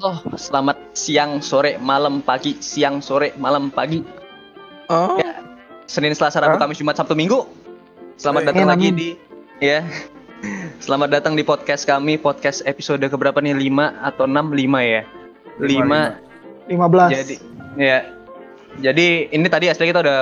Oh, 0.00 0.16
selamat 0.32 0.96
siang, 0.96 1.44
sore, 1.44 1.76
malam, 1.76 2.24
pagi, 2.24 2.56
siang, 2.56 3.04
sore, 3.04 3.36
malam, 3.36 3.68
pagi. 3.68 4.00
Oh. 4.88 5.20
Ya, 5.20 5.44
Senin, 5.84 6.16
Selasa, 6.16 6.40
Rabu? 6.40 6.56
Kamis, 6.56 6.80
Jumat, 6.80 6.96
Sabtu, 6.96 7.12
Minggu. 7.12 7.44
Selamat 8.16 8.48
datang 8.48 8.64
lagi 8.64 8.88
Amin. 8.88 8.96
di 8.96 9.08
ya. 9.60 9.84
Selamat 10.84 11.12
datang 11.12 11.36
di 11.36 11.44
podcast 11.44 11.84
kami, 11.84 12.16
podcast 12.16 12.64
episode 12.64 13.04
keberapa 13.04 13.44
nih? 13.44 13.52
5 13.52 14.08
atau 14.08 14.24
6? 14.24 14.56
5 14.56 14.80
ya. 14.88 15.02
5. 15.60 15.68
15. 15.68 17.20
Jadi 17.20 17.34
ya. 17.76 17.98
Jadi 18.80 19.28
ini 19.36 19.46
tadi 19.52 19.68
asli 19.68 19.84
kita 19.84 20.00
udah 20.00 20.18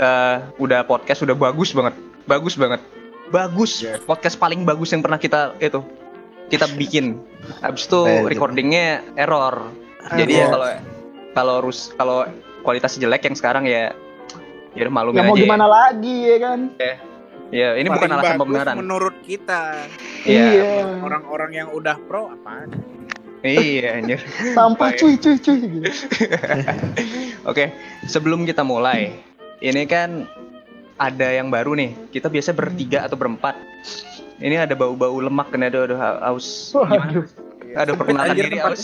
eh, 0.00 0.36
udah 0.56 0.80
podcast 0.88 1.20
udah 1.28 1.36
bagus 1.36 1.76
banget. 1.76 1.92
Bagus 2.24 2.56
banget. 2.56 2.80
Bagus. 3.28 3.84
Yes. 3.84 4.00
Podcast 4.08 4.40
paling 4.40 4.64
bagus 4.64 4.96
yang 4.96 5.04
pernah 5.04 5.20
kita 5.20 5.52
itu 5.60 5.84
kita 6.48 6.66
bikin. 6.76 7.20
Habis 7.60 7.88
itu 7.88 8.00
recordingnya 8.28 9.04
error. 9.16 9.68
Jadi 10.14 10.32
ya 10.36 10.46
kalau 10.52 10.68
kalau 11.34 11.56
rus 11.64 11.92
kalau 11.96 12.28
kualitas 12.64 12.96
jelek 12.96 13.24
yang 13.28 13.36
sekarang 13.36 13.64
ya 13.68 13.92
ya 14.74 14.82
udah 14.88 14.92
ya 14.92 14.96
maklumin 14.96 15.24
mau 15.24 15.36
aja. 15.36 15.44
gimana 15.44 15.66
lagi 15.68 16.16
ya 16.24 16.36
kan? 16.40 16.60
Ya, 17.54 17.78
ini 17.78 17.86
bukan 17.86 18.10
alasan 18.10 18.34
pembenaran. 18.40 18.74
menurut 18.82 19.14
kita. 19.22 19.86
Iya. 20.26 20.98
Orang-orang 21.04 21.50
yang 21.54 21.68
udah 21.70 21.94
pro 22.08 22.32
apaan? 22.34 22.74
Iya, 23.44 23.88
anjir. 24.00 24.18
Sampah 24.56 24.90
cuy 24.96 25.14
cuy 25.20 25.36
cuy 25.38 25.56
gitu. 25.62 25.88
Oke, 27.50 27.70
sebelum 28.08 28.42
kita 28.48 28.66
mulai, 28.66 29.14
ini 29.60 29.84
kan 29.84 30.26
ada 30.96 31.28
yang 31.30 31.52
baru 31.52 31.76
nih. 31.76 32.10
Kita 32.10 32.32
biasa 32.32 32.56
bertiga 32.56 33.04
atau 33.06 33.14
berempat. 33.14 33.54
Ini 34.38 34.56
ada 34.60 34.74
bau-bau 34.74 35.14
lemak 35.16 35.50
kan 35.50 35.62
ada 35.62 35.78
aduh 35.86 35.98
aus. 36.20 36.74
Gimana? 36.74 37.22
Aduh 37.74 37.94
perkenalan 37.94 38.30
Anjir, 38.30 38.44
diri 38.46 38.58
tempatnya. 38.58 38.70
aus. 38.70 38.82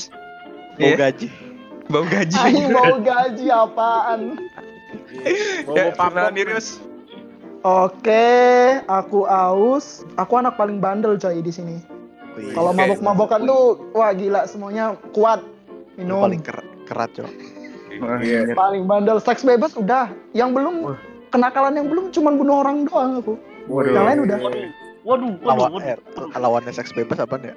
Bau 0.70 0.81
Iya, 0.81 0.97
gaji. 0.97 1.27
bau 1.87 2.05
gaji. 2.05 2.37
Aing 2.39 2.69
mau 2.70 2.95
gaji 2.98 3.47
apaan? 3.48 4.21
Bau 5.67 5.75
Ya, 5.75 5.84
perkenalan 5.91 6.34
diri 6.34 6.53
aus. 6.55 6.78
Oke, 7.61 8.25
aku 8.89 9.28
Aus. 9.28 10.06
Aku 10.17 10.33
anak 10.34 10.56
paling 10.56 10.81
bandel 10.81 11.15
coy 11.15 11.39
di 11.39 11.53
sini. 11.53 11.77
Kalau 12.55 12.73
mabok-mabokan 12.73 13.45
tuh 13.45 13.62
wah 13.93 14.11
gila 14.11 14.48
semuanya 14.48 14.97
kuat. 15.12 15.45
Lu 15.98 16.09
Minum. 16.09 16.25
paling 16.25 16.41
ker 16.41 16.56
kerat 16.89 17.12
cok 17.12 17.28
Iya. 18.23 18.56
Paling 18.56 18.89
bandel 18.89 19.21
seks 19.21 19.45
bebas 19.45 19.77
udah. 19.77 20.09
Yang 20.33 20.56
belum 20.56 20.75
kenakalan 21.28 21.77
yang 21.77 21.87
belum 21.87 22.09
cuman 22.09 22.33
bunuh 22.34 22.56
orang 22.59 22.89
doang 22.89 23.21
aku. 23.21 23.37
Waduh. 23.69 23.93
Yang 23.93 24.05
lain 24.09 24.19
udah. 24.25 24.39
Waduh, 24.41 24.65
waduh, 25.03 25.34
lawan 25.41 25.70
waduh. 25.75 25.83
eh, 25.87 25.97
lawannya 26.34 26.70
seks 26.70 26.93
bebas 26.93 27.19
apa 27.19 27.39
ya 27.41 27.55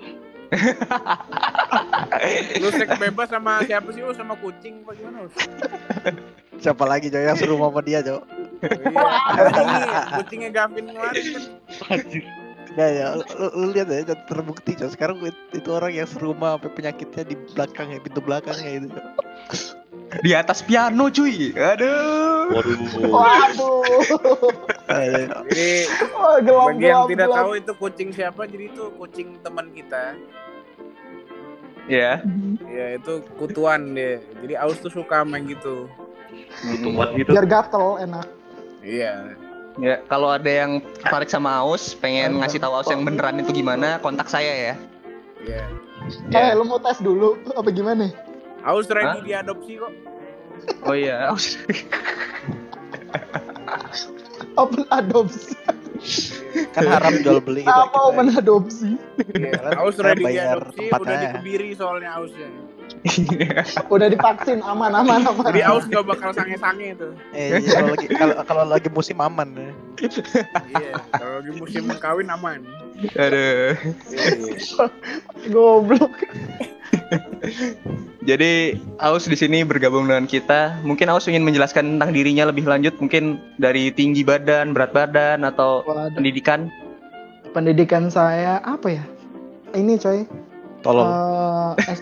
Lu 2.62 2.70
seks 2.70 2.94
bebas 2.96 3.26
sama 3.28 3.66
siapa 3.66 3.90
sih? 3.90 4.06
Oh, 4.06 4.14
sama 4.14 4.38
kucing 4.38 4.86
apa 4.86 4.94
gimana? 4.94 5.26
Us? 5.26 5.34
siapa 6.62 6.86
lagi 6.86 7.10
cok 7.10 7.20
yang 7.20 7.36
seru 7.36 7.58
sama 7.58 7.82
dia 7.82 8.00
cok 8.00 8.22
Iya. 8.64 9.04
Kucingnya, 10.22 10.50
Gavin 10.50 10.88
kemarin. 10.88 11.24
Anjir. 11.90 12.24
ya 12.74 12.88
ya 12.90 13.06
lu, 13.14 13.26
lu- 13.54 13.72
lihat 13.72 13.86
ya 13.88 14.02
terbukti 14.26 14.74
cok 14.74 14.90
sekarang 14.90 15.18
it- 15.22 15.52
itu 15.52 15.70
orang 15.70 15.92
yang 15.92 16.08
serumah 16.08 16.56
sampai 16.56 16.72
penyakitnya 16.72 17.24
di 17.24 17.36
belakang 17.52 17.88
ya 17.90 18.00
pintu 18.00 18.20
belakangnya 18.20 18.70
itu 18.78 18.88
Cok. 18.90 19.06
Di 20.22 20.32
atas 20.32 20.62
piano 20.62 21.10
cuy. 21.10 21.52
Aduh. 21.52 22.23
Waduh. 22.52 22.78
Waduh. 23.08 23.84
Jadi 25.48 25.70
gelap 26.44 26.68
bagi 26.74 26.86
yang 26.86 27.06
gelap 27.06 27.12
tidak 27.12 27.28
gelap. 27.30 27.38
tahu 27.40 27.52
itu 27.56 27.72
kucing 27.80 28.10
siapa, 28.12 28.42
jadi 28.50 28.64
itu 28.68 28.84
kucing 29.00 29.28
teman 29.40 29.72
kita. 29.72 30.18
Ya. 31.88 32.24
Ya 32.68 32.86
itu 32.96 33.24
kutuan 33.36 33.96
dia. 33.96 34.24
Jadi 34.44 34.54
Aus 34.60 34.80
tuh 34.80 34.92
suka 34.92 35.24
main 35.28 35.48
gitu. 35.48 35.88
Kutuan 36.64 37.16
gitu. 37.20 37.32
Biar 37.32 37.46
gatel 37.48 38.04
enak. 38.04 38.28
Iya. 38.84 39.36
Ya, 39.82 40.06
kalau 40.06 40.30
ada 40.30 40.46
yang 40.46 40.86
tertarik 41.02 41.34
sama 41.34 41.66
Aus, 41.66 41.98
pengen 41.98 42.38
ngasih 42.38 42.62
tahu 42.62 42.78
Aus 42.78 42.86
yang 42.94 43.02
beneran 43.02 43.42
itu 43.42 43.50
gimana, 43.50 43.98
kontak 44.06 44.30
saya 44.30 44.54
ya. 44.54 44.76
Iya. 45.42 45.64
Ya. 46.30 46.52
Eh, 46.52 46.54
lu 46.54 46.68
mau 46.68 46.78
tes 46.78 47.02
dulu 47.02 47.42
apa 47.58 47.70
gimana? 47.74 48.14
Aus 48.62 48.86
ready 48.92 49.34
diadopsi 49.34 49.82
kok. 49.82 49.92
Oh 50.84 50.96
iya, 50.96 51.32
Aus. 51.32 51.56
Open 54.62 54.84
adopsi. 54.90 55.54
kan 56.76 56.84
haram 56.86 57.16
jual 57.24 57.40
beli 57.40 57.64
gitu 57.64 57.72
Apa 57.72 58.12
open 58.12 58.28
adopsi? 58.36 59.00
Iya. 59.34 59.56
Kan 59.56 59.74
Aus 59.80 59.96
ready 60.04 60.20
bayar 60.22 60.60
diadopsi, 60.60 60.92
tempatnya. 60.92 61.00
udah 61.00 61.18
dikebiri 61.24 61.70
soalnya 61.74 62.10
Ausnya. 62.20 62.50
Udah 63.92 64.08
divaksin 64.08 64.64
aman 64.64 64.96
aman 64.96 65.28
aman. 65.28 65.44
Jadi 65.52 65.62
Aus 65.68 65.84
nggak 65.92 66.08
bakal 66.08 66.32
sange-sange 66.32 66.96
tuh. 66.96 67.12
eh 67.36 67.60
iya, 67.60 67.76
kalau 67.76 67.92
lagi 67.92 68.08
kalau 68.16 68.36
kalau 68.48 68.64
lagi 68.64 68.88
musim 68.88 69.18
aman 69.20 69.48
ya. 69.56 69.72
Iya. 70.72 70.92
Kalau 71.12 71.34
lagi 71.44 71.52
musim 71.60 71.84
kawin 72.00 72.32
aman. 72.32 72.64
Aduh. 73.20 73.76
Iya. 74.08 74.86
Goblok. 75.52 76.16
Jadi 78.24 78.80
Aus 79.04 79.28
di 79.28 79.36
sini 79.36 79.68
bergabung 79.68 80.08
dengan 80.08 80.24
kita. 80.24 80.80
Mungkin 80.88 81.12
Aus 81.12 81.28
ingin 81.28 81.44
menjelaskan 81.44 82.00
tentang 82.00 82.16
dirinya 82.16 82.48
lebih 82.48 82.64
lanjut, 82.64 82.96
mungkin 83.04 83.36
dari 83.60 83.92
tinggi 83.92 84.24
badan, 84.24 84.72
berat 84.72 84.96
badan, 84.96 85.44
atau 85.44 85.84
Waduh. 85.84 86.16
pendidikan. 86.16 86.72
Pendidikan 87.52 88.08
saya 88.08 88.64
apa 88.64 88.96
ya? 88.96 89.04
Ini 89.76 90.00
coy. 90.00 90.24
tolong 90.84 91.08
Eh, 91.80 91.96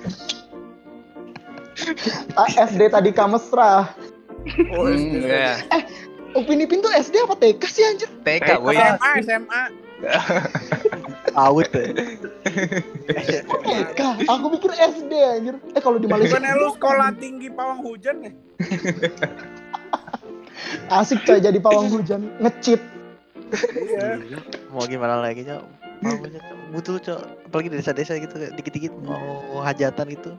SD. 1.82 2.08
Ah, 2.34 2.48
SD 2.48 2.82
tadi 2.88 3.10
Kamesra. 3.12 3.92
Oh, 4.74 4.86
Hmm, 4.86 5.18
SD. 5.18 5.26
ya. 5.26 5.58
Upin 6.32 6.64
Ipin 6.64 6.80
tuh 6.80 6.90
SD 6.90 7.20
apa 7.20 7.36
TK 7.36 7.62
sih 7.68 7.84
anjir? 7.84 8.10
TK, 8.24 8.50
woi. 8.60 8.74
SMA, 8.74 9.12
SMA. 9.22 9.62
awet 11.36 11.70
ya 11.70 11.94
TK. 13.62 14.00
Aku 14.26 14.46
pikir 14.52 14.72
SD 14.74 15.12
anjir. 15.14 15.56
Eh 15.72 15.82
kalau 15.82 15.98
di 15.98 16.08
Malaysia 16.08 16.40
Bukannya 16.40 16.58
lu 16.58 16.70
sekolah 16.74 17.10
tinggi 17.16 17.48
pawang 17.50 17.84
hujan 17.84 18.16
ya? 18.24 18.32
asik 20.94 21.26
coy 21.26 21.38
jadi 21.38 21.58
pawang 21.58 21.90
hujan, 21.90 22.32
ngecit. 22.40 22.80
Iya. 23.52 24.16
mau 24.72 24.88
gimana 24.88 25.20
lagi 25.20 25.44
cok 25.44 25.60
cok 26.00 26.20
butuh 26.72 26.96
cok 27.04 27.20
apalagi 27.52 27.68
di 27.68 27.78
desa-desa 27.84 28.16
gitu 28.16 28.32
dikit-dikit 28.56 28.96
mau 29.04 29.60
hajatan 29.60 30.08
gitu 30.08 30.32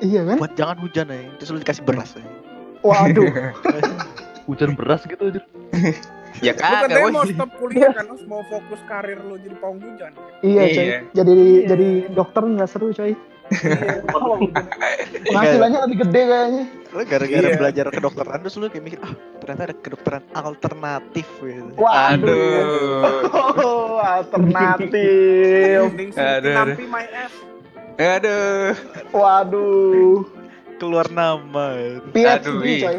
Iya 0.00 0.20
kan? 0.24 0.36
buat 0.36 0.52
jangan 0.54 0.76
hujan 0.80 1.06
ya 1.06 1.20
terus 1.36 1.48
lu 1.50 1.58
dikasih 1.58 1.84
beras 1.84 2.10
ya. 2.12 2.24
Waduh. 2.80 3.28
Hujan 4.48 4.72
beras 4.72 5.04
gitu 5.04 5.20
anjir. 5.22 5.44
Ya 6.40 6.54
Lu 6.54 6.62
katanya 6.62 7.02
woi. 7.02 7.12
mau 7.12 7.26
stop 7.26 7.50
kuliah 7.58 7.90
kan, 7.90 8.06
Us 8.08 8.22
mau 8.24 8.40
fokus 8.46 8.80
karir 8.86 9.18
lu 9.20 9.34
jadi 9.36 9.52
pawang 9.58 9.76
hujan. 9.76 10.14
Iya 10.40 10.62
coy. 10.64 10.84
Iya. 10.86 10.98
Jadi 11.12 11.36
jadi 11.66 11.88
dokter 12.08 12.42
nggak 12.46 12.70
seru 12.70 12.88
coy. 12.90 13.12
Penghasilannya 15.26 15.78
lebih 15.84 15.98
gede 16.00 16.22
kayaknya. 16.22 16.64
lu 16.90 17.02
gara-gara 17.04 17.46
Iya. 17.46 17.56
belajar 17.56 17.86
kedokteran 17.90 18.38
terus 18.40 18.56
lu 18.56 18.66
kayak 18.66 18.82
mikir 18.82 18.98
ah 19.00 19.12
ternyata 19.38 19.62
ada 19.68 19.76
kedokteran 19.76 20.22
alternatif 20.32 21.26
gitu 21.38 21.70
Waduh. 21.76 22.30
Aduh. 22.30 23.02
Oh, 23.30 23.98
alternatif. 23.98 25.78
Mending 25.86 26.10
Aduh, 26.14 26.50
aduh. 26.56 26.76
Aduh. 28.00 28.72
Waduh. 29.12 30.24
keluar 30.80 31.04
nama 31.12 31.76
PhD 32.16 32.48
Aduh, 32.48 32.64
iya. 32.64 32.88
coy. 32.88 32.98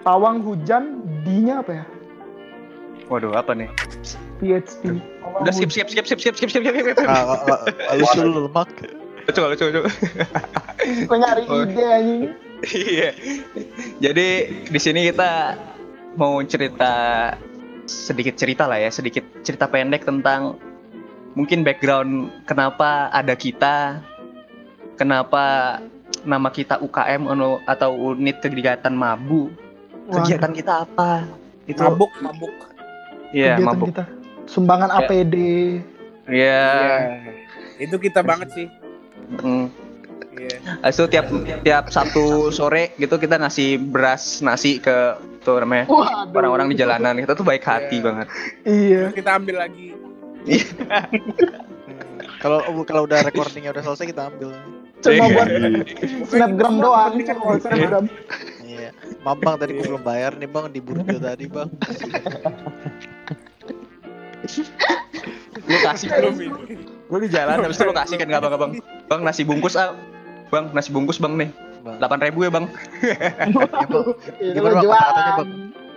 Pawang 0.00 0.40
hujan 0.40 1.04
D-nya 1.20 1.60
apa 1.60 1.84
ya? 1.84 1.84
Waduh, 3.12 3.36
apa 3.36 3.52
nih? 3.52 3.68
PhD. 4.40 4.96
Pawang 5.20 5.44
Udah 5.44 5.52
skip, 5.52 5.68
skip, 5.68 5.92
skip, 5.92 6.08
skip, 6.08 6.16
skip, 6.16 6.32
skip, 6.40 6.48
skip, 6.48 6.64
skip, 6.64 6.72
skip. 6.72 6.96
ah, 7.04 7.36
ah, 7.36 7.60
ah, 7.92 7.94
lu 8.00 8.32
lu 8.32 8.40
lemak 8.48 8.72
Coba, 9.26 9.58
coba, 9.58 9.70
coba. 9.74 9.90
Gua 11.10 11.16
nyari 11.18 11.42
Oh. 11.50 11.66
ide 11.66 11.84
anjing. 11.84 12.22
Iya. 12.72 13.10
Jadi 14.00 14.28
di 14.72 14.80
sini 14.80 15.12
kita 15.12 15.58
mau 16.16 16.40
cerita 16.46 16.94
sedikit 17.84 18.38
cerita 18.40 18.64
lah 18.64 18.80
ya, 18.80 18.88
sedikit 18.88 19.26
cerita 19.44 19.68
pendek 19.68 20.08
tentang 20.08 20.56
mungkin 21.36 21.60
background 21.62 22.10
kenapa 22.42 23.12
ada 23.12 23.36
kita, 23.36 24.00
kenapa 24.96 25.76
nama 26.24 26.48
kita 26.48 26.80
UKM 26.80 27.28
atau- 27.28 27.62
atau 27.62 27.90
unit 28.10 28.40
kegiatan 28.40 28.90
Mabu. 28.90 29.52
Kegiatan 30.08 30.50
kita 30.50 30.82
apa? 30.82 31.28
Itu 31.66 31.82
Mabuk, 31.82 32.10
mabuk. 32.18 32.54
Iya, 33.30 33.58
mabuk. 33.60 33.90
kita. 33.90 34.04
Sumbangan 34.46 34.88
Ya. 34.88 34.96
APD. 34.96 35.34
Iya. 36.26 36.62
Iya. 36.72 37.32
Itu 37.76 37.98
kita 37.98 38.22
banget 38.22 38.54
sih. 38.54 38.66
Mm. 39.36 39.66
Iya. 40.36 40.56
Habis 40.80 40.96
itu 40.96 41.06
tiap 41.10 41.26
tiap 41.60 41.84
Sabtu 41.90 42.48
sore 42.48 42.94
gitu 42.96 43.18
kita 43.18 43.34
ngasih 43.36 43.82
beras 43.82 44.38
nasi 44.40 44.78
ke 44.78 44.94
tuh 45.42 45.58
namanya 45.58 45.90
orang-orang 46.30 46.70
di 46.70 46.78
jalanan. 46.78 47.18
Kita 47.18 47.34
tuh 47.34 47.42
baik 47.42 47.66
hati 47.66 47.98
Iya. 47.98 48.04
banget. 48.06 48.26
Iya. 48.62 49.00
Terus 49.10 49.16
kita 49.18 49.30
ambil 49.34 49.56
lagi. 49.58 49.88
kalau 52.42 52.58
kalau 52.84 53.02
udah 53.04 53.18
recordingnya 53.22 53.74
udah 53.74 53.82
selesai 53.82 54.06
kita 54.08 54.30
ambil 54.30 54.50
Cuma 54.96 55.28
buat 55.28 55.46
Bukan 56.24 56.24
snapgram 56.24 56.74
doang. 56.80 57.12
buat 57.20 57.60
snapgram. 57.60 58.04
Iya. 58.64 58.90
Mambang 59.20 59.60
tadi 59.60 59.76
gue 59.76 59.84
belum 59.84 60.00
bayar 60.00 60.32
nih 60.34 60.48
bang 60.48 60.66
di 60.72 60.80
Burjo 60.80 61.16
tadi 61.20 61.44
bang. 61.46 61.68
lu 65.66 65.76
kasih 65.82 66.08
Belum 66.08 66.34
lu 66.34 66.44
ini. 66.64 66.74
lu 67.10 67.16
di 67.18 67.28
jalan 67.28 67.58
habis 67.58 67.76
itu 67.76 67.84
lu 67.84 67.94
kasih 67.94 68.16
kan 68.16 68.26
nggak 68.26 68.40
bang 68.40 68.52
bang 68.54 68.72
bang 69.06 69.20
nasi 69.26 69.42
bungkus 69.42 69.74
ah 69.74 69.94
bang 70.48 70.70
nasi 70.70 70.94
bungkus 70.94 71.18
bang 71.18 71.34
nih 71.34 71.50
Bang. 71.82 71.98
delapan 71.98 72.18
ribu 72.30 72.38
ya 72.46 72.50
bang 72.50 72.66
Itu 73.82 74.00
Gimana, 74.54 74.74
Bang, 74.78 74.86
kata-katanya, 74.86 75.32
Bang? 75.36 75.50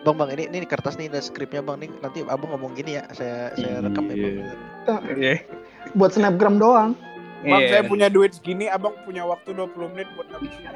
Bang 0.08 0.16
bang 0.16 0.30
ini 0.32 0.44
ini 0.48 0.64
kertas 0.64 0.96
nih 0.96 1.12
ada 1.12 1.20
skripnya 1.20 1.60
bang 1.60 1.84
nih 1.84 1.90
nanti 2.00 2.24
abang 2.24 2.56
ngomong 2.56 2.72
gini 2.76 2.96
ya 3.00 3.04
saya 3.12 3.52
saya 3.60 3.84
rekam 3.84 4.08
ya 4.08 4.16
bang. 4.16 5.02
iya 5.20 5.36
Buat 5.98 6.16
snapgram 6.16 6.62
doang. 6.62 6.94
Bang, 7.40 7.64
Iya. 7.64 7.70
saya 7.72 7.84
punya 7.88 8.08
duit 8.12 8.36
segini, 8.36 8.68
abang 8.68 8.92
punya 9.08 9.24
waktu 9.24 9.56
20 9.56 9.96
menit 9.96 10.12
buat 10.20 10.28
ngabisin. 10.28 10.76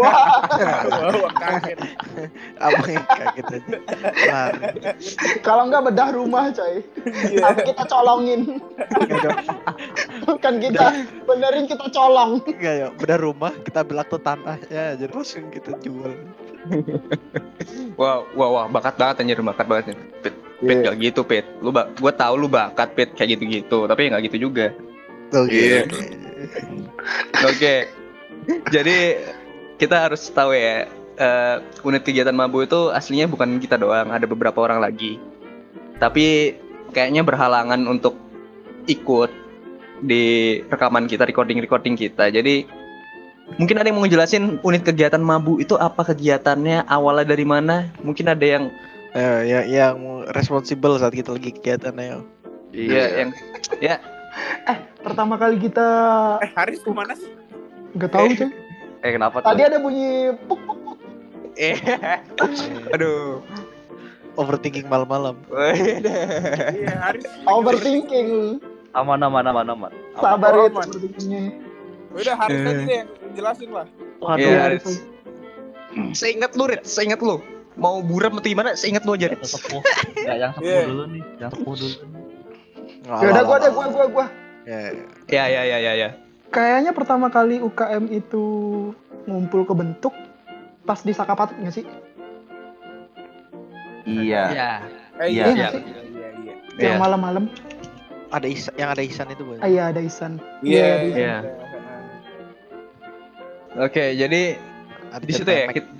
Wah, 0.00 0.40
Wah, 1.20 1.32
kaget. 1.36 1.78
Abang 2.56 2.88
yang 2.88 3.06
kaget 3.06 3.46
aja. 3.60 3.78
Kalau 5.44 5.68
nggak 5.68 5.82
bedah 5.92 6.08
rumah 6.16 6.48
coy. 6.48 6.80
Iya. 7.28 7.44
Tapi 7.44 7.60
kita 7.68 7.84
colongin. 7.84 8.40
Enggak. 8.96 9.36
Bukan 10.24 10.54
kita 10.64 10.86
benerin 11.28 11.68
kita 11.68 11.86
colong. 11.92 12.40
Enggak 12.48 12.74
ya. 12.74 12.88
Bedah 12.96 13.18
rumah 13.20 13.52
kita 13.60 13.84
ambil 13.84 14.00
akte 14.00 14.18
tanah 14.24 14.58
ya 14.72 14.96
jadi 14.96 15.12
langsung 15.12 15.52
kita 15.52 15.76
jual. 15.84 16.12
wah 17.94 18.26
wah 18.34 18.48
wah 18.50 18.64
bakat 18.66 18.98
banget 18.98 19.22
anjir 19.22 19.38
bakat 19.38 19.66
banget 19.70 19.94
pit 20.18 20.34
pit 20.58 20.76
gak 20.82 20.98
gitu 20.98 21.22
pit 21.22 21.46
lu 21.62 21.70
gua 21.70 22.10
tahu 22.10 22.34
lu 22.34 22.50
bakat 22.50 22.90
pit 22.98 23.14
kayak 23.14 23.38
gitu 23.38 23.44
gitu 23.46 23.78
tapi 23.86 24.10
nggak 24.10 24.26
gitu 24.26 24.50
juga 24.50 24.74
Oke. 25.34 25.50
Iya. 25.50 25.82
oke 27.42 27.74
jadi 28.70 28.98
kita 29.80 30.06
harus 30.06 30.22
tahu 30.30 30.54
ya 30.54 30.86
eh, 31.18 31.56
unit 31.82 32.02
kegiatan 32.06 32.34
mabu 32.34 32.62
itu 32.62 32.92
aslinya 32.94 33.26
bukan 33.26 33.58
kita 33.58 33.80
doang 33.80 34.12
ada 34.12 34.24
beberapa 34.28 34.62
orang 34.62 34.78
lagi 34.78 35.18
tapi 35.98 36.54
kayaknya 36.92 37.24
berhalangan 37.24 37.80
untuk 37.88 38.14
ikut 38.86 39.32
di 40.04 40.60
rekaman 40.68 41.08
kita 41.08 41.24
recording 41.24 41.58
recording 41.58 41.96
kita 41.96 42.28
jadi 42.28 42.68
mungkin 43.56 43.80
ada 43.80 43.88
yang 43.88 43.96
mau 43.96 44.04
ngejelasin 44.04 44.60
unit 44.60 44.84
kegiatan 44.84 45.22
mabu 45.22 45.58
itu 45.58 45.74
apa 45.80 46.04
kegiatannya 46.06 46.84
awalnya 46.86 47.32
dari 47.32 47.48
mana 47.48 47.90
mungkin 48.04 48.28
ada 48.30 48.44
yang 48.44 48.70
Eh, 49.16 49.40
yang 49.48 49.64
yang 49.72 49.96
responsible 50.36 51.00
saat 51.00 51.16
kita 51.16 51.32
lagi 51.32 51.48
kegiatan 51.56 51.96
ya. 51.96 52.20
Iya, 52.76 53.04
yang 53.24 53.30
Pertama 54.98 55.34
kali 55.34 55.56
kita 55.58 55.86
Eh, 56.40 56.50
Haris 56.52 56.80
ke 56.80 56.90
mana 56.90 57.14
sih? 57.14 57.30
nggak 57.92 58.10
tahu 58.10 58.26
coy. 58.28 58.48
eh 58.98 59.10
kenapa 59.10 59.36
tuh? 59.38 59.46
Tadi 59.46 59.62
ada 59.62 59.78
bunyi 59.78 60.08
puk 60.44 60.60
puk 60.62 60.78
puk. 60.82 60.98
Eh, 61.54 61.78
aduh. 62.94 63.40
Overthinking 64.36 64.84
malam-malam. 64.84 65.40
Iya, 65.48 66.92
Haris. 67.00 67.24
Overthinking. 67.42 68.60
Aman 68.92 69.20
aman 69.20 69.44
aman 69.44 69.66
aman. 69.66 69.92
Sabar 70.14 70.52
itu 70.52 70.60
aman. 70.68 70.84
overthinkingnya. 70.84 71.42
Udah 72.12 72.34
Haris 72.34 72.56
Eh. 72.56 72.64
aja 72.66 72.82
deh 72.82 72.96
yang 72.98 73.08
jelasin 73.32 73.70
lah. 73.70 73.86
Waduh. 74.18 74.36
Iya, 74.38 74.58
Haris. 74.62 74.84
Seingat 76.12 76.52
lu, 76.52 76.64
Rit, 76.66 76.84
seingat 76.84 77.20
lu. 77.20 77.40
Mau 77.74 78.00
buram 78.00 78.32
atau 78.34 78.44
gimana? 78.46 78.72
Seingat 78.72 79.04
lu 79.04 79.12
aja, 79.12 79.28
Rit. 79.28 79.38
Yang 79.38 79.52
sepuh. 79.54 79.80
Enggak 80.14 80.36
yang 80.36 80.52
sepuh 80.52 80.68
Iya. 80.68 80.82
dulu 80.84 81.04
nih. 81.06 81.22
Yang 81.38 81.50
sepuh 81.54 81.74
dulu. 81.74 81.96
Ya 83.06 83.26
udah 83.30 83.44
gua 83.44 83.56
deh 83.62 83.70
gua 83.70 83.86
gua 83.86 84.04
gua. 84.10 84.26
Ya, 84.66 84.78
Ya, 85.30 85.44
ya, 85.46 85.62
ya, 85.62 85.78
ya, 85.78 85.92
ya. 85.94 86.08
Kayaknya 86.50 86.90
pertama 86.90 87.26
kali 87.28 87.58
UKM 87.58 88.10
itu 88.10 88.42
ngumpul 89.24 89.62
ke 89.62 89.72
bentuk 89.72 90.12
pas 90.82 90.98
di 90.98 91.10
Sakapat 91.10 91.54
nggak 91.54 91.72
sih? 91.72 91.84
Iya. 94.04 94.42
Ya. 94.50 94.70
Eh, 95.16 95.28
Iya, 95.28 95.44
iya, 95.44 95.46
iya. 95.46 95.68
iya, 95.70 96.00
iya, 96.02 96.28
iya. 96.36 96.54
Iya. 96.74 96.84
Yang 96.84 97.00
malam-malam. 97.00 97.44
ada 98.26 98.44
Isa, 98.44 98.68
yang 98.74 98.90
ada 98.90 99.00
Isan 99.00 99.30
itu 99.30 99.46
bang. 99.46 99.62
Ah, 99.62 99.70
iya 99.70 99.82
ada 99.86 100.02
Isan. 100.02 100.42
Iya, 100.60 100.86
Iya, 100.98 101.14
iya. 101.14 101.34
Oke, 103.78 104.12
jadi 104.12 104.58
di 105.16 105.32
situ 105.32 105.46
ya. 105.46 105.64
Memek. 105.64 105.74
kit- 105.78 105.94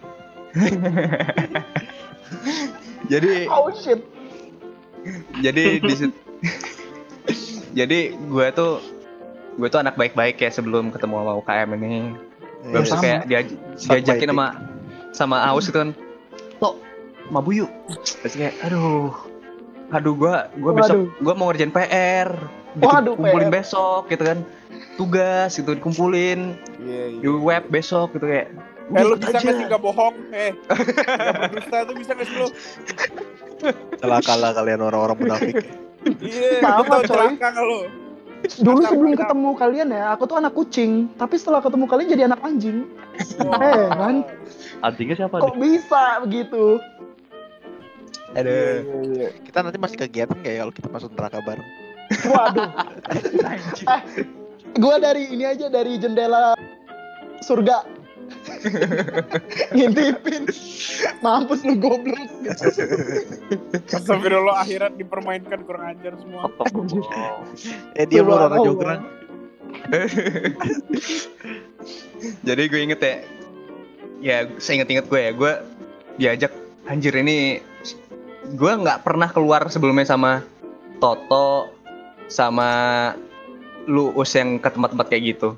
jadi 3.12 3.47
Oh 3.47 3.70
shit. 3.70 4.02
jadi 5.38 5.79
di 5.79 5.94
situ 5.94 6.17
jadi 7.76 7.99
gue 8.17 8.46
tuh 8.50 8.81
gue 9.55 9.69
tuh 9.69 9.78
anak 9.78 9.94
baik-baik 9.94 10.37
ya 10.37 10.49
sebelum 10.49 10.88
ketemu 10.88 11.20
sama 11.20 11.32
UKM 11.37 11.69
ini 11.76 11.93
gue 12.64 12.73
Iya, 12.73 12.81
bisa 12.82 12.94
sama. 12.96 13.02
kayak 13.05 13.20
diajakin 13.78 14.28
sama 14.28 14.46
sama 15.12 15.37
Aus 15.46 15.69
gitu 15.69 15.78
kan 15.78 15.90
lo 16.58 16.81
mabu 17.28 17.52
yuk 17.55 17.70
terus 18.20 18.34
kayak 18.34 18.56
aduh 18.64 19.12
aduh 19.88 20.14
gue 20.17 20.34
gue 20.56 20.73
besok 20.75 20.99
gue 21.14 21.34
mau 21.37 21.46
ngerjain 21.46 21.70
PR 21.70 22.28
Waduh, 22.76 23.17
kumpulin 23.17 23.49
PR. 23.49 23.55
besok 23.55 24.02
gitu 24.08 24.25
kan 24.25 24.38
tugas 24.96 25.52
gitu 25.52 25.73
dikumpulin 25.73 26.56
Iya, 26.81 27.05
di 27.14 27.25
iya. 27.25 27.32
web 27.37 27.64
besok 27.69 28.17
gitu 28.17 28.26
kayak 28.26 28.49
Eh, 28.87 29.02
lu 29.02 29.19
"Udah, 29.19 29.34
bisa 29.34 29.38
aja." 29.43 29.50
sih 29.50 29.67
bohong? 29.67 30.14
Eh, 30.31 30.55
nggak 30.55 31.43
berdusta 31.43 31.76
tuh 31.82 31.94
bisa 31.99 32.11
nggak 32.14 32.23
sih 32.23 32.37
lu? 32.38 32.49
Celakalah 34.00 34.55
kalian 34.55 34.78
orang-orang 34.78 35.17
munafik. 35.19 35.55
Iya, 36.06 36.62
Sama, 36.62 37.03
coy. 37.03 37.29
lu? 37.37 37.81
Dulu 38.62 38.81
sebelum 38.85 39.12
ketemu 39.19 39.50
kalian 39.58 39.88
ya, 39.91 40.14
aku 40.14 40.29
tuh 40.31 40.38
anak 40.38 40.55
kucing. 40.55 41.11
Tapi 41.19 41.35
setelah 41.41 41.58
ketemu 41.64 41.85
kalian 41.88 42.08
jadi 42.12 42.23
anak 42.31 42.41
anjing. 42.47 42.87
Eh, 43.43 43.88
kan? 43.91 44.23
Anjingnya 44.85 45.17
siapa 45.19 45.41
Kok 45.41 45.56
nih? 45.56 45.81
bisa 45.81 46.03
begitu? 46.23 46.79
Iya, 48.37 48.44
aduh 48.44 48.53
iya, 48.53 48.73
iya. 49.17 49.29
Kita 49.41 49.64
nanti 49.64 49.81
masih 49.81 49.97
kegiatan 49.97 50.37
nggak 50.37 50.53
ya 50.53 50.61
kalau 50.62 50.75
kita 50.76 50.88
masuk 50.93 51.11
neraka 51.17 51.41
bareng? 51.41 51.69
Waduh. 52.29 52.70
eh, 53.97 54.00
gua 54.76 55.00
dari 55.00 55.33
ini 55.33 55.49
aja 55.49 55.73
dari 55.73 55.97
jendela 55.97 56.52
surga. 57.40 57.96
Ngintipin. 59.76 60.49
Mampus 61.21 61.61
lu 61.64 61.75
goblok. 61.78 62.31
Astagfirullah 63.90 64.62
akhirat 64.62 64.97
dipermainkan 65.00 65.64
kurang 65.66 65.97
ajar 65.97 66.14
semua. 66.21 66.49
Eh 67.99 68.05
dia 68.05 68.21
Subhanallah. 68.21 68.49
orang 68.52 68.61
jogran. 68.64 69.00
Jadi 72.47 72.62
gue 72.71 72.81
inget 72.81 73.00
ya, 73.02 73.14
ya 74.23 74.37
seinget-inget 74.59 75.07
gue 75.07 75.21
ya, 75.21 75.33
gue 75.35 75.52
diajak 76.16 76.52
anjir 76.88 77.12
ini, 77.12 77.61
gue 78.57 78.73
nggak 78.73 79.05
pernah 79.05 79.28
keluar 79.28 79.69
sebelumnya 79.69 80.07
sama 80.09 80.40
Toto, 81.02 81.71
sama 82.26 83.12
lu 83.87 84.11
us 84.16 84.33
yang 84.35 84.57
ke 84.59 84.69
tempat-tempat 84.71 85.07
kayak 85.12 85.37
gitu, 85.37 85.55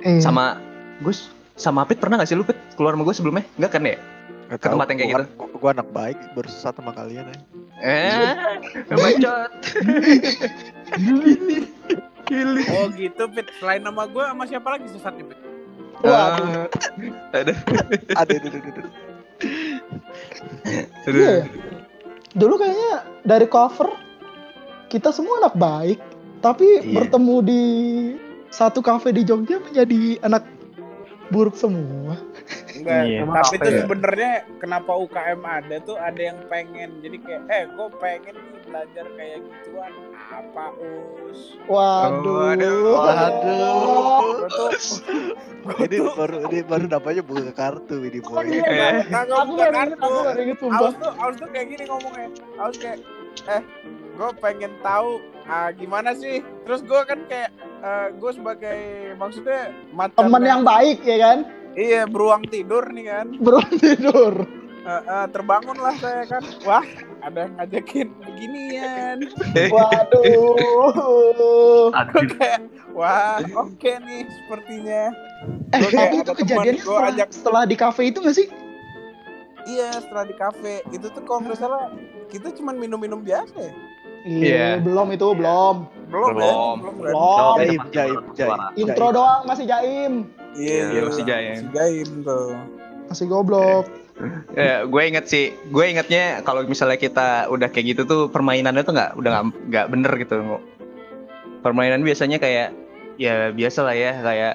Eh, 0.00 0.16
sama 0.16 0.56
Gus, 1.04 1.28
sama 1.60 1.84
Pit 1.84 2.00
pernah 2.00 2.16
gak 2.16 2.28
sih 2.32 2.36
lu 2.40 2.44
Pit 2.48 2.56
keluar 2.74 2.96
sama 2.96 3.04
gue 3.04 3.14
sebelumnya? 3.14 3.44
Enggak 3.60 3.76
kan 3.76 3.84
ya? 3.84 4.00
Gak 4.48 4.58
Ke 4.64 4.66
tempat 4.72 4.86
yang 4.90 4.98
kayak 4.98 5.12
Gua, 5.36 5.46
gua 5.60 5.70
anak 5.76 5.88
baik 5.92 6.18
baru 6.32 6.48
sesat 6.48 6.74
sama 6.80 6.96
kalian 6.96 7.28
ya. 7.28 7.36
Eh, 7.80 8.32
bacot. 8.88 9.52
Oh 12.70 12.86
gitu, 12.96 13.22
Pit. 13.30 13.46
Selain 13.60 13.82
nama 13.84 14.08
gue, 14.08 14.24
sama 14.24 14.44
siapa 14.48 14.68
lagi 14.74 14.86
sesat 14.88 15.12
nih, 15.20 15.26
Pit? 15.28 15.38
Aduh, 16.00 16.64
aduh. 17.36 17.56
aduh. 18.16 18.88
Iya 21.06 21.30
ya? 21.44 21.44
Dulu 22.30 22.54
kayaknya 22.56 22.92
dari 23.26 23.46
cover 23.50 23.90
kita 24.88 25.12
semua 25.12 25.44
anak 25.44 25.54
baik, 25.58 26.00
tapi 26.40 26.66
Iya. 26.82 27.04
bertemu 27.04 27.36
di 27.44 27.62
satu 28.50 28.82
kafe 28.82 29.14
di 29.14 29.22
Jogja 29.22 29.62
menjadi 29.62 30.18
anak 30.26 30.42
buruk 31.30 31.54
semua. 31.54 32.18
Enggak, 32.70 33.02
Iya. 33.06 33.20
tapi 33.26 33.54
tuh 33.58 33.70
ya? 33.70 33.80
sebenarnya 33.84 34.32
kenapa 34.58 34.92
UKM 34.94 35.40
ada 35.42 35.76
tuh 35.82 35.96
ada 35.98 36.20
yang 36.20 36.38
pengen. 36.46 37.02
Jadi 37.02 37.16
kayak, 37.22 37.42
eh 37.48 37.64
gue 37.66 37.88
pengen 37.98 38.34
nih 38.34 38.60
belajar 38.66 39.04
kayak 39.14 39.38
gituan. 39.42 39.92
Apa 40.30 40.64
us? 40.78 41.40
Waduh. 41.66 42.54
Waduh. 42.54 42.94
Waduh. 42.98 44.40
Gue 45.60 45.84
Ini 45.86 45.98
baru 46.16 46.36
ini 46.48 46.58
baru 46.64 46.84
namanya 46.88 47.22
buka 47.22 47.52
kartu 47.52 47.96
ini 48.00 48.18
Oh 48.24 48.40
boy. 48.40 48.48
Eh. 48.48 49.04
kagak 49.06 49.36
aku 49.36 49.50
buka 49.54 49.66
kartu. 49.70 49.98
aku 50.00 50.88
tuh, 50.96 51.12
Aus 51.18 51.34
tuh 51.36 51.48
kayak 51.52 51.66
gini 51.68 51.84
ngomongnya. 51.84 52.28
Aus 52.56 52.76
kayak, 52.80 52.98
eh, 53.46 53.62
gue 54.20 54.30
pengen 54.36 54.76
tahu 54.84 55.16
ah, 55.48 55.72
gimana 55.72 56.12
sih. 56.12 56.44
Terus 56.68 56.84
gue 56.84 57.00
kan 57.08 57.24
kayak, 57.24 57.56
gue 58.20 58.30
sebagai 58.36 58.80
maksudnya 59.16 59.72
macam 59.96 60.28
Temen 60.28 60.44
yang 60.44 60.60
baik 60.60 61.00
ya 61.00 61.16
kan? 61.16 61.48
Iya, 61.72 62.04
beruang 62.04 62.44
tidur 62.44 62.84
nih 62.92 63.08
kan. 63.08 63.26
Belum 63.40 63.64
tidur. 63.80 64.44
Eh, 64.80 65.02
eh, 65.08 65.26
terbangun 65.32 65.76
lah 65.80 65.96
saya 65.96 66.28
kan. 66.28 66.44
Wah, 66.68 66.84
ada 67.24 67.48
yang 67.48 67.52
ngajakin 67.56 68.08
beginian. 68.20 69.16
Waduh. 69.72 70.28
Anjir. 72.00 72.26
Kayak, 72.36 72.60
wah, 72.92 73.40
oke 73.56 73.92
nih 74.04 74.28
sepertinya. 74.28 75.02
Eh, 75.72 75.80
tapi 75.88 76.16
itu 76.20 76.32
kejadiannya 76.44 76.84
gua 76.84 76.84
setelah, 76.84 77.12
ajak- 77.16 77.32
setelah 77.32 77.62
di 77.64 77.76
kafe 77.76 78.12
itu 78.12 78.20
nggak 78.20 78.36
sih? 78.36 78.48
Iya, 79.68 79.92
setelah 80.00 80.24
di 80.28 80.36
kafe 80.36 80.80
itu 80.90 81.06
tuh 81.12 81.22
kalau 81.24 81.44
nggak 81.44 81.60
salah 81.60 81.92
kita 82.32 82.48
cuman 82.56 82.76
minum-minum 82.80 83.20
biasa 83.20 83.56
ya. 83.56 83.72
Iya. 84.26 84.80
belum 84.84 85.08
itu 85.16 85.26
belum. 85.32 85.76
Belum, 86.10 86.34
ya? 86.36 86.52
Belum. 86.52 86.76
Belum, 86.98 87.54
Jaim, 87.56 87.80
jaim, 87.94 88.20
jaim. 88.34 88.58
Intro 88.76 89.14
doang 89.14 89.46
masih 89.46 89.64
jaim, 89.64 90.26
Iya, 90.58 90.90
Iya, 90.90 91.00
masih 91.06 91.24
jaim. 91.24 91.54
Masih 91.54 91.70
jaim 91.72 92.08
tuh. 92.26 92.50
masih 93.08 93.26
goblok. 93.26 93.86
Ya, 94.52 94.84
gue 94.84 95.02
inget 95.08 95.32
sih, 95.32 95.48
gue 95.72 95.84
ingetnya 95.88 96.44
kalau 96.44 96.60
misalnya 96.68 97.00
kita 97.00 97.48
udah 97.48 97.72
kayak 97.72 97.96
gitu 97.96 98.02
tuh 98.04 98.28
permainannya 98.28 98.84
tuh 98.84 98.92
nggak 98.92 99.16
udah 99.16 99.48
nggak 99.48 99.86
bener 99.88 100.12
gitu. 100.20 100.60
Permainan 101.64 102.04
biasanya 102.04 102.36
kayak 102.36 102.76
ya 103.16 103.48
biasa 103.48 103.80
lah 103.80 103.96
ya 103.96 104.12
kayak 104.20 104.54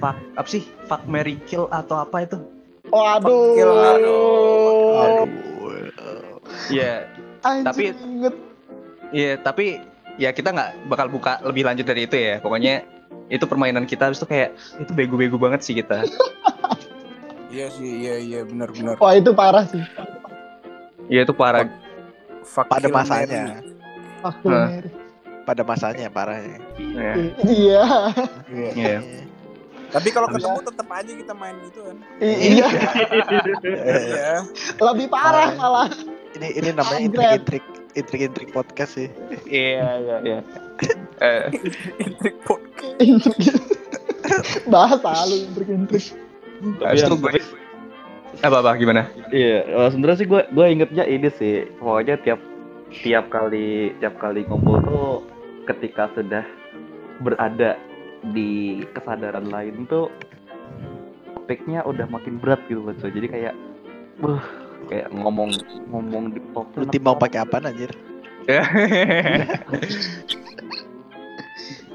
fuck 0.00 0.16
apa 0.40 0.48
sih 0.48 0.64
fuck 0.88 1.04
Mary 1.04 1.36
kill 1.44 1.68
atau 1.68 2.00
apa 2.00 2.24
itu? 2.24 2.40
Waduh. 2.88 3.28
Gokil, 3.28 3.72
aduh. 3.76 4.88
Aduh. 4.96 5.28
Iya, 6.72 7.04
Anjir, 7.44 7.64
Tapi- 7.64 7.92
inget. 7.92 8.34
iya 9.12 9.32
tapi 9.36 9.78
ya 10.16 10.32
kita 10.32 10.50
nggak 10.50 10.88
bakal 10.88 11.06
buka 11.12 11.38
lebih 11.44 11.68
lanjut 11.68 11.84
dari 11.84 12.08
itu 12.08 12.16
ya. 12.16 12.40
Pokoknya 12.40 12.82
itu 13.28 13.44
permainan 13.44 13.84
kita 13.84 14.08
habis 14.08 14.20
itu 14.20 14.28
kayak 14.28 14.56
itu 14.80 14.90
bego-bego 14.92 15.36
banget 15.36 15.60
sih 15.62 15.76
kita. 15.76 16.04
Iya 17.54 17.70
sih, 17.70 17.86
iya 18.02 18.14
iya 18.18 18.40
benar-benar. 18.42 18.98
Wah 18.98 19.14
itu 19.14 19.30
parah 19.30 19.62
sih. 19.70 19.78
Iya 21.06 21.22
itu 21.22 21.30
parah. 21.30 21.70
Fuck 22.42 22.66
Pada 22.66 22.90
masanya, 22.90 23.62
pada 25.46 25.62
masanya 25.62 26.10
parahnya. 26.10 26.58
Iya. 26.74 27.12
Iya. 27.46 27.84
Iya. 28.50 28.70
Iya. 28.74 28.98
Tapi 29.86 30.08
kalau 30.10 30.26
ketemu 30.34 30.58
tetap 30.66 30.88
aja 30.90 31.12
kita 31.14 31.32
main 31.38 31.54
gitu 31.70 31.80
kan. 31.86 31.96
Iya. 32.18 32.66
Iya. 34.02 34.32
Lebih 34.82 35.06
parah 35.06 35.54
malah. 35.54 35.88
Ini 36.34 36.48
ini 36.58 36.70
namanya 36.74 37.00
intrik-intrik 37.00 37.64
intrik-intrik 37.94 38.48
podcast 38.50 38.98
sih. 38.98 39.08
Iya 39.46 39.88
iya 40.02 40.16
iya. 40.26 40.38
Eh, 41.22 41.46
Intrik 42.02 42.36
podcast. 42.42 43.30
Bahasa 44.72 45.10
lu 45.30 45.46
intrik-intrik. 45.46 46.04
Tapi 46.82 46.98
yang- 46.98 47.18
gue 47.22 47.32
apa 48.42 48.56
apa 48.66 48.74
gimana? 48.74 49.06
Iya, 49.30 49.62
eh, 49.62 49.88
sebenarnya 49.94 50.18
sih 50.18 50.26
gue 50.26 50.42
gue 50.50 50.66
ingetnya 50.66 51.06
ini 51.06 51.30
sih, 51.38 51.70
pokoknya 51.78 52.18
tiap 52.26 52.40
tiap 52.90 53.30
kali 53.30 53.94
tiap 54.02 54.18
kali 54.18 54.42
ngumpul 54.50 54.82
tuh 54.82 55.10
ketika 55.70 56.10
sudah 56.18 56.42
berada 57.22 57.78
di 58.34 58.82
kesadaran 58.90 59.46
lain 59.54 59.86
tuh 59.86 60.10
topiknya 61.38 61.86
udah 61.86 62.10
makin 62.10 62.42
berat 62.42 62.58
gitu 62.66 62.82
loh. 62.82 62.94
Jadi 62.98 63.28
kayak 63.30 63.54
kayak 64.84 65.08
ngomong 65.10 65.50
ngomong 65.88 66.30
di 66.30 66.40
pop 66.50 66.68
Lu 66.74 66.84
timbang 66.86 67.16
pakai 67.16 67.38
apa 67.40 67.60
anjir? 67.60 67.90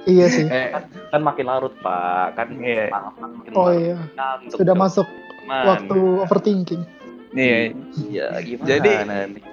Iya 0.03 0.25
sih. 0.25 0.45
eh, 0.47 0.73
kan 1.11 1.21
makin 1.21 1.45
larut 1.45 1.75
pak 1.77 2.33
kan 2.33 2.49
Iya. 2.55 2.89
makin 2.89 3.51
Oh 3.53 3.69
larut 3.69 3.77
iya. 3.77 3.95
kan 4.15 4.37
Sudah 4.49 4.73
masuk 4.73 5.05
teman. 5.05 5.65
waktu 5.67 5.99
overthinking. 6.25 6.81
Nih, 7.29 7.77
Iya 8.09 8.41
gimana 8.41 8.65
Jadi, 8.65 8.91
nih? 9.05 9.43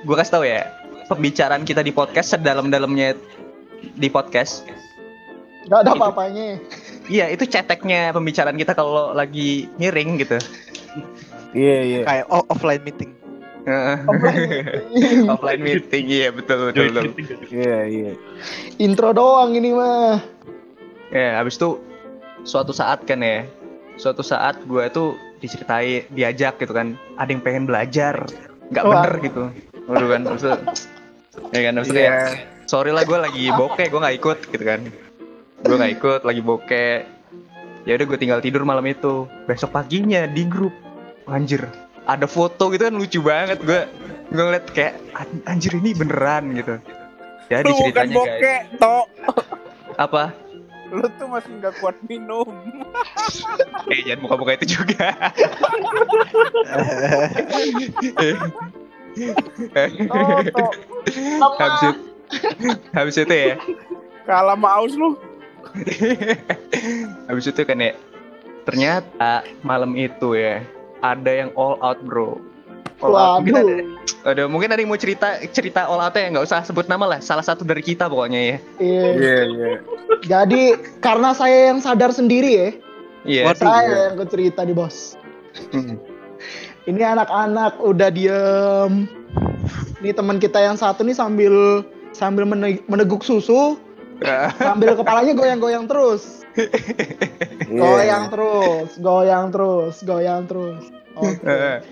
gue 0.00 0.14
kasih 0.16 0.32
tahu 0.32 0.44
ya, 0.48 0.64
pembicaraan 1.06 1.68
kita 1.68 1.84
di 1.84 1.92
podcast 1.92 2.32
sedalam-dalamnya 2.32 3.12
di 3.92 4.08
podcast. 4.08 4.64
Gak 5.68 5.84
ada 5.84 5.92
apa-apanya. 5.92 6.56
Iya, 7.04 7.28
itu 7.28 7.44
ceteknya 7.44 8.12
pembicaraan 8.12 8.56
kita 8.56 8.72
kalau 8.72 9.12
lagi 9.12 9.68
miring 9.76 10.16
gitu. 10.16 10.40
Iya 11.56 11.78
iya. 11.84 12.00
Kayak 12.04 12.26
oh, 12.28 12.44
offline 12.52 12.82
meeting. 12.84 13.10
Heeh. 13.68 13.98
Offline. 15.28 15.60
Meeting, 15.60 16.04
iya 16.20 16.28
betul 16.32 16.72
betul. 16.72 16.88
betul. 16.88 17.04
Iya 17.52 17.78
iya. 17.84 18.12
Intro 18.80 19.12
doang 19.12 19.52
ini 19.52 19.76
mah. 19.76 20.20
Ya, 21.12 21.40
habis 21.40 21.56
itu 21.56 21.80
suatu 22.44 22.72
saat 22.72 23.04
kan 23.08 23.20
ya, 23.20 23.44
suatu 23.96 24.20
saat 24.20 24.60
gue 24.64 24.84
tuh 24.92 25.16
diceritain, 25.40 26.04
diajak 26.12 26.60
gitu 26.60 26.72
kan, 26.76 26.96
ada 27.16 27.30
yang 27.32 27.40
pengen 27.40 27.64
belajar, 27.64 28.28
nggak 28.72 28.84
bener 28.84 29.12
gitu. 29.24 29.42
Waduh 29.88 30.08
kan, 30.12 30.22
itu, 30.28 30.48
ya 31.56 31.60
kan, 31.64 31.72
itu 31.80 31.92
Iya. 31.92 31.96
kayak, 31.96 32.20
sorry 32.68 32.92
lah 32.92 33.08
gue 33.08 33.16
lagi 33.16 33.48
bokeh, 33.48 33.88
gue 33.88 34.00
nggak 34.00 34.16
ikut 34.20 34.38
gitu 34.52 34.64
kan. 34.64 34.80
Gue 35.64 35.76
nggak 35.80 35.92
ikut, 35.96 36.20
lagi 36.28 36.40
bokeh. 36.44 36.94
Ya 37.88 37.96
udah 37.96 38.04
gue 38.04 38.18
tinggal 38.20 38.40
tidur 38.44 38.68
malam 38.68 38.84
itu. 38.84 39.24
Besok 39.48 39.72
paginya 39.72 40.28
di 40.28 40.44
grup, 40.44 40.76
anjir, 41.28 41.62
ada 42.04 42.26
foto 42.26 42.72
gitu 42.72 42.88
kan 42.88 42.94
lucu 42.96 43.20
banget 43.20 43.60
gue. 43.60 43.84
Gue 44.28 44.42
ngeliat 44.44 44.66
kayak 44.72 45.00
"An- 45.16 45.44
anjir 45.46 45.72
ini 45.72 45.96
beneran 45.96 46.52
gitu. 46.52 46.76
Jadi 47.48 47.64
Lu 47.64 47.72
bukan 47.72 47.84
ceritanya 47.88 48.12
guys, 48.12 48.18
bokeh, 48.20 48.58
Tok. 48.76 49.06
apa? 49.96 50.24
Lu 50.88 51.04
tuh 51.16 51.26
masih 51.28 51.52
nggak 51.60 51.74
kuat 51.80 51.96
minum. 52.04 52.48
Eh 53.92 54.04
jangan 54.04 54.24
buka-buka 54.24 54.56
itu 54.56 54.80
juga. 54.80 55.12
Oh, 61.40 61.52
habis 61.56 61.80
itu, 61.82 61.94
habis 62.92 63.16
itu 63.16 63.34
ya, 63.34 63.54
Kalah 64.24 64.56
sama 64.56 64.68
Aus 64.76 64.94
lu. 64.94 65.16
habis 67.28 67.44
itu 67.48 67.60
kan 67.64 67.78
ya, 67.80 67.92
ternyata 68.64 69.44
malam 69.60 69.92
itu 69.96 70.32
ya 70.36 70.64
ada 71.00 71.30
yang 71.30 71.50
all 71.54 71.78
out 71.78 72.00
bro. 72.02 72.38
All 72.98 73.14
out. 73.14 73.46
Mungkin 73.46 73.54
ada, 73.54 73.62
Waduh. 73.62 73.82
ada, 74.26 74.42
mungkin 74.50 74.68
ada 74.74 74.80
yang 74.80 74.90
mau 74.90 74.98
cerita 74.98 75.38
cerita 75.48 75.86
all 75.86 75.98
out 75.98 76.12
ya 76.12 76.26
nggak 76.28 76.44
usah 76.44 76.66
sebut 76.66 76.86
nama 76.86 77.06
lah. 77.06 77.20
Salah 77.22 77.42
satu 77.42 77.62
dari 77.62 77.80
kita 77.80 78.10
pokoknya 78.10 78.40
ya. 78.40 78.56
Iya. 78.78 79.04
iya. 79.14 79.72
Jadi 80.26 80.62
karena 80.98 81.30
saya 81.30 81.70
yang 81.70 81.78
sadar 81.78 82.10
sendiri 82.10 82.50
ya, 82.50 82.68
Iya. 83.22 83.42
Waduh. 83.46 83.60
saya 83.60 83.96
yang 84.10 84.26
cerita 84.26 84.62
di 84.62 84.74
bos. 84.74 85.14
Hmm. 85.70 85.98
Ini 86.84 87.02
anak-anak 87.04 87.78
udah 87.78 88.08
diem. 88.08 88.92
Ini 90.00 90.10
teman 90.10 90.38
kita 90.38 90.58
yang 90.58 90.74
satu 90.74 91.04
nih 91.04 91.12
sambil 91.12 91.84
sambil 92.10 92.48
mene- 92.48 92.82
meneguk 92.88 93.20
susu, 93.20 93.76
sambil 94.58 94.98
kepalanya 94.98 95.34
goyang-goyang 95.34 95.86
terus. 95.86 96.42
Goyang 97.70 98.34
terus, 98.34 98.90
goyang 98.98 99.54
terus, 99.54 100.02
goyang 100.02 100.42
terus. 100.50 100.82
Oke. 101.14 101.84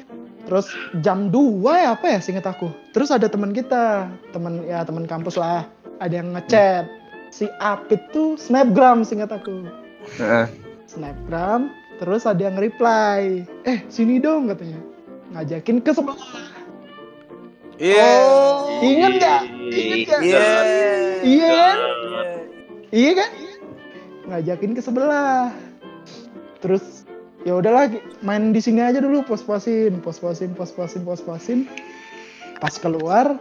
Terus 0.47 0.66
jam 1.02 1.30
2 1.30 1.62
ya 1.71 1.95
apa 1.95 2.06
ya 2.16 2.18
singkat 2.18 2.47
aku. 2.47 2.71
Terus 2.90 3.11
ada 3.14 3.26
teman 3.30 3.54
kita, 3.54 4.11
teman 4.30 4.62
ya 4.66 4.83
teman 4.83 5.06
kampus 5.06 5.38
lah, 5.38 5.66
ada 6.02 6.14
yang 6.14 6.35
ngechat. 6.35 6.87
Si 7.30 7.50
Apit 7.59 8.00
tuh 8.11 8.38
snapgram 8.38 9.02
singkat 9.06 9.30
aku. 9.30 9.66
Heeh. 10.18 10.47
Snapgram, 10.87 11.71
terus 11.99 12.25
ada 12.25 12.38
yang 12.38 12.56
reply. 12.56 13.42
Eh, 13.66 13.83
sini 13.90 14.23
dong 14.23 14.50
katanya. 14.50 14.80
Ngajakin 15.35 15.83
ke 15.83 15.90
sebelah. 15.90 16.56
Iya. 17.76 18.09
Oh, 18.25 18.80
ingat 18.80 19.12
nggak? 19.21 19.42
Ingat 19.68 19.99
nggak? 20.09 20.21
Iya. 20.23 20.47
Iya 21.23 21.49
kan? 21.50 21.76
Iya. 21.76 22.30
Iya 22.88 23.11
kan? 23.12 23.30
Ngajakin 24.26 24.73
ke 24.73 24.80
sebelah. 24.80 25.52
Terus 26.64 27.04
ya 27.45 27.52
udahlah 27.54 27.92
main 28.25 28.50
di 28.50 28.59
sini 28.59 28.80
aja 28.80 28.99
dulu 28.99 29.23
pos-posin, 29.23 30.00
pos-posin, 30.00 30.56
pos-posin, 30.56 31.04
pos-posin. 31.04 31.59
Pas 32.56 32.73
keluar 32.80 33.37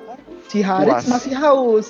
si 0.52 0.60
Haris 0.60 1.04
Puas. 1.04 1.08
masih 1.08 1.34
haus. 1.34 1.88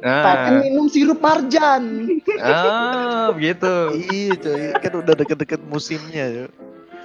Pengen 0.00 0.60
Nah, 0.60 0.60
minum 0.60 0.86
sirup 0.88 1.16
marjan. 1.16 2.08
ah, 2.36 3.32
begitu. 3.32 3.72
Iya 4.12 4.32
coy, 4.36 4.62
kan 4.76 4.92
udah 5.00 5.14
deket-deket 5.16 5.60
musimnya. 5.64 6.24
ya. 6.28 6.46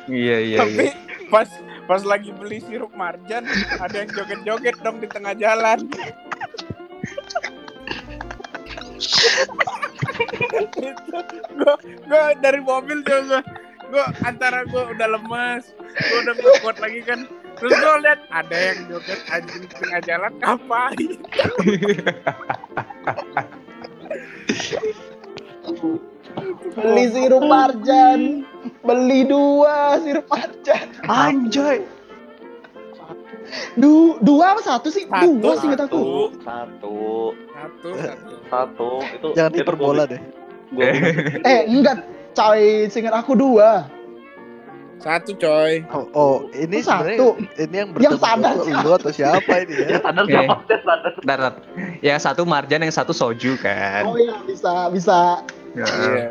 Iya, 0.10 0.38
iya, 0.42 0.58
Tapi 0.60 0.84
iya. 0.88 0.92
pas 1.32 1.48
pas 1.90 2.06
lagi 2.06 2.30
beli 2.38 2.62
sirup 2.62 2.94
marjan 2.94 3.50
ada 3.82 4.06
yang 4.06 4.14
joget-joget 4.14 4.78
dong 4.86 5.02
di 5.02 5.10
tengah 5.10 5.34
jalan. 5.34 5.90
gua 11.58 11.74
gua 12.06 12.24
dari 12.38 12.62
mobil 12.62 13.02
tuh 13.02 13.26
gua 13.26 13.42
gua 13.90 14.06
antara 14.22 14.70
gua 14.70 14.94
udah 14.94 15.08
lemes 15.18 15.74
gua 15.98 16.18
udah 16.30 16.34
gak 16.38 16.56
kuat 16.62 16.78
lagi 16.78 17.02
kan 17.10 17.26
terus 17.58 17.74
gua 17.74 17.98
lihat 18.06 18.22
ada 18.30 18.54
yang 18.54 18.80
joget 18.94 19.20
anjing 19.34 19.66
di 19.66 19.74
tengah 19.74 20.02
jalan 20.06 20.34
ngapain 20.46 21.10
Beli 26.80 27.06
sirup 27.12 27.44
marjan. 27.44 28.48
Beli 28.90 29.22
dua 29.24 30.02
sirup 30.02 30.26
marjan. 30.26 30.90
Anjay, 31.06 31.86
Du, 33.74 34.18
dua 34.20 34.54
apa 34.54 34.62
satu 34.62 34.90
sih? 34.90 35.06
Satu, 35.06 35.38
dua 35.38 35.54
sih 35.56 35.66
ingat 35.66 35.86
aku. 35.86 35.98
Satu, 36.38 36.38
satu, 36.42 36.94
Satu, 37.50 37.90
satu. 37.94 38.34
satu. 38.46 38.90
Itu 39.12 39.28
Jangan 39.34 39.52
itu 39.52 39.60
hiperbola 39.60 39.94
gua- 40.00 40.06
deh. 40.08 40.22
gua 40.72 40.86
bikin- 40.94 41.42
Eh 41.44 41.60
enggak, 41.68 41.98
coy, 42.32 42.62
seingat 42.88 43.14
aku 43.16 43.34
dua. 43.34 43.90
Satu 45.00 45.32
coy. 45.34 45.82
Oh, 45.90 46.06
oh, 46.12 46.36
ini 46.52 46.78
Satu. 46.80 47.40
sebenarnya 47.40 47.58
ini 47.58 47.76
yang 47.76 47.90
Yang 47.96 47.96
bertemu 48.12 48.20
sadar 48.20 48.52
itu 48.52 48.64
siapa? 48.66 48.84
lu 48.84 48.92
atau 48.92 49.12
siapa 49.12 49.54
ini 49.60 49.74
ya? 49.74 49.88
Ya 49.90 50.00
sadar 50.00 50.22
Oke. 50.22 50.32
siapa? 50.32 50.54
Ya 50.60 50.78
sadar. 50.80 51.12
Darat. 51.24 51.56
Yang 52.02 52.20
satu 52.20 52.42
Marjan, 52.44 52.82
yang 52.84 52.94
satu 52.94 53.14
Soju 53.14 53.54
kan. 53.58 54.04
Oh 54.04 54.14
iya 54.14 54.36
bisa 54.44 54.74
bisa. 54.92 55.20
Ya. 55.72 55.86
Iya. 55.86 56.26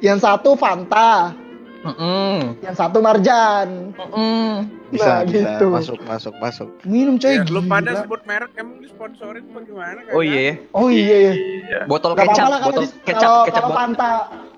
Yang 0.00 0.18
satu 0.22 0.54
Fanta, 0.54 1.34
Mm-mm. 1.82 2.56
yang 2.60 2.72
satu 2.72 2.98
Marjan. 2.98 3.90
Mm-mm. 3.92 4.70
Bisa, 4.88 5.08
Nah, 5.08 5.20
bisa. 5.24 5.58
gitu. 5.58 5.66
Masuk, 5.68 5.98
masuk, 6.02 6.34
masuk. 6.36 6.68
Minum 6.82 7.16
coy. 7.16 7.34
Ya, 7.34 7.42
lu 7.44 7.60
pada 7.64 7.90
sebut 7.98 8.22
merek 8.22 8.52
emang 8.54 8.78
disponsorin 8.78 9.42
apa 9.44 9.58
gimana? 9.62 10.00
Oh 10.10 10.20
iya, 10.20 10.62
Oh 10.70 10.86
iya 10.86 11.16
iya. 11.20 11.32
Iya. 11.32 11.80
botol 11.84 12.12
Gak 12.12 12.28
kecap, 12.28 12.46
lah 12.46 12.58
kalau 12.60 12.70
botol 12.70 12.82
dis- 12.84 12.96
kecap, 13.02 13.18
kalau 13.20 13.42
kecap 13.44 13.62
kalau. 13.64 13.74
Fanta 13.74 14.10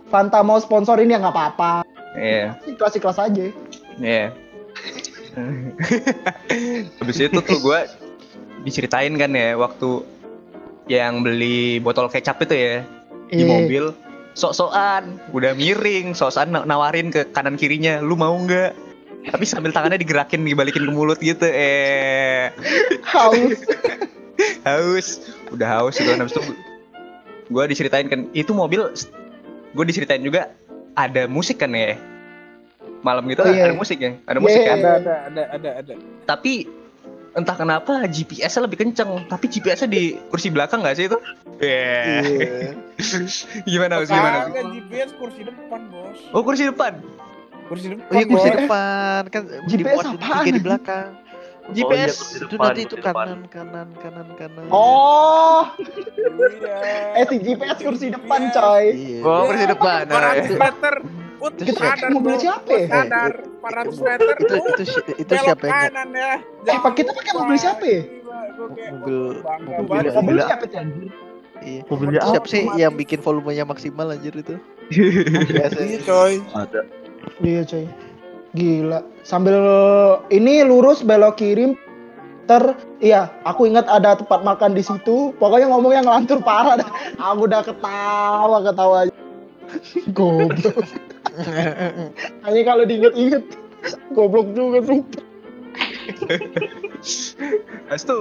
Fanta 0.04 0.38
mau 0.40 0.58
sponsorin 0.58 1.08
ya 1.08 1.18
nggak 1.18 1.32
apa-apa. 1.32 1.72
Iya, 2.14 2.54
Ikhlas 2.64 2.94
ikhlas 2.94 3.18
aja. 3.18 3.46
iya. 3.96 4.30
Habis 6.94 7.16
itu 7.20 7.38
tuh 7.40 7.58
gue 7.58 7.80
diceritain 8.62 9.12
kan 9.12 9.30
ya 9.30 9.54
waktu 9.54 10.04
yang 10.86 11.20
beli 11.20 11.78
botol 11.78 12.06
kecap 12.06 12.38
itu 12.40 12.54
ya 12.54 12.74
di 13.26 13.40
Iya. 13.40 13.48
mobil 13.48 13.84
sok-sokan 14.34 15.18
udah 15.30 15.54
miring 15.54 16.12
sok-sokan 16.12 16.50
na- 16.50 16.66
nawarin 16.66 17.08
ke 17.08 17.26
kanan 17.30 17.54
kirinya 17.54 17.98
lu 17.98 18.14
mau 18.14 18.34
nggak 18.34 18.74
tapi 19.24 19.44
sambil 19.48 19.72
tangannya 19.72 19.96
digerakin 19.96 20.44
dibalikin 20.44 20.84
ke 20.84 20.92
mulut 20.92 21.16
gitu 21.18 21.46
eh 21.46 22.52
Haus. 23.06 23.56
haus 24.68 25.06
udah 25.48 25.68
haus 25.70 25.94
gitu 25.96 26.10
kan 26.10 26.20
habis 26.20 26.34
itu 26.34 26.42
gue 27.46 27.64
diceritain 27.66 28.08
kan 28.08 28.26
itu 28.32 28.50
mobil 28.50 28.90
gue 29.72 29.84
diceritain 29.86 30.20
juga 30.20 30.50
ada 30.94 31.24
musik 31.24 31.62
kan 31.62 31.72
ya 31.72 31.94
malam 33.00 33.24
gitu 33.28 33.44
Oh, 33.44 33.48
iya. 33.48 33.68
ada 33.68 33.76
musik 33.76 33.98
ya 34.00 34.12
ada 34.24 34.38
musik 34.40 34.60
Iya, 34.60 34.66
kan 34.66 34.78
iya. 34.78 34.84
Ada, 34.84 34.94
ada, 34.98 35.14
ada, 35.20 35.42
ada, 35.54 35.70
ada. 35.80 35.92
tapi 36.24 36.66
entah 37.34 37.54
kenapa 37.54 38.06
GPS-nya 38.06 38.64
lebih 38.64 38.78
kenceng 38.80 39.26
tapi 39.26 39.46
GPS-nya 39.46 39.90
di 39.90 40.02
kursi 40.30 40.48
belakang 40.48 40.80
nggak 40.80 40.94
sih 40.94 41.06
itu 41.06 41.18
yeah. 41.58 42.22
Iya. 42.22 42.70
gimana 43.70 43.98
Aus? 43.98 44.08
gimana 44.08 44.46
Kagak 44.46 44.66
GPS 44.70 45.10
kursi 45.14 45.42
depan 45.42 45.80
bos. 45.90 46.18
oh 46.30 46.42
kursi 46.42 46.64
depan 46.64 46.94
Kursi 47.64 47.96
depan. 47.96 48.04
Oh 48.04 48.14
iya 48.14 48.26
kursi 48.28 48.48
bos. 48.48 48.58
depan 48.60 49.22
kan 49.32 49.42
GPS 49.64 49.96
apaan? 49.98 50.16
tiga 50.20 50.50
di 50.52 50.60
belakang. 50.60 51.08
GPS. 51.64 51.80
Oh, 51.80 51.96
iya, 51.96 52.44
Itu 52.44 52.54
nanti 52.60 52.80
itu 52.84 52.94
depan. 53.00 53.14
kanan 53.16 53.40
kanan 53.48 53.88
kanan 53.96 54.28
kanan. 54.36 54.64
Oh, 54.68 55.64
Iya. 55.80 56.76
eh 57.16 57.24
si 57.24 57.36
GPS 57.40 57.78
kursi 57.80 58.12
depan 58.12 58.52
coy. 58.52 58.84
Iya. 58.92 59.20
Oh, 59.24 59.48
kursi 59.48 59.64
depan. 59.64 60.04
400 60.04 60.60
meter. 60.60 60.94
Ut, 61.44 61.60
Itu 61.60 61.76
sadar 61.76 62.08
mobil 62.08 62.40
siapa 62.40 62.70
ya? 62.72 62.86
Sadar. 62.88 63.32
400 63.60 64.00
meter. 64.00 64.34
itu 64.40 64.54
itu 64.80 65.00
itu 65.20 65.32
siapa 65.36 65.64
yang 65.68 65.76
kanan 65.92 66.08
ya. 66.16 66.32
Eh, 66.72 66.78
Pak, 66.80 66.92
kita 66.96 67.10
pakai 67.12 67.32
mobil 67.36 67.56
siapa 67.60 67.84
ya? 67.84 68.02
Mobil- 68.56 69.44
mobil-. 69.76 70.12
Mobil 70.16 70.36
siapa 70.40 70.64
tuh? 70.64 70.80
iya. 71.60 71.80
Mobilnya 71.84 72.20
siapa 72.24 72.48
apa? 72.48 72.52
sih 72.56 72.62
yang 72.80 72.96
bikin 72.96 73.20
volumenya 73.20 73.68
maksimal 73.68 74.08
anjir 74.08 74.32
itu? 74.32 74.56
Biasa. 75.52 75.78
Iya 75.84 75.98
coy. 76.08 76.32
Ada. 76.56 76.80
Iya 77.44 77.62
coy. 77.68 77.84
Gila. 78.56 79.00
Sambil 79.20 79.56
ini 80.32 80.64
lurus 80.64 81.04
belok 81.04 81.36
kiri 81.36 81.76
ter 82.44 82.76
iya 83.00 83.32
aku 83.44 83.64
ingat 83.64 83.88
ada 83.88 84.20
tempat 84.20 84.44
makan 84.44 84.76
di 84.76 84.84
situ 84.84 85.32
pokoknya 85.40 85.64
ngomongnya 85.72 86.04
ngelantur 86.04 86.44
parah 86.44 86.76
dah. 86.76 86.90
aku 87.16 87.48
udah 87.48 87.64
ketawa 87.64 88.58
ketawa 88.60 88.96
aja 89.08 89.12
goblok 90.16 90.76
hanya 92.44 92.60
kalau 92.62 92.84
diinget-inget 92.84 93.44
goblok 94.10 94.52
juga 94.52 94.78
tuh 94.82 95.00
Habis 97.84 98.02
itu 98.02 98.18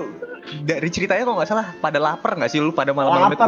dari 0.64 0.88
ceritanya 0.90 1.24
kok 1.24 1.36
nggak 1.36 1.50
salah 1.50 1.68
pada 1.78 1.98
lapar 1.98 2.36
nggak 2.36 2.50
sih 2.50 2.60
lu 2.60 2.72
pada 2.72 2.92
malam-malam 2.92 3.32
itu? 3.32 3.40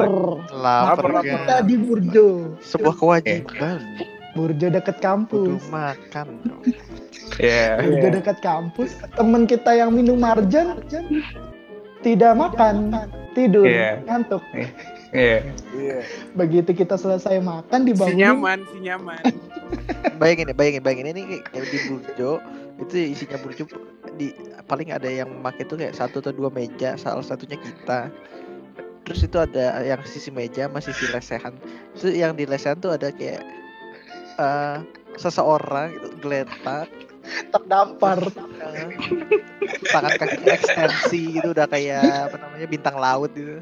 lapar 0.53 0.95
Lapar 0.95 1.05
kan. 1.11 1.23
kita 1.23 1.55
di 1.63 1.75
Burjo 1.75 2.55
Sebuah 2.61 2.95
kewajiban. 2.95 3.79
Burjo 4.33 4.67
deket 4.67 4.99
Kudu 4.99 5.03
kampus 5.03 5.63
makan. 5.69 6.27
dong. 6.43 6.61
Iya. 7.37 7.79
Burjo 7.81 8.07
deket 8.13 8.37
kampus 8.39 8.89
temen 9.13 9.43
kita 9.43 9.71
yang 9.73 9.91
minum 9.91 10.15
marjan 10.15 10.79
tidak 11.99 12.33
makan 12.33 12.91
tidur 13.33 13.65
Iya. 13.65 13.99
ngantuk 14.05 14.43
Iya. 15.13 15.53
Iya. 15.75 15.99
begitu 16.33 16.73
kita 16.73 16.97
selesai 16.97 17.37
makan 17.43 17.85
Si 17.85 17.87
dibangun 17.93 18.17
nyaman, 18.17 18.59
si 18.73 18.77
nyaman. 18.81 19.21
Bayangin 20.21 20.49
ya, 20.49 20.55
bayangin, 20.55 20.81
bayangin 20.81 21.07
ini 21.13 21.41
kayak 21.51 21.67
di 21.67 21.79
Burjo 21.89 22.39
itu 22.81 22.95
isinya 23.13 23.37
Burjo 23.41 23.65
di 24.15 24.31
paling 24.65 24.91
ada 24.91 25.07
yang 25.07 25.29
pakai 25.43 25.67
tuh 25.67 25.77
kayak 25.79 25.95
satu 25.95 26.23
atau 26.23 26.31
dua 26.31 26.49
meja, 26.51 26.95
salah 26.95 27.23
satunya 27.25 27.59
kita. 27.59 28.09
Terus 29.05 29.21
itu 29.21 29.37
ada 29.37 29.85
yang 29.85 30.01
sisi 30.07 30.33
meja 30.33 30.65
sama 30.65 30.81
sisi 30.81 31.05
lesehan. 31.11 31.53
Itu 31.93 32.09
yang 32.09 32.33
di 32.33 32.47
lesehan 32.49 32.81
tuh 32.81 32.97
ada 32.97 33.13
kayak 33.13 33.43
eh 34.39 34.77
seseorang 35.15 35.95
gitu, 35.95 36.07
geletak 36.27 36.87
terdampar 37.49 38.19
tangan 39.89 40.13
kakinya 40.17 40.53
ekstensi 40.53 41.39
gitu 41.39 41.51
udah 41.51 41.67
kayak 41.69 42.31
apa 42.31 42.37
namanya 42.37 42.67
bintang 42.69 42.95
laut 42.97 43.31
gitu. 43.33 43.61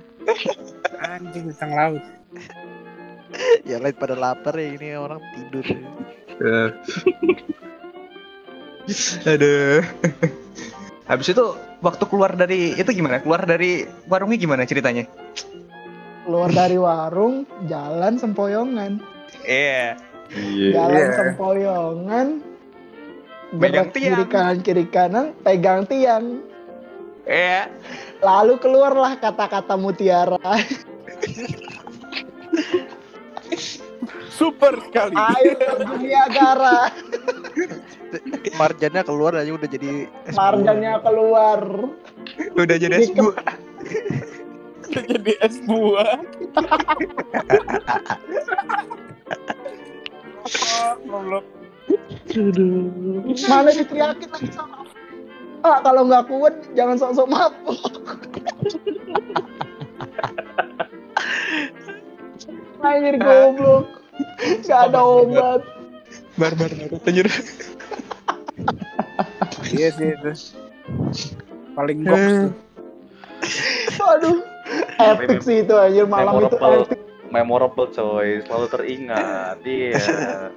Anjing 0.99 1.52
bintang 1.52 1.71
laut. 1.71 2.04
Ya 3.65 3.82
lain 3.82 3.97
pada 3.97 4.13
lapar 4.13 4.54
ya 4.60 4.76
ini 4.76 4.93
orang 4.93 5.21
tidur. 5.34 5.65
Eh. 6.43 6.69
Aduh. 9.32 9.82
Habis 11.08 11.28
itu 11.36 11.45
waktu 11.84 12.04
keluar 12.08 12.36
dari 12.36 12.76
itu 12.76 12.89
gimana? 12.91 13.19
Keluar 13.23 13.43
dari 13.47 13.88
warungnya 14.08 14.38
gimana 14.38 14.63
ceritanya? 14.67 15.08
keluar 16.23 16.49
dari 16.56 16.80
warung 16.80 17.43
jalan 17.67 18.15
sempoyongan 18.15 19.04
Iya. 19.43 19.99
Iya. 20.34 20.71
jalan 20.71 21.08
sempoyongan 21.13 22.28
Pegang 23.53 23.85
gerak 23.85 23.93
kiri 23.93 24.09
tiang. 24.09 24.27
kanan 24.27 24.57
kiri 24.59 24.85
kanan 24.87 25.25
pegang 25.39 25.81
tiang 25.85 26.41
Iya. 27.23 27.71
lalu 28.19 28.57
keluarlah 28.57 29.15
kata-kata 29.15 29.77
mutiara 29.77 30.41
Super 34.27 34.75
sekali. 34.83 35.13
air 35.15 35.55
terjun 35.55 36.01
Niagara 36.01 36.89
Marjannya 38.53 39.01
keluar 39.01 39.37
aja 39.37 39.51
udah 39.51 39.69
jadi 39.69 40.09
es 40.25 40.33
marjannya 40.33 40.99
keluar 40.99 41.61
Udah 42.53 42.75
jadi 42.75 42.97
Di 42.97 43.05
es 43.05 43.11
buah. 43.13 43.45
Udah 44.83 45.03
jadi 45.05 45.33
es 45.39 45.55
buah. 45.63 46.11
Oh, 50.43 50.99
goblok. 51.07 51.45
Mana 53.49 53.69
diteriakin 53.69 54.29
lagi 54.31 54.49
sama 54.51 54.83
ah 55.63 55.79
kalau 55.85 56.07
nggak 56.09 56.25
kuat 56.27 56.55
jangan 56.73 56.97
sok-sok 56.99 57.27
mabuk 57.29 57.79
Anjir 62.83 63.15
goblok 63.15 63.87
Gak 64.67 64.91
ada 64.91 64.99
obat 64.99 65.63
Bar 66.35 66.53
bar 66.59 66.67
bar. 66.67 67.29
Iya 69.73 69.89
sih 69.95 70.13
itu. 70.13 70.31
Paling 71.73 72.05
goks 72.05 72.33
tuh. 72.33 72.51
Aduh 74.03 74.37
Epic 74.99 75.41
sih 75.45 75.65
itu 75.65 75.73
anjir 75.73 76.05
malam 76.09 76.43
itu 76.43 76.57
Memorable. 76.57 76.85
epic 76.85 76.99
Memorable 77.33 77.87
coy, 77.89 78.29
selalu 78.45 78.67
teringat. 78.69 79.57
Iya. 79.65 80.53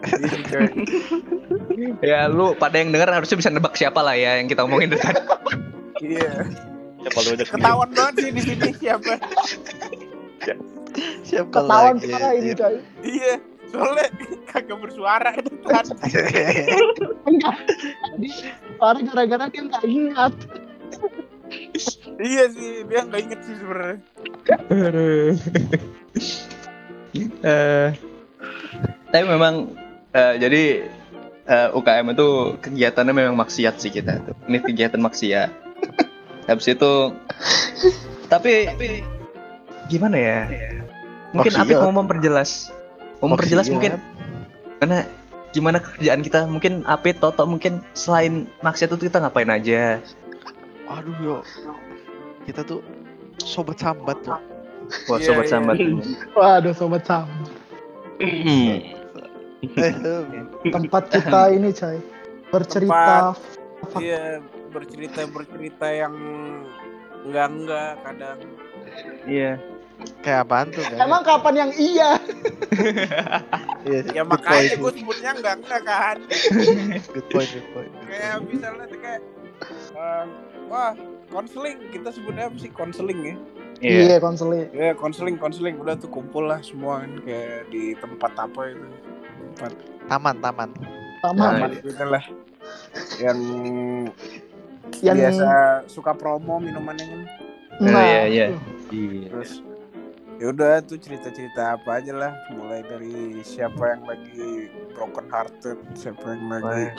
Iya. 0.00 0.60
Ya 2.04 2.28
lu 2.28 2.52
pada 2.56 2.76
yang 2.76 2.92
denger 2.92 3.08
harusnya 3.08 3.36
bisa 3.40 3.50
nebak 3.52 3.72
siapa 3.76 4.00
lah 4.04 4.12
ya 4.16 4.40
yang 4.40 4.48
kita 4.48 4.64
omongin 4.64 4.92
tadi. 4.92 5.04
Iya. 6.00 6.44
Siapa 7.00 7.18
lu 7.24 7.30
Ketahuan 7.40 7.90
banget 7.96 8.14
sih 8.20 8.30
di 8.32 8.42
sini 8.44 8.68
siapa. 8.76 9.16
Siapa 11.24 11.48
Ketahuan 11.48 11.96
lagi? 12.00 12.08
parah 12.12 12.32
ini 12.36 12.52
coy 12.52 12.74
Iya. 13.00 13.34
Soalnya 13.70 14.06
kagak 14.50 14.78
bersuara 14.82 15.30
depan. 15.40 15.84
Enggak 17.28 17.56
Tadi 17.70 18.28
Orang 18.82 19.02
gara-gara 19.08 19.44
dia 19.48 19.62
nggak 19.62 19.84
ingat 19.86 20.34
iya 22.20 22.44
sih, 22.52 22.86
dia 22.86 23.00
nggak 23.06 23.20
inget 23.26 23.40
sih 23.42 23.54
sebenarnya. 23.58 23.98
Eh, 27.42 27.88
tapi 29.10 29.24
memang 29.26 29.74
eh, 30.14 30.34
jadi 30.38 30.62
eh, 31.46 31.68
UKM 31.76 32.14
itu 32.14 32.28
kegiatannya 32.62 33.14
memang 33.14 33.36
maksiat 33.38 33.78
sih 33.80 33.90
kita 33.90 34.22
tuh. 34.24 34.36
Ini 34.46 34.58
kegiatan 34.62 35.00
maksiat. 35.00 35.50
habis 36.50 36.66
itu 36.66 36.92
tapi 38.26 38.66
gimana 39.86 40.16
ya 40.18 40.38
mungkin. 41.30 41.52
Apit 41.54 41.78
mau 41.78 41.94
memperjelas 41.94 42.74
mau 43.22 43.30
memperjelas 43.30 43.70
mungkin 43.70 44.02
karena 44.82 45.06
gimana 45.54 45.78
kerjaan 45.78 46.26
kita 46.26 46.46
mungkin 46.50 46.82
Apit 46.90 47.22
Toto 47.22 47.46
mungkin 47.46 47.82
selain 47.94 48.50
maksiat 48.66 48.90
itu 48.94 49.06
kita 49.10 49.22
ngapain 49.22 49.50
aja 49.50 50.02
Aduh 50.90 51.14
yo. 51.22 51.36
Kita 52.42 52.66
tuh 52.66 52.82
sobat 53.38 53.78
sambat 53.78 54.18
tuh. 54.26 54.34
buat 55.06 55.22
Iya, 55.22 55.26
sobat 55.30 55.46
iya. 55.46 55.52
sambat 55.54 55.76
Waduh 56.34 56.74
sobat 56.74 57.02
sam. 57.06 57.30
Eh, 59.60 59.92
Tempat 60.74 61.02
kita 61.12 61.40
ini 61.56 61.68
coy. 61.70 61.98
Bercerita 62.50 63.32
fakta. 63.80 63.98
Iya 63.98 64.40
bercerita 64.70 65.24
bercerita 65.26 65.86
yang 65.88 66.14
enggak 67.24 67.46
enggak 67.48 67.90
kadang. 68.04 68.38
iya 69.24 69.56
kayak 70.20 70.48
apaan 70.48 70.68
tuh? 70.70 70.84
Kan? 70.84 70.98
Emang 71.00 71.22
kapan 71.22 71.54
yang 71.68 71.72
iya? 71.74 72.10
Iya, 73.80 74.12
Ya 74.12 74.22
makanya 74.28 74.76
gue 74.76 74.92
sebutnya 74.92 75.32
enggak 75.32 75.64
enggak 75.64 75.82
kan. 75.88 76.16
Good 77.16 77.26
point, 77.32 77.48
good 77.48 77.68
point. 77.72 77.92
Kayak 78.04 78.44
misalnya 78.44 78.84
tuh 78.84 79.00
kayak 79.00 79.20
eh, 79.96 80.24
wah 80.68 80.92
konseling 81.32 81.80
kita 81.88 82.12
sebutnya 82.12 82.52
apa 82.52 82.56
sih 82.60 82.68
konseling 82.68 83.20
ya? 83.24 83.36
iya 83.80 84.00
Iya 84.04 84.16
konseling. 84.20 84.68
Ya 84.76 84.92
konseling 84.92 85.40
konseling 85.40 85.80
udah 85.80 85.96
tuh 85.96 86.12
kumpul 86.12 86.44
lah 86.44 86.60
semua 86.60 87.00
kan 87.00 87.24
kayak 87.24 87.72
di 87.72 87.96
tempat 87.96 88.32
apa 88.36 88.60
itu 88.68 88.88
tempat 89.60 89.76
Taman, 90.08 90.36
taman. 90.40 90.68
Sama. 91.20 91.46
Nah, 91.52 91.68
gitu 91.68 92.04
lah 92.08 92.24
yang 93.20 93.38
yang 95.04 95.16
biasa 95.20 95.48
suka 95.86 96.16
promo 96.16 96.56
minumannya 96.56 97.04
kan. 97.04 97.20
Nah, 97.84 98.02
iya, 98.02 98.24
iya. 98.26 98.46
tuh. 98.56 98.60
Iya. 98.90 99.28
terus 99.30 99.62
ya 100.40 100.46
udah 100.50 100.82
tuh 100.82 100.98
cerita-cerita 100.98 101.78
apa 101.78 102.02
aja 102.02 102.12
lah 102.16 102.32
mulai 102.56 102.82
dari 102.82 103.38
siapa 103.46 103.94
yang 103.94 104.02
lagi 104.08 104.72
broken 104.96 105.28
hearted 105.30 105.78
siapa 105.94 106.34
yang 106.34 106.48
lagi 106.48 106.96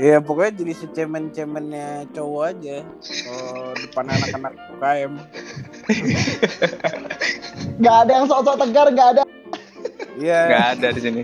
Iya 0.00 0.24
pokoknya 0.24 0.64
jadi 0.64 0.72
secemen-cemennya 0.72 2.08
cowok 2.16 2.42
aja 2.48 2.80
kalau 3.28 3.76
depan 3.76 4.04
anak-anak 4.08 4.52
UKM 4.72 5.12
Nggak 7.76 7.96
ada 8.04 8.12
yang 8.16 8.24
sok-sok 8.24 8.56
tegar, 8.56 8.86
nggak 8.88 9.08
ada. 9.16 9.22
Iya 10.16 10.38
nggak 10.48 10.66
ada 10.76 10.86
di 10.96 11.00
sini 11.04 11.22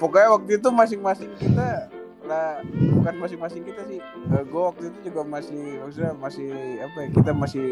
pokoknya 0.00 0.28
waktu 0.32 0.50
itu 0.56 0.68
masing-masing 0.72 1.30
kita 1.36 1.92
lah 2.24 2.62
bukan 2.64 3.14
masing-masing 3.20 3.62
kita 3.62 3.82
sih 3.84 4.00
gue 4.30 4.62
waktu 4.62 4.88
itu 4.88 5.12
juga 5.12 5.22
masih 5.24 5.82
maksudnya 5.82 6.12
masih 6.16 6.48
apa 6.80 6.96
ya 7.04 7.08
kita 7.12 7.30
masih 7.36 7.68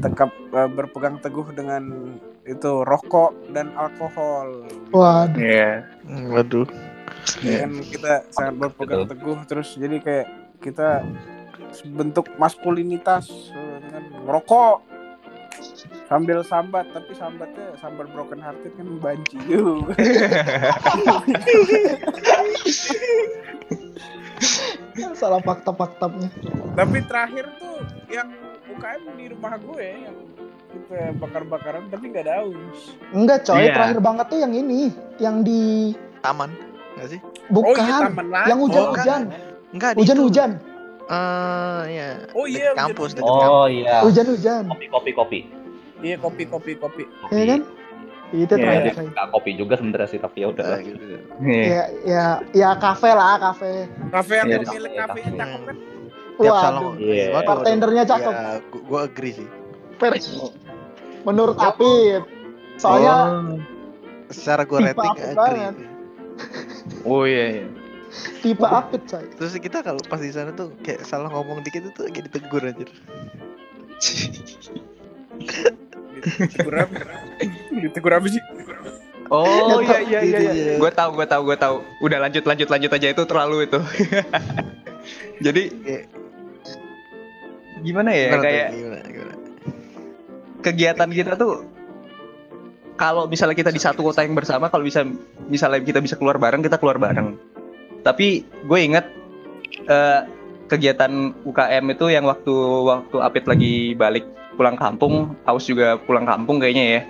tekap 0.00 0.30
eh, 0.32 0.70
berpegang 0.70 1.20
teguh 1.20 1.44
dengan 1.52 2.16
itu 2.42 2.72
rokok 2.82 3.36
dan 3.52 3.70
alkohol 3.76 4.64
Waduh. 4.90 5.36
iya 5.36 5.84
Hmm, 6.02 6.32
waduh. 6.32 6.66
Ya 7.44 7.62
kan 7.62 7.72
kita 7.78 8.12
sangat 8.32 8.54
berpegang 8.58 9.04
teguh 9.06 9.38
terus 9.46 9.76
jadi 9.76 10.00
kayak 10.00 10.26
kita 10.58 11.04
bentuk 11.92 12.26
maskulinitas 12.36 13.28
eh, 13.52 13.78
dengan 13.82 14.02
merokok 14.24 14.82
sambil 16.12 16.44
sambat 16.44 16.84
tapi 16.92 17.16
sambatnya 17.16 17.72
sambar 17.74 18.04
broken 18.06 18.36
hearted 18.36 18.68
kan 18.76 18.84
banci 19.00 19.40
juga 19.42 19.96
Salah 25.14 25.40
fakta-faktanya. 25.40 26.28
tapi 26.74 26.98
terakhir 27.00 27.48
tuh 27.56 27.80
yang 28.08 28.28
UKM 28.68 29.02
di 29.14 29.24
rumah 29.30 29.56
gue 29.56 29.88
yang 30.02 30.16
kita 30.68 31.00
bakar-bakaran 31.16 31.88
tapi 31.88 32.10
nggak 32.10 32.24
ada 32.26 32.34
aus 32.42 32.92
Enggak 33.10 33.46
coy, 33.46 33.62
Iya. 33.62 33.72
terakhir 33.72 33.98
banget 34.00 34.26
tuh 34.26 34.38
yang 34.38 34.52
ini, 34.52 34.88
yang 35.16 35.40
di 35.40 35.92
Taman. 36.20 36.50
Enggak 36.92 37.08
sih? 37.08 37.20
bukan, 37.48 37.72
oh 37.72 37.76
iya 37.78 37.96
taman 38.02 38.26
lagi 38.28 38.48
yang 38.48 38.60
hujan-hujan, 38.60 39.20
Enggak, 39.70 39.90
di 39.90 39.94
itu. 39.94 40.02
hujan-hujan, 40.02 40.50
Eh, 41.02 41.82
ya. 41.90 42.08
Oh 42.32 42.46
Dekat 42.46 42.56
iya, 42.56 42.70
kampus, 42.72 43.10
hujan. 43.10 43.18
dekat 43.18 43.32
kampus. 43.34 43.52
Oh 43.52 43.66
iya. 43.68 43.96
hujan-hujan, 44.00 44.62
Kopi 44.68 44.86
kopi 44.88 45.10
kopi. 45.12 45.38
Iya 46.02 46.16
kopi 46.16 46.44
kopi 46.44 46.74
kopi 46.74 47.06
kopi. 47.06 47.32
ya 47.32 47.44
kan? 47.48 47.60
Itu 48.32 48.48
Iya, 48.48 48.58
terakhir 48.58 48.94
coy. 48.94 49.06
nggak 49.08 49.28
kopi 49.30 49.54
juga 49.54 49.76
sebenarnya 49.76 50.08
sih 50.08 50.16
tapi 50.16 50.40
ya 50.40 50.48
udah 50.48 50.66
lah. 50.66 50.80
gitu. 50.80 51.04
Iya. 51.38 51.62
Ya, 51.62 51.84
ya, 52.02 52.40
ya 52.52 52.74
kafe 52.74 53.10
lah, 53.10 53.38
kafe. 53.38 53.86
kafe 54.08 54.34
yang 54.34 54.48
Iya, 54.48 54.58
pemilik 54.58 54.88
di- 54.88 54.98
kafenya 54.98 55.28
iya. 55.28 55.38
cakep 55.38 55.62
kan 55.62 55.76
Tiap 56.32 56.48
Waduh, 56.48 56.58
salon. 56.58 56.96
Iya. 56.98 57.24
Bartendernya 57.38 58.04
cakep. 58.08 58.32
Ya, 58.32 58.58
gua, 58.66 58.80
gua 58.82 59.00
agree 59.04 59.32
sih. 59.34 59.48
Menurut 61.22 61.56
Apit, 61.56 62.22
soalnya 62.76 63.12
Oh. 63.12 63.56
Secara 64.28 64.64
gua 64.64 64.80
rating 64.80 65.12
agree. 65.12 65.84
oh 67.04 67.22
iya 67.22 67.44
iya 67.52 67.66
tipe 68.40 68.62
Apit 68.62 69.06
coy. 69.06 69.24
Terus 69.30 69.52
kita 69.56 69.80
kalau 69.80 70.00
pas 70.02 70.18
di 70.18 70.28
sana 70.28 70.52
tuh 70.52 70.72
kayak 70.80 71.02
salah 71.02 71.28
ngomong 71.28 71.60
dikit 71.60 71.86
itu 71.86 72.00
kayak 72.08 72.28
ditegur 72.28 72.62
anjir. 72.62 72.88
ditegur 76.22 76.74
apa? 76.78 76.94
Ditegur 77.70 78.12
apa 78.14 78.26
sih? 78.30 78.42
Oh 79.32 79.80
iya 79.80 79.98
iya 80.04 80.20
iya, 80.20 80.38
iya. 80.38 80.52
iya. 80.52 80.74
gue 80.76 80.90
tahu 80.92 81.16
gue 81.16 81.26
tahu 81.26 81.42
gue 81.48 81.56
tahu. 81.58 81.76
Udah 82.04 82.18
lanjut 82.20 82.44
lanjut 82.44 82.68
lanjut 82.68 82.90
aja. 82.92 83.06
Itu 83.10 83.22
terlalu 83.24 83.66
itu. 83.66 83.80
Jadi 85.44 85.62
gimana 87.82 88.10
ya? 88.14 88.28
Gimana 88.30 88.38
tuh, 88.38 88.46
kayak 88.46 88.68
gimana, 88.76 89.06
gimana? 89.08 89.34
kegiatan 90.62 91.10
kita 91.10 91.34
tuh 91.34 91.66
kalau 92.94 93.26
misalnya 93.26 93.58
kita 93.58 93.74
di 93.74 93.82
satu 93.82 94.06
kota 94.06 94.22
yang 94.22 94.38
bersama 94.38 94.70
kalau 94.70 94.86
bisa 94.86 95.02
misalnya 95.50 95.82
kita 95.82 95.98
bisa 95.98 96.14
keluar 96.14 96.38
bareng 96.38 96.62
kita 96.62 96.78
keluar 96.78 97.02
bareng. 97.02 97.34
Tapi 98.06 98.46
gue 98.46 98.78
inget 98.78 99.06
eh, 99.90 100.20
kegiatan 100.70 101.34
UKM 101.42 101.84
itu 101.92 102.06
yang 102.14 102.24
waktu 102.30 102.54
waktu 102.86 103.16
Apit 103.18 103.44
lagi 103.50 103.98
balik 103.98 104.24
pulang 104.52 104.74
kampung 104.74 105.32
Aus 105.42 105.64
juga 105.64 105.96
pulang 105.98 106.22
kampung 106.22 106.58
kayaknya 106.58 106.84
ya 106.86 107.02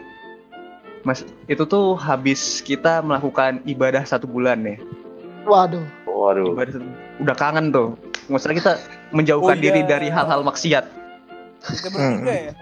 Mas 1.02 1.22
itu 1.44 1.62
tuh 1.62 1.94
habis 1.94 2.38
kita 2.60 3.00
melakukan 3.00 3.58
ibadah 3.64 4.02
satu 4.02 4.24
bulan 4.24 4.62
ya 4.62 4.76
Waduh, 5.42 5.82
Waduh. 6.04 6.54
ibadah 6.54 6.72
satu- 6.72 6.94
udah 7.18 7.34
kangen 7.34 7.70
tuh 7.70 7.98
maksudnya 8.26 8.56
kita 8.56 8.72
menjauhkan 9.10 9.54
Oh, 9.54 9.58
iya. 9.58 9.64
diri 9.64 9.80
dari 9.82 10.08
hal-hal 10.08 10.40
maksiat 10.42 10.84
kita 11.60 11.88
bertiga 11.88 12.32
ya 12.32 12.52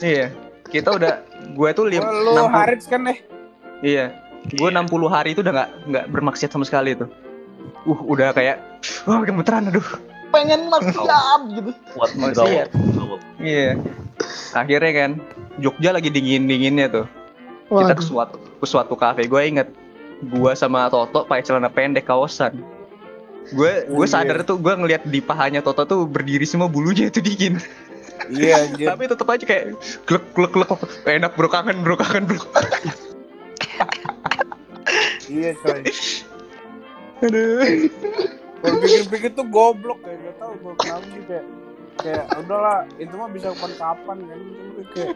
iya 0.00 0.26
kita 0.66 0.88
udah 0.90 1.12
gue 1.50 1.70
tuh 1.72 1.84
lim- 1.84 2.00
oh, 2.00 2.12
lu 2.24 2.32
60 2.40 2.52
Harits 2.54 2.86
kan 2.86 3.04
deh 3.04 3.18
Iya, 3.80 4.12
gue 4.46 4.68
60 4.68 4.84
hari 5.08 5.32
itu 5.32 5.40
udah 5.40 5.56
nggak 5.56 5.70
nggak 5.88 6.04
bermaksiat 6.12 6.52
sama 6.52 6.68
sekali 6.68 6.92
itu. 6.92 7.08
Uh, 7.80 7.96
udah 8.04 8.28
kayak, 8.30 8.60
wah 9.08 9.24
gemeteran, 9.24 9.72
aduh. 9.72 9.80
pengen 10.28 10.68
maksiat 10.68 11.40
gitu. 11.48 11.72
Kuat 11.96 12.12
Maksiat. 12.12 12.68
Iya. 13.40 13.80
Akhirnya 14.52 14.92
kan, 14.92 15.10
Jogja 15.58 15.90
lagi 15.92 16.10
dingin 16.10 16.46
dinginnya 16.46 16.90
tuh. 16.90 17.06
Kita 17.70 17.94
ke 17.94 18.02
Waduh, 18.02 18.02
suatu 18.02 18.36
ke 18.58 18.66
suatu 18.66 18.94
kafe. 18.98 19.30
Gue 19.30 19.46
inget, 19.46 19.70
gue 20.20 20.52
sama 20.54 20.90
Toto 20.90 21.22
pakai 21.24 21.46
celana 21.46 21.70
pendek 21.70 22.06
kaosan. 22.06 22.58
Gue 23.54 23.86
gue 23.88 24.06
sadar 24.06 24.42
tuh 24.42 24.58
gue 24.58 24.74
ngeliat 24.74 25.06
di 25.06 25.22
pahanya 25.22 25.62
Toto 25.62 25.86
tuh 25.86 26.00
berdiri 26.06 26.44
semua 26.44 26.66
bulunya 26.66 27.08
itu 27.08 27.18
dingin. 27.18 27.58
iya 28.30 28.68
anjir 28.68 28.84
Tapi 28.84 29.08
tetep 29.08 29.26
aja 29.26 29.44
kayak 29.48 29.64
glek 30.04 30.24
glek 30.36 30.52
glek 30.52 30.68
enak 31.08 31.32
bro 31.34 31.48
kangen 31.48 31.80
bro 31.80 31.96
kangen 31.96 32.28
bro. 32.28 32.38
iya 35.26 35.56
coy 35.56 35.82
Aduh. 37.20 37.60
Pikir-pikir 38.60 39.32
tuh 39.32 39.46
goblok 39.48 40.04
kayak 40.04 40.20
gak 40.20 40.34
tau 40.36 40.52
gue 40.52 40.72
kenapa 40.78 41.04
sih 41.10 41.22
kayak 41.24 41.44
kayak 41.98 42.24
udahlah 42.38 42.86
itu 42.96 43.12
mah 43.12 43.28
bisa 43.28 43.50
kapan 43.50 43.72
kapan 43.76 44.16
kan 44.22 44.40
kayak 44.90 45.14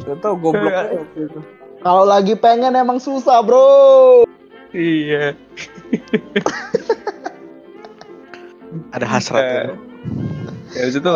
gak 0.00 0.16
tau 0.18 0.34
goblok 0.34 0.72
waktu 0.72 1.20
itu 1.28 1.40
kalau 1.80 2.04
lagi 2.04 2.36
pengen 2.36 2.76
emang 2.76 3.00
susah 3.00 3.40
bro. 3.40 4.28
Iya. 4.70 5.32
Ada 8.92 9.06
hasrat 9.08 9.40
Eh, 9.40 9.48
ya. 9.50 9.64
Ya 10.70 10.82
di 10.86 10.92
situ 10.92 11.12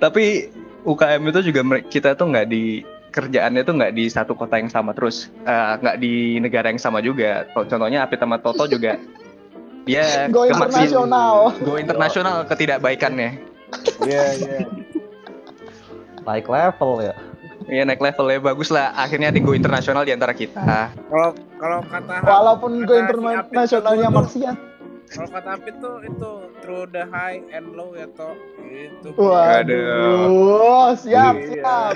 tapi 0.00 0.50
UKM 0.82 1.22
itu 1.30 1.40
juga 1.46 1.60
kita 1.86 2.18
tuh 2.18 2.34
nggak 2.34 2.50
di 2.50 2.82
kerjaannya 3.12 3.62
tuh 3.62 3.74
nggak 3.78 3.94
di 3.94 4.10
satu 4.10 4.34
kota 4.34 4.58
yang 4.58 4.66
sama 4.66 4.90
terus 4.90 5.30
eh, 5.44 5.72
nggak 5.78 6.00
di 6.02 6.42
negara 6.42 6.72
yang 6.72 6.80
sama 6.80 6.98
juga 6.98 7.46
Co- 7.54 7.68
contohnya 7.68 8.02
Apit 8.02 8.18
sama 8.18 8.42
Toto 8.42 8.66
juga 8.66 8.98
dia 9.82 10.30
Go 10.30 10.46
internasional. 10.46 11.50
go 11.58 11.74
internasional 11.74 12.46
ketidakbaikannya 12.46 13.30
iya 14.06 14.24
iya 14.36 14.58
Naik 16.22 16.46
level 16.46 17.02
ya. 17.02 17.14
Iya 17.66 17.82
naik 17.82 17.98
levelnya 17.98 18.38
bagus 18.38 18.70
lah 18.70 18.94
akhirnya 18.94 19.30
di 19.30 19.38
go 19.38 19.54
internasional 19.54 20.02
di 20.02 20.14
antara 20.14 20.30
kita 20.30 20.90
kalau 21.10 21.30
kalau 21.58 21.78
kata 21.82 22.14
Walaupun 22.22 22.82
Apit 22.82 23.10
internasionalnya 23.50 24.08
maksiat. 24.08 24.56
Kalau 25.10 25.28
kata 25.30 25.48
Apit 25.58 25.74
tuh 25.78 25.98
itu 26.02 26.30
through 26.62 26.86
the 26.90 27.02
high 27.08 27.42
and 27.50 27.74
low 27.74 27.94
ya 27.94 28.06
toh. 28.14 28.34
Itu. 28.62 29.14
Waduh, 29.14 30.94
siap, 30.96 31.34
Iya. 31.36 31.46
siap. 31.52 31.94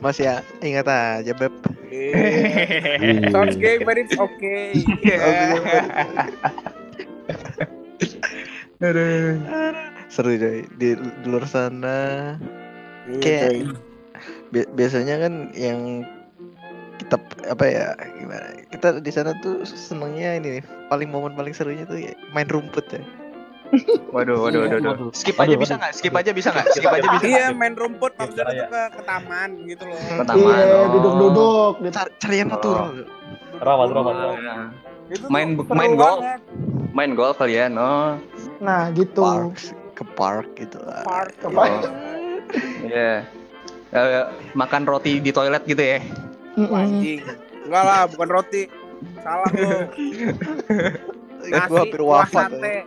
Mas 0.00 0.16
ya 0.16 0.40
ingat 0.60 0.84
aja 0.84 1.32
beb. 1.32 1.52
Iya. 1.88 3.28
Sounds 3.32 3.56
gay 3.56 3.80
but 3.80 3.96
it's 3.96 4.16
okay. 4.16 4.76
Aduh. 8.80 9.36
Seru 10.08 10.34
coy 10.34 10.66
di, 10.74 10.88
di 10.96 11.26
luar 11.26 11.44
sana. 11.46 12.34
Iya, 13.06 13.20
Kayak-. 13.20 13.76
Bi- 14.50 14.70
biasanya 14.72 15.14
kan 15.20 15.32
yang 15.54 16.02
kita 16.98 17.16
apa 17.46 17.64
ya 17.64 17.86
gimana? 18.18 18.46
Kita 18.68 18.98
di 18.98 19.10
sana 19.10 19.32
tuh 19.38 19.62
senengnya 19.62 20.36
ini 20.36 20.58
nih, 20.58 20.62
paling 20.88 21.08
momen 21.08 21.32
paling 21.32 21.54
serunya 21.54 21.86
tuh 21.86 21.96
main 22.32 22.48
rumput 22.48 22.84
ya. 22.90 23.02
Waduh, 24.10 24.42
waduh, 24.42 24.66
waduh, 24.66 24.82
waduh. 24.82 25.10
Skip 25.14 25.38
aja 25.38 25.54
bisa 25.54 25.78
nggak? 25.78 25.94
Skip 25.94 26.10
aja 26.10 26.34
bisa 26.34 26.50
nggak? 26.50 26.66
Skip 26.74 26.90
aja 26.90 27.06
bisa. 27.14 27.22
Iya 27.22 27.44
main 27.54 27.78
rumput 27.78 28.10
maksudnya 28.18 28.42
tuh 28.50 28.66
ke, 28.66 28.82
ke 28.98 29.02
taman 29.06 29.50
gitu 29.62 29.84
loh. 29.86 29.94
Ke 30.02 30.24
taman. 30.26 30.42
Iya, 30.42 30.66
oh. 30.66 30.86
duduk-duduk. 30.90 31.72
gitu. 31.78 31.94
Cari, 31.94 32.10
cari 32.18 32.36
yang 32.42 32.50
Oh. 32.50 32.54
natural. 32.58 32.86
Rawat, 33.62 33.88
rawat, 33.94 34.10
Oh, 34.10 34.18
rawat. 34.18 34.38
tuh 35.14 35.28
Main- 35.30 35.54
main 35.70 35.92
golf. 35.94 36.22
Main 36.90 37.14
golf 37.14 37.38
kalian, 37.38 37.78
oh. 37.78 38.18
Nah, 38.58 38.90
gitu. 38.92 39.22
Park 39.22 39.80
ke 40.00 40.04
park 40.16 40.48
gitu 40.56 40.80
lah. 40.80 41.04
Park. 41.04 41.36
Ke 41.36 41.48
park. 41.52 41.92
Iya. 42.80 43.28
Eh, 43.92 44.24
makan 44.56 44.88
roti 44.88 45.20
di 45.20 45.28
toilet 45.28 45.60
gitu 45.68 45.82
ya. 45.84 46.00
Anjing. 46.56 47.20
Enggak 47.68 47.84
lah, 47.84 48.08
bukan 48.08 48.28
roti. 48.32 48.62
Salah 49.20 49.50
lu. 49.52 49.68
Ingat 51.44 51.68
gua 51.70 51.78
hampir 51.84 52.00
wafat. 52.00 52.48
sate. 52.48 52.64
ya. 52.64 52.82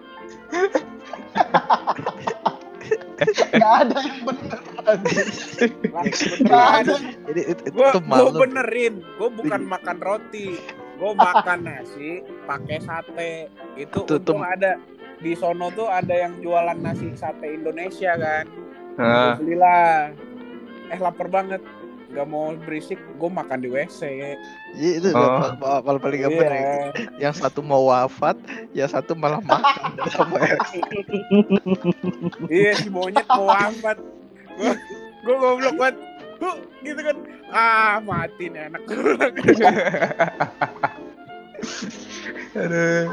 Nggak 3.54 3.74
ada 3.86 3.98
yang 4.02 4.20
bener. 4.26 4.60
Beneran. 4.84 6.82
ada. 6.82 6.96
Jadi 7.30 7.42
itu, 7.46 7.62
itu 7.72 8.00
malu. 8.10 8.42
benerin, 8.42 8.94
gua 9.22 9.30
bukan 9.30 9.62
makan 9.70 9.98
roti, 10.02 10.58
gua 10.96 11.12
makan 11.14 11.60
nasi 11.62 12.10
pakai 12.44 12.78
sate. 12.80 13.32
Itu 13.76 14.04
Tuh, 14.04 14.16
tuh. 14.16 14.36
untung 14.36 14.42
ada 14.42 14.78
di 15.18 15.34
sono 15.34 15.70
tuh 15.70 15.88
ada 15.88 16.14
yang 16.14 16.38
jualan 16.38 16.76
nasi 16.76 17.12
sate 17.14 17.48
Indonesia 17.50 18.14
kan. 18.14 18.46
Gua 18.96 19.36
belilah. 19.36 20.14
Eh 20.88 21.00
lapar 21.00 21.28
banget. 21.28 21.62
Gak 22.10 22.30
mau 22.30 22.54
berisik, 22.56 23.02
gue 23.12 23.26
makan 23.26 23.58
di 23.58 23.74
WC. 23.74 24.02
Iya 24.72 24.92
itu 25.02 25.10
Oh. 25.10 25.18
pa- 25.50 25.58
pa- 25.58 25.82
paling 25.82 25.98
paling 25.98 26.20
gampang 26.22 26.46
ya. 26.46 26.54
Iya. 26.54 26.78
Yang 27.20 27.42
satu 27.42 27.66
mau 27.66 27.90
wafat, 27.90 28.38
yang 28.70 28.86
satu 28.86 29.18
malah 29.18 29.42
makan. 29.42 29.98
Iya 32.50 32.72
si 32.78 32.88
monyet 32.88 33.26
mau 33.26 33.50
wafat. 33.50 33.98
Gue 34.54 34.74
gue 35.24 35.36
goblok 35.36 35.74
banget. 35.74 35.96
Gitu 36.86 37.00
kan. 37.00 37.18
Ah 37.54 38.02
mati 38.04 38.50
nih 38.50 38.70
anak. 38.70 38.82
Aduh. 42.60 43.04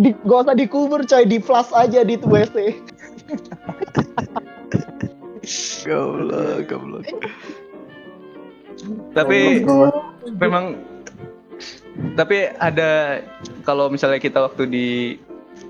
Di, 0.00 0.10
gak 0.24 0.40
usah 0.48 0.56
dikubur 0.56 1.04
coy, 1.04 1.24
di 1.28 1.38
flash 1.38 1.68
aja 1.76 2.00
di 2.00 2.16
WC. 2.16 2.56
Goblok, 5.84 6.68
goblok. 6.68 7.06
Tapi 9.16 9.62
memang 10.40 10.80
tapi 12.16 12.48
ada 12.56 13.20
kalau 13.62 13.92
misalnya 13.92 14.18
kita 14.18 14.42
waktu 14.42 14.64
di 14.66 14.88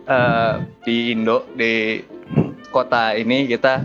eh, 0.07 0.55
di 0.87 1.13
Indo 1.13 1.45
di 1.53 2.01
kota 2.73 3.13
ini 3.13 3.45
kita 3.51 3.85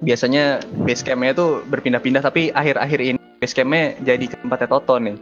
biasanya 0.00 0.44
base 0.80 1.02
campnya 1.02 1.32
itu 1.32 1.60
berpindah-pindah 1.64 2.22
tapi 2.22 2.48
akhir-akhir 2.50 3.00
ini 3.00 3.18
base 3.36 3.52
campnya 3.52 3.94
jadi 4.00 4.24
ke 4.26 4.36
tempatnya 4.36 4.68
Toto 4.68 4.96
nih 4.96 5.16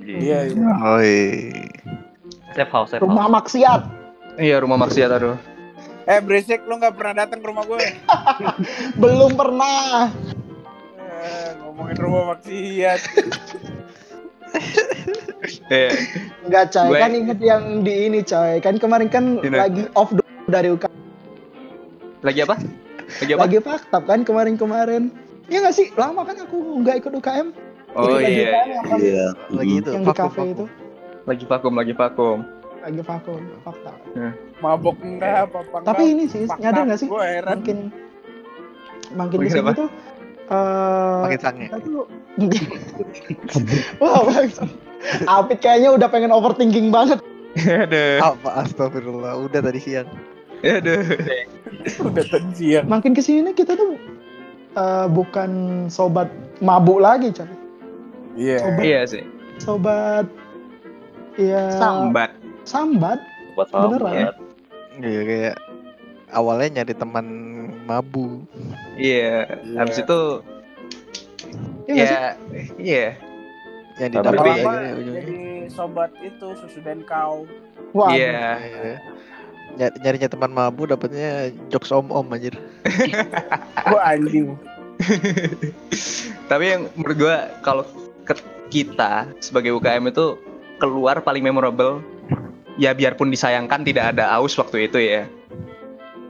Iya 0.00 0.48
iya. 0.48 0.70
Oi. 0.96 1.52
Safe 2.50 2.72
house, 2.72 2.88
safe 2.88 2.98
house. 2.98 3.04
Rumah 3.04 3.28
maksiat. 3.30 3.82
iya 4.40 4.56
rumah 4.56 4.80
maksiat 4.80 5.12
aduh 5.12 5.36
Eh 6.08 6.18
berisik 6.18 6.64
lu 6.64 6.80
nggak 6.80 6.96
pernah 6.96 7.22
datang 7.22 7.38
ke 7.38 7.46
rumah 7.46 7.62
gue. 7.62 7.78
Belum 9.02 9.36
pernah. 9.36 10.08
Eh, 10.96 11.48
ngomongin 11.60 11.96
rumah 12.00 12.22
maksiat. 12.34 13.00
Iya. 15.70 15.90
Enggak 16.42 16.64
coy, 16.74 16.88
Gue- 16.90 16.98
kan 16.98 17.12
inget 17.14 17.38
yang 17.38 17.62
di 17.80 18.10
ini 18.10 18.20
coy. 18.20 18.58
Kan 18.58 18.76
kemarin 18.76 19.06
kan 19.06 19.38
Ini. 19.38 19.54
lagi 19.54 19.82
off 19.94 20.10
dari 20.46 20.68
UK. 20.68 20.84
lagi 22.20 22.40
apa 22.42 22.56
lagi 23.12 23.32
apa 23.32 23.40
Lagi 23.42 23.58
faktab 23.60 24.02
kan 24.04 24.20
kemarin-kemarin. 24.22 25.10
Iya 25.46 25.58
nggak 25.60 25.74
sih? 25.74 25.86
Lama 25.92 26.22
kan 26.22 26.38
aku 26.38 26.56
nggak 26.80 26.96
ikut 27.00 27.12
UKM. 27.12 27.48
oh 27.90 28.06
Lagi 28.12 28.30
iya 28.30 28.46
UKM 28.46 28.68
pas- 28.84 29.02
Iya. 29.02 29.26
Lagi 29.50 29.74
itu, 29.76 29.88
yang 29.90 30.00
di 30.00 30.08
vakum, 30.08 30.22
cafe 30.22 30.38
vakum. 30.38 30.48
itu. 30.48 30.64
lagi 31.22 31.44
vakum 31.44 31.72
lagi 31.74 31.92
vakum 31.92 32.38
Lagi 32.80 33.02
vakum, 33.02 33.40
fakta. 33.60 33.92
Mabok 34.58 34.96
enggak 35.00 35.34
apa 35.44 35.58
apa 35.58 35.76
enggak. 35.76 35.84
Tapi 35.84 36.02
ini 36.08 36.24
sih, 36.26 36.48
nyadar 36.56 36.82
nggak 36.86 36.96
sih? 36.98 37.08
Makin 37.10 37.78
makin 39.10 39.38
apa? 39.60 39.72
tuh 39.74 39.88
eh 40.48 41.20
Makin 41.20 41.40
sange. 41.40 41.66
tuh 41.76 42.06
Wah, 44.00 44.22
bangsa. 44.24 44.64
Apit 45.26 45.58
kayaknya 45.60 45.92
udah 45.92 46.08
pengen 46.08 46.30
overthinking 46.30 46.88
banget. 46.88 47.20
aduh 47.84 48.22
Apa 48.22 48.64
astagfirullah, 48.64 49.34
udah 49.36 49.60
tadi 49.60 49.76
siang. 49.76 50.08
Aduh 50.62 51.04
Udah 52.04 52.24
tensian. 52.28 52.84
Makin 52.84 53.12
ke 53.12 53.22
sini 53.24 53.50
kita 53.52 53.72
tuh 53.72 53.96
eh, 54.74 55.06
bukan 55.08 55.50
sobat 55.88 56.28
mabuk 56.60 57.00
lagi, 57.00 57.32
coy. 57.32 57.48
Iya. 58.36 58.58
Sobat, 58.62 58.84
iya 58.84 59.00
sih 59.04 59.24
sobat 59.60 60.26
ya 61.36 61.68
sambat 61.76 62.30
sambat. 62.64 63.20
Buat 63.52 63.68
Beneran. 63.72 64.32
Iya 65.00 65.20
kayak 65.24 65.56
awalnya 66.32 66.80
nyari 66.80 66.94
teman 66.94 67.26
mabu. 67.84 68.44
iya 68.96 69.44
Iya. 69.60 69.76
habis 69.76 70.00
itu 70.00 70.20
Iya 71.90 72.04
ya 72.06 72.20
iya 72.78 73.06
Yang 73.98 74.10
ujungnya. 74.22 75.20
jadi 75.20 75.40
sobat 75.68 76.10
itu 76.22 76.46
susu 76.56 76.80
dan 76.80 77.02
kau. 77.04 77.44
Wah, 77.92 78.14
iya 78.14 78.56
Iya. 79.76 79.90
Nyari, 79.90 79.96
nyarinya 80.02 80.28
teman 80.30 80.50
mabu 80.52 80.86
dapatnya 80.88 81.54
jokes 81.70 81.92
om-om 81.94 82.26
anjir. 82.32 82.54
Gue 83.90 84.00
anjing. 84.02 84.58
Tapi 86.50 86.64
yang 86.66 86.82
menurut 86.98 87.16
gua 87.16 87.36
kalau 87.64 87.84
kita 88.70 89.26
sebagai 89.42 89.74
UKM 89.74 90.12
itu 90.12 90.36
keluar 90.78 91.18
paling 91.24 91.42
memorable 91.42 92.04
ya 92.78 92.94
biarpun 92.94 93.32
disayangkan 93.32 93.82
tidak 93.82 94.14
ada 94.16 94.30
aus 94.36 94.54
waktu 94.60 94.86
itu 94.90 94.98
ya. 95.00 95.22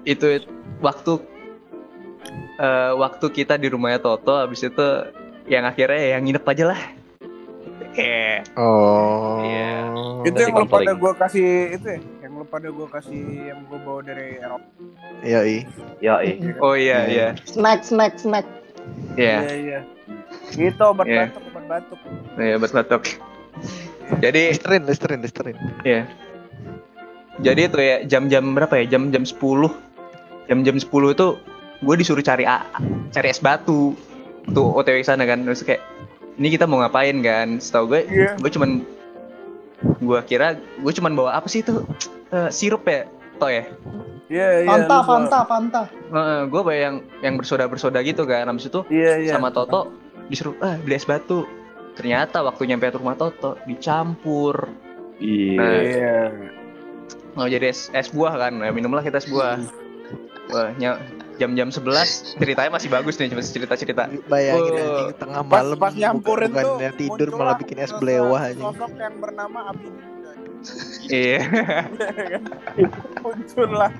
Itu 0.06 0.40
waktu 0.80 1.20
eh, 2.60 2.92
waktu 2.94 3.26
kita 3.32 3.58
di 3.58 3.68
rumahnya 3.68 4.00
Toto 4.00 4.38
habis 4.38 4.62
itu 4.62 4.86
yang 5.50 5.66
akhirnya 5.66 6.16
yang 6.16 6.22
nginep 6.24 6.44
aja 6.46 6.64
lah. 6.70 6.80
Eh, 7.98 8.46
Oh. 8.54 9.42
Iya. 9.42 9.90
Itu 10.30 10.38
yang 10.38 10.62
lu 10.62 10.66
pada 10.70 10.94
gue 10.94 11.12
kasih 11.18 11.74
itu 11.74 11.86
ya? 11.98 12.00
Lu 12.40 12.48
pada 12.48 12.72
gue 12.72 12.88
kasih 12.88 13.20
yang 13.52 13.68
gue 13.68 13.76
bawa 13.84 14.00
dari 14.00 14.40
Eropa. 14.40 14.64
Iya, 15.20 15.40
iya. 15.44 15.60
Ya, 16.00 16.14
eh. 16.24 16.40
oh 16.56 16.72
iya 16.72 17.04
iya 17.04 17.26
snack 17.44 17.84
snack 17.84 18.16
snack. 18.16 18.48
iya 19.20 19.44
Iya 19.44 19.54
iya. 19.60 19.80
Gitu 20.48 20.80
obat 20.80 21.04
Iya. 21.04 21.28
batuk 21.28 21.44
obat 21.52 21.64
batuk. 21.68 22.00
iya 22.40 22.54
buat 22.56 22.72
batuk. 22.72 23.02
Jadi 24.24 24.56
Listerin, 24.56 24.88
listerin, 24.88 25.20
listerin. 25.20 25.56
Iya. 25.84 26.08
Jadi 27.44 27.60
itu 27.68 27.76
ya 27.76 27.96
jam-jam 28.08 28.56
berapa 28.56 28.72
ya? 28.80 28.88
Jam-jam 28.88 29.28
10. 29.28 29.36
Jam-jam 30.48 30.76
10 30.80 30.88
itu 31.12 31.26
gue 31.84 31.94
disuruh 32.00 32.24
cari 32.24 32.48
A, 32.48 32.64
cari 33.12 33.28
es 33.28 33.44
batu. 33.44 33.92
Tuh 34.48 34.80
OTW 34.80 35.04
sana 35.04 35.28
kan. 35.28 35.44
Terus 35.44 35.60
kayak 35.60 35.84
ini 36.40 36.56
kita 36.56 36.64
mau 36.64 36.80
ngapain 36.80 37.20
kan? 37.20 37.60
Setahu 37.60 37.84
gue 37.92 38.00
Iya. 38.08 38.40
gue 38.40 38.48
cuman 38.48 38.80
gue 39.80 40.20
kira 40.28 40.56
gue 40.56 40.92
cuman 40.92 41.12
bawa 41.16 41.30
apa 41.36 41.48
sih 41.48 41.64
itu? 41.64 41.84
Eh, 42.30 42.50
sirup 42.52 42.84
ya? 42.84 43.08
Toh 43.40 43.48
ya? 43.48 43.64
Iya 44.30 44.48
iya. 44.62 44.68
Fanta, 44.68 44.96
lu 45.00 45.06
Fanta, 45.08 45.38
Fanta. 45.48 45.82
gue 46.46 46.60
bawa 46.62 46.76
yang 46.76 46.96
yang 47.24 47.34
bersoda-bersoda 47.40 47.98
gitu 48.06 48.22
kan. 48.28 48.46
Habis 48.46 48.70
itu 48.70 48.86
Iya 48.86 49.26
iya. 49.26 49.32
sama 49.34 49.50
Toto 49.50 49.90
disuruh 50.30 50.54
ah 50.62 50.78
beli 50.78 50.94
es 50.94 51.08
batu. 51.08 51.48
Ternyata 51.98 52.44
waktu 52.44 52.70
nyampe 52.70 52.94
rumah 52.94 53.18
Toto 53.18 53.58
dicampur. 53.66 54.70
Iya. 55.20 55.60
Iya. 55.60 56.20
mau 57.30 57.46
jadi 57.46 57.70
es, 57.70 57.94
es 57.94 58.10
buah 58.10 58.34
kan 58.34 58.58
nah, 58.58 58.74
minumlah 58.74 59.06
kita 59.06 59.22
es 59.22 59.28
buah 59.30 59.62
Wah, 60.50 60.74
ny- 60.74 60.98
jam-jam 61.40 61.72
11 61.72 62.36
ceritanya 62.36 62.70
masih 62.76 62.92
bagus 62.92 63.16
nih 63.16 63.32
cuma 63.32 63.40
cerita-cerita 63.40 64.12
Bayangin 64.28 64.72
Oh. 64.76 64.76
anjing 64.76 65.16
tengah 65.16 65.40
Pas 65.48 65.64
malam 65.64 65.78
pas 65.80 65.92
nyampurin 65.96 66.52
bukan, 66.52 66.60
tuh 66.60 66.70
bukannya 66.76 66.92
tidur 67.00 67.28
malah 67.34 67.56
bikin 67.56 67.76
es 67.80 67.92
belewah 67.96 68.40
anjing. 68.44 68.68
Sosok 68.68 68.92
yang 69.00 69.16
bernama 69.16 69.58
Abi. 69.72 69.88
Iya. 71.08 71.40
muncul 73.24 73.68
lah. 73.72 73.92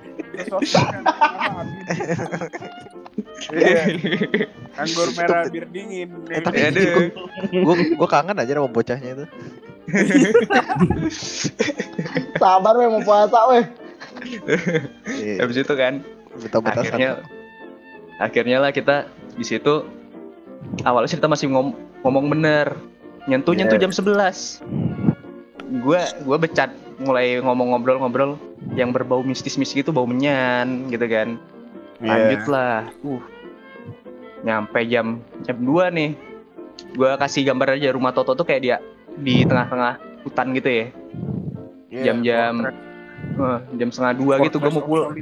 Iya, 3.50 3.82
anggur 4.76 5.08
merah 5.16 5.48
bir 5.48 5.64
dingin. 5.72 6.12
Eh, 6.28 6.40
tapi 6.44 6.60
gue 7.50 7.74
gue 7.96 8.08
kangen 8.08 8.36
aja 8.36 8.52
sama 8.60 8.68
bocahnya 8.68 9.10
itu. 9.16 9.26
Sabar 12.36 12.74
weh 12.76 12.88
mau 12.92 13.02
puasa 13.02 13.40
weh. 13.50 13.64
Iya, 15.08 15.44
Habis 15.44 15.64
itu 15.64 15.74
kan 15.74 16.04
akhirnya 16.64 17.10
akhirnya 18.16 18.56
lah 18.60 18.70
kita 18.72 18.96
di 19.36 19.44
situ 19.44 19.84
awalnya 20.84 21.10
cerita 21.10 21.28
masih 21.28 21.48
ngom- 21.48 21.76
ngomong 22.04 22.26
bener. 22.28 22.76
Nyentuh 23.28 23.52
nyentuh 23.52 23.76
jam 23.76 23.92
11 23.92 24.64
gua 25.84 26.02
gua 26.24 26.36
becat 26.40 26.72
mulai 27.00 27.38
ngomong 27.40 27.76
ngobrol-ngobrol 27.76 28.36
yang 28.74 28.92
berbau 28.92 29.24
mistis-mistis 29.24 29.84
gitu 29.84 29.92
bau 29.92 30.08
menyan 30.08 30.88
gitu 30.88 31.04
kan. 31.04 31.36
Lanjut 32.00 32.42
lah. 32.48 32.88
Uh 33.04 33.20
nyampe 34.40 34.80
jam 34.88 35.20
jam 35.44 35.56
2 35.60 35.92
nih. 35.92 36.10
Gua 36.96 37.20
kasih 37.20 37.44
gambar 37.44 37.76
aja 37.76 37.92
rumah 37.92 38.16
Toto 38.16 38.32
tuh 38.32 38.48
kayak 38.48 38.62
dia 38.64 38.76
di 39.20 39.44
tengah-tengah 39.44 40.24
hutan 40.24 40.56
gitu 40.56 40.68
ya. 40.68 40.86
Iya, 41.90 42.02
jam-jam 42.08 42.54
Eh, 43.20 43.58
jam 43.76 43.92
setengah 43.92 44.14
dua 44.16 44.34
gitu 44.40 44.56
gua 44.56 44.72
mau 44.72 44.84
pulang 44.84 45.12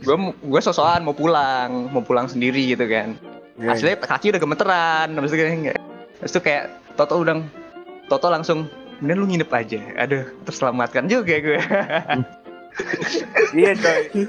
gue 0.00 0.16
gue 0.32 0.60
sosokan 0.62 1.02
mau 1.02 1.14
pulang 1.14 1.90
mau 1.90 2.02
pulang 2.04 2.30
sendiri 2.30 2.74
gitu 2.74 2.86
kan 2.86 3.18
Iya, 3.60 3.76
aslinya 3.76 4.00
kaki 4.00 4.32
udah 4.32 4.40
gemeteran 4.40 5.08
habis 5.20 5.36
itu 5.36 5.44
kayak 5.44 5.76
habis 6.16 6.32
itu 6.32 6.40
kayak 6.40 6.64
Toto 6.96 7.20
udah 7.20 7.44
Toto 8.08 8.32
langsung 8.32 8.64
Mending 9.04 9.20
lu 9.20 9.26
nginep 9.28 9.50
aja 9.52 9.80
aduh 10.00 10.24
terselamatkan 10.48 11.04
juga 11.12 11.36
gue 11.40 11.60
Iya 13.52 13.72
coy. 13.82 14.24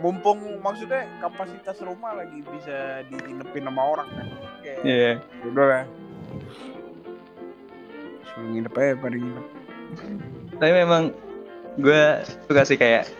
Mumpung 0.00 0.40
maksudnya 0.60 1.04
kapasitas 1.20 1.80
rumah 1.84 2.16
lagi 2.16 2.40
bisa 2.52 3.04
diinepin 3.08 3.64
sama 3.64 3.82
orang 3.84 4.08
kan. 4.10 4.26
Kayak 4.60 4.78
iya 4.84 5.12
udah 5.48 5.64
lah. 5.64 5.84
Suruh 8.28 8.46
nginep 8.48 8.74
aja 8.74 8.92
pada 8.96 9.16
nginep. 9.16 9.46
tapi 10.58 10.72
memang 10.72 11.02
gue 11.78 12.04
suka 12.46 12.62
sih 12.64 12.78
kayak 12.78 13.10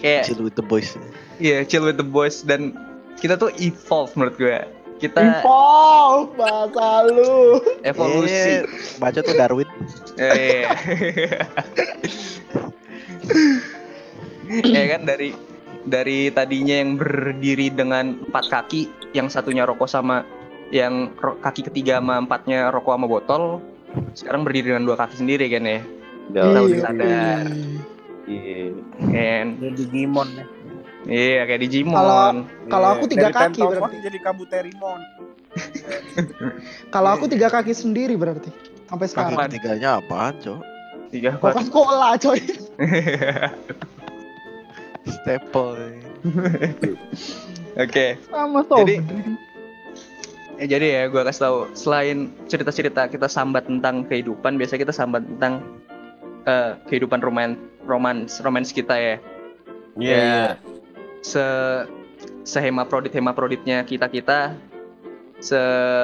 kayak 0.00 0.24
chill 0.24 0.40
with 0.40 0.56
the 0.56 0.64
boys. 0.64 0.96
iya 1.36 1.62
chill 1.62 1.84
with 1.84 1.94
the 1.94 2.04
boys 2.04 2.40
dan 2.40 2.72
kita 3.16 3.36
tuh 3.36 3.52
evolve 3.56 4.10
menurut 4.14 4.34
gue 4.34 4.58
kita 4.98 5.40
Evolve 5.40 6.36
bahasa 6.36 6.86
lu. 7.06 7.56
evolusi 7.82 8.60
Eh, 8.60 8.68
baca 8.96 9.16
tuh 9.18 9.32
Darwin. 9.32 9.64
Eh, 10.18 10.68
ya 14.66 14.84
kan 14.90 15.02
dari 15.04 15.32
dari 15.80 16.28
tadinya 16.28 16.76
yang 16.76 17.00
berdiri 17.00 17.72
dengan 17.72 18.20
empat 18.20 18.52
kaki, 18.52 18.82
yang 19.12 19.32
satunya 19.32 19.64
rokok 19.64 19.88
sama 19.88 20.20
yang 20.68 21.10
ro- 21.16 21.40
kaki 21.40 21.64
ketiga 21.64 21.98
sama 21.98 22.20
empatnya 22.20 22.68
rokok 22.68 22.92
sama 22.92 23.06
botol, 23.08 23.42
sekarang 24.12 24.44
berdiri 24.44 24.70
dengan 24.70 24.84
dua 24.84 24.96
kaki 24.96 25.16
sendiri 25.16 25.48
kan 25.48 25.64
ya. 25.64 25.80
Ya, 26.30 26.44
Tahu 26.52 26.66
Iya, 26.68 26.78
sadar. 26.78 27.44
Iya. 28.26 28.74
Kan? 28.98 29.46
Jadi 29.56 29.74
Digimon 29.78 30.28
ya. 30.32 30.44
Iya 31.02 31.42
kayak 31.44 31.60
Digimon. 31.62 31.94
Kalau- 31.94 32.44
Kalau 32.66 32.88
Iya, 32.88 32.96
aku 32.96 33.04
tiga 33.06 33.28
dari 33.28 33.36
kaki 33.36 33.60
berarti. 33.62 33.96
jadi 34.00 34.18
Kabuterimon. 34.20 35.00
Kalau 36.94 37.10
aku 37.10 37.24
tiga 37.26 37.48
kaki 37.48 37.72
sendiri 37.72 38.14
berarti. 38.14 38.50
Sampai 38.86 39.06
Kaki 39.06 39.12
sekarang. 39.12 39.32
Apaan? 39.34 39.48
ketiganya 39.48 39.90
apaan, 39.96 40.34
Cok? 40.38 40.60
Tiga 41.10 41.30
Coca 41.36 41.62
Cola 41.66 42.10
coy. 42.16 42.38
Staple. 45.06 45.98
Oke. 47.82 48.06
Sama 48.22 48.60
soft 48.62 48.80
Jadi- 48.84 49.00
drink. 49.00 49.38
Ya, 50.54 50.68
jadi 50.68 50.86
ya 50.92 51.02
gue 51.08 51.22
kasih 51.24 51.40
tahu 51.40 51.58
selain 51.72 52.18
cerita-cerita 52.44 53.08
kita 53.08 53.24
sambat 53.26 53.64
tentang 53.64 54.04
kehidupan, 54.04 54.60
biasa 54.60 54.76
kita 54.76 54.92
sambat 54.92 55.24
tentang 55.24 55.64
eh, 56.44 56.76
kehidupan 56.84 57.16
roman 57.18 57.56
romans 57.84 58.40
romans 58.40 58.70
kita 58.70 58.94
ya. 58.96 59.16
Ya, 59.98 60.56
se 61.20 61.42
sehema 62.44 62.86
prodit 62.86 63.12
hema 63.12 63.34
proditnya 63.34 63.82
kita 63.84 64.06
kita 64.08 64.54
se 65.40 65.56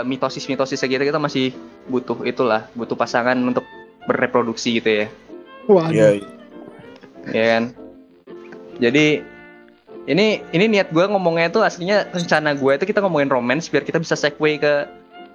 mitosis 0.04 0.48
mitosis 0.48 0.80
kita 0.80 1.04
kita 1.04 1.20
masih 1.20 1.52
butuh 1.86 2.24
itulah 2.24 2.66
butuh 2.72 2.96
pasangan 2.96 3.36
untuk 3.36 3.64
bereproduksi 4.08 4.80
gitu 4.80 5.04
ya 5.04 5.06
Waduh. 5.66 5.92
Iya. 5.92 6.08
ya 7.30 7.44
kan 7.56 7.62
jadi 8.78 9.22
ini 10.06 10.40
ini 10.54 10.64
niat 10.70 10.94
gue 10.94 11.04
ngomongnya 11.04 11.50
itu 11.50 11.60
aslinya 11.60 12.06
rencana 12.14 12.54
gue 12.54 12.72
itu 12.78 12.84
kita 12.86 13.02
ngomongin 13.02 13.28
romance 13.28 13.66
biar 13.66 13.82
kita 13.82 13.98
bisa 13.98 14.14
segue 14.14 14.56
ke 14.62 14.72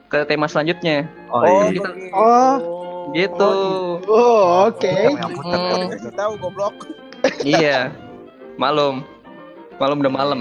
ke 0.07 0.17
tema 0.27 0.47
selanjutnya 0.47 1.07
Oh, 1.31 1.43
Oh, 1.43 1.67
iya. 1.67 1.75
kita-. 1.77 1.95
Oh. 2.11 2.55
Gitu 3.11 3.53
Oh, 4.05 4.67
oke. 4.67 4.89
Hmm. 4.89 5.89
Kasih 5.89 6.13
tahu 6.13 6.33
goblok. 6.37 6.75
iya 7.45 7.93
malum 8.57 9.05
malum 9.77 10.01
udah 10.01 10.13
malam 10.13 10.39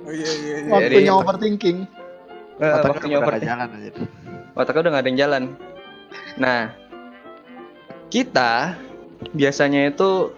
Oh 0.00 0.12
iya 0.12 0.30
iya 0.30 0.56
iya. 0.60 0.70
Waktunya 0.70 1.12
overthinking. 1.12 1.78
Eh, 2.54 2.70
Otaknya 2.70 2.90
waktunya 2.92 3.16
udah 3.16 3.24
over 3.24 3.32
nggak 3.34 3.44
jalan 3.48 3.68
aja. 3.72 3.90
otaknya 4.54 4.80
udah 4.84 4.90
gak 4.90 5.02
ada 5.02 5.08
yang 5.08 5.18
jalan. 5.18 5.42
Nah, 6.36 6.60
kita 8.08 8.76
biasanya 9.32 9.88
itu 9.88 10.30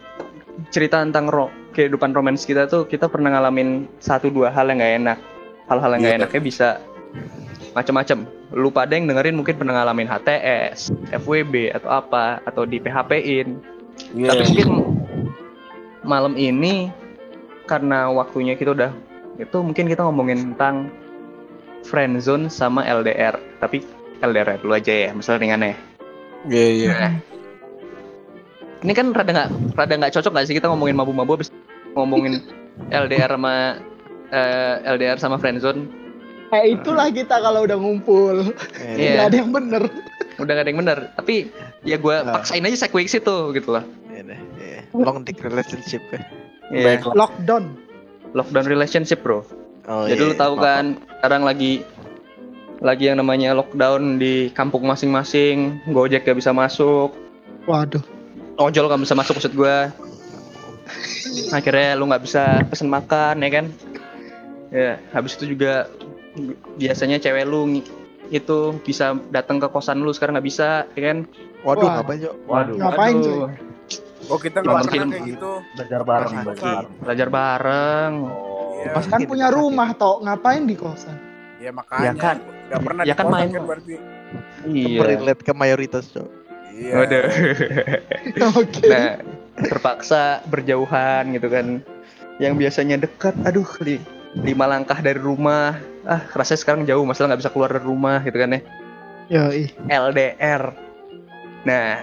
cerita 0.70 1.02
tentang 1.02 1.26
ro 1.26 1.46
kehidupan 1.74 2.14
romans 2.14 2.46
kita 2.46 2.64
tuh 2.64 2.86
kita 2.86 3.10
pernah 3.10 3.36
ngalamin 3.36 3.84
satu 3.98 4.32
dua 4.32 4.48
hal 4.48 4.70
yang 4.70 4.78
nggak 4.80 4.94
enak. 5.02 5.18
Hal-hal 5.66 5.90
yang 5.92 6.00
nggak 6.00 6.14
Iya. 6.14 6.20
enaknya 6.24 6.40
bisa 6.40 6.68
macam-macam. 7.76 8.24
Lu 8.56 8.72
pada 8.72 8.96
yang 8.96 9.04
dengerin 9.04 9.36
mungkin 9.36 9.60
pernah 9.60 9.76
ngalamin 9.76 10.08
HTS, 10.08 10.96
FWB 11.12 11.76
atau 11.76 12.00
apa 12.00 12.40
atau 12.48 12.64
di 12.64 12.80
PHP-in. 12.80 13.60
Iya. 14.16 14.32
Tapi 14.32 14.42
mungkin 14.48 14.70
malam 16.00 16.32
ini 16.40 16.88
karena 17.68 18.08
waktunya 18.08 18.56
kita 18.56 18.72
udah 18.72 18.92
itu 19.36 19.56
mungkin 19.60 19.92
kita 19.92 20.00
ngomongin 20.08 20.56
tentang 20.56 20.88
friendzone 21.84 22.48
sama 22.48 22.80
LDR. 22.88 23.36
Tapi 23.60 23.84
LDR 24.24 24.56
dulu 24.64 24.72
aja 24.72 24.92
ya, 24.96 25.10
misalnya 25.12 25.40
ringannya. 25.44 25.76
Iya 26.48 26.68
iya. 26.72 26.88
Nah, 26.96 27.14
ini 28.80 28.92
kan 28.96 29.12
rada 29.12 29.30
nggak 29.36 29.50
rada 29.76 29.94
nggak 30.00 30.12
cocok 30.16 30.32
nggak 30.32 30.46
sih 30.48 30.56
kita 30.56 30.72
ngomongin 30.72 30.96
mabu-mabu 30.96 31.36
habis 31.36 31.52
ngomongin 31.92 32.40
LDR 33.04 33.36
sama 33.36 33.76
eh, 34.32 34.74
LDR 34.96 35.18
sama 35.20 35.36
friendzone 35.36 36.05
Eh 36.58 36.72
itulah 36.72 37.08
kita 37.08 37.36
kalau 37.36 37.62
udah 37.62 37.74
ngumpul. 37.74 38.52
Iya. 38.78 39.12
Gak 39.18 39.26
ada 39.26 39.36
yang 39.36 39.50
bener. 39.50 39.82
udah 40.36 40.52
gak 40.52 40.64
ada 40.64 40.70
yang 40.70 40.80
bener 40.80 40.98
tapi 41.16 41.48
ya 41.80 41.96
gue 41.96 42.12
Nah. 42.14 42.36
paksain 42.36 42.60
aja 42.60 42.76
segue 42.78 43.00
ke 43.00 43.08
situ 43.08 43.36
gitu 43.52 43.72
lah 43.72 43.80
Iya 44.06 44.20
deh, 44.26 44.40
iya. 44.58 44.80
Long 44.92 45.24
dick 45.24 45.40
relationship 45.40 46.04
ya. 46.12 46.20
Iya. 46.68 47.00
Lockdown. 47.08 47.72
lockdown 48.32 48.66
relationship 48.66 49.24
bro 49.24 49.40
Oh, 49.86 50.04
jadi 50.04 50.18
iya. 50.18 50.28
lu 50.28 50.34
tahu 50.34 50.54
Apa-apa. 50.54 50.68
kan 50.68 50.84
sekarang 51.16 51.42
lagi 51.42 51.72
lagi 52.78 53.08
yang 53.08 53.16
namanya 53.16 53.56
lockdown 53.56 54.20
di 54.20 54.52
kampung 54.52 54.84
masing-masing 54.84 55.80
gojek 55.88 56.20
gak 56.22 56.36
bisa 56.36 56.52
masuk 56.52 57.16
Waduh. 57.64 58.04
ojol 58.56 58.86
gak 58.86 59.00
bisa 59.00 59.16
masuk 59.16 59.40
maksud 59.40 59.56
gue 59.56 59.76
akhirnya 61.48 61.94
lu 61.94 62.04
nggak 62.06 62.22
bisa 62.22 62.60
pesen 62.66 62.88
makan 62.88 63.40
ya 63.40 63.50
kan 63.50 63.64
ya 64.68 64.92
habis 65.10 65.32
itu 65.34 65.56
juga 65.56 65.88
biasanya 66.76 67.16
cewek 67.16 67.44
lu 67.44 67.80
itu 68.26 68.58
bisa 68.82 69.14
datang 69.30 69.56
ke 69.56 69.68
kosan 69.68 69.98
lu 69.98 70.10
sekarang 70.10 70.34
nggak 70.34 70.46
bisa 70.46 70.68
ya 70.92 71.02
kan 71.06 71.18
Waduh, 71.62 71.82
Wah. 71.82 71.94
ngapain, 71.98 72.18
Cok? 72.20 72.34
Waduh, 72.46 72.74
Ngapain, 72.76 73.14
cuy? 73.16 73.38
Oh 74.26 74.38
kita 74.38 74.58
nggak 74.60 74.86
film- 74.86 75.10
kayak 75.10 75.26
gitu. 75.28 75.52
belajar 75.72 76.00
bareng, 76.02 76.34
belajar 77.00 77.28
bareng. 77.28 78.12
Oh, 78.22 78.54
Iya. 78.76 78.92
Pas 78.92 79.04
Kan 79.08 79.20
punya 79.24 79.48
rumah 79.48 79.88
toh, 79.94 80.20
ngapain 80.20 80.62
di 80.62 80.76
kosan? 80.76 81.16
Ya 81.58 81.72
makanya. 81.72 82.06
Ya 82.06 82.12
kan. 82.14 82.36
Nggak 82.68 82.80
pernah 82.84 83.02
Ya 83.02 83.06
di 83.06 83.12
kan 83.12 83.24
kosan 83.24 83.34
main. 83.34 83.48
kan 83.50 83.62
berarti. 83.64 83.94
iya 84.68 84.98
Relate 85.00 85.42
ke 85.42 85.52
mayoritas, 85.52 86.04
Cok. 86.08 86.28
Iya. 86.70 86.92
Waduh. 86.94 87.24
Oke. 88.60 88.84
nah 88.86 89.08
terpaksa 89.56 90.22
berjauhan 90.44 91.32
gitu 91.32 91.48
kan 91.48 91.80
yang 92.36 92.54
biasanya 92.54 93.00
dekat 93.00 93.32
aduh 93.42 93.64
li, 93.80 93.96
lima 94.36 94.68
langkah 94.68 95.00
dari 95.00 95.16
rumah 95.16 95.80
ah 96.06 96.22
rasanya 96.32 96.60
sekarang 96.60 96.82
jauh 96.86 97.02
masalah 97.02 97.34
nggak 97.34 97.42
bisa 97.42 97.50
keluar 97.50 97.70
dari 97.70 97.82
rumah 97.82 98.22
gitu 98.22 98.38
kan 98.38 98.54
ya 98.54 98.60
Yoi. 99.26 99.66
LDR. 99.90 100.70
Nah, 101.66 101.98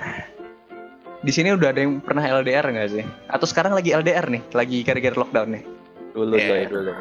di 1.24 1.32
sini 1.32 1.56
udah 1.56 1.72
ada 1.72 1.80
yang 1.80 2.04
pernah 2.04 2.20
LDR 2.20 2.68
nggak 2.68 2.90
sih? 2.92 3.04
Atau 3.32 3.48
sekarang 3.48 3.72
lagi 3.72 3.96
LDR 3.96 4.28
nih, 4.28 4.44
lagi 4.52 4.84
gara-gara 4.84 5.16
lockdown 5.16 5.56
nih? 5.56 5.64
dulu 6.12 6.36
Iya. 6.36 6.48
coy, 6.52 6.62
dulu. 6.68 6.92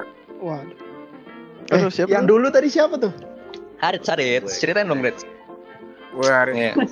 Waduh. 0.47 0.79
Aduh, 1.75 1.89
Eh, 1.89 1.91
siapa 1.91 2.09
yang 2.09 2.23
tuh? 2.23 2.39
dulu 2.39 2.47
tadi 2.49 2.69
siapa 2.71 2.95
tuh? 2.97 3.11
Harit, 3.83 4.07
Harit, 4.07 4.47
ceritain 4.47 4.87
dong, 4.87 5.03
Harit. 5.03 5.19
Gue 6.15 6.31
hari 6.31 6.53
Iya. 6.55 6.73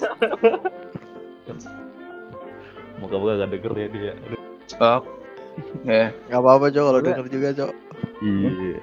Moga-moga 3.00 3.46
gak 3.46 3.50
denger 3.54 3.72
ya 3.78 3.86
dia. 3.88 4.12
Oh. 4.82 5.00
Ya. 5.86 6.10
Gak 6.28 6.40
apa-apa 6.40 6.66
cok 6.68 6.84
kalau 6.84 7.00
denger 7.00 7.26
juga 7.30 7.48
cok. 7.54 7.72
Iya. 8.20 8.80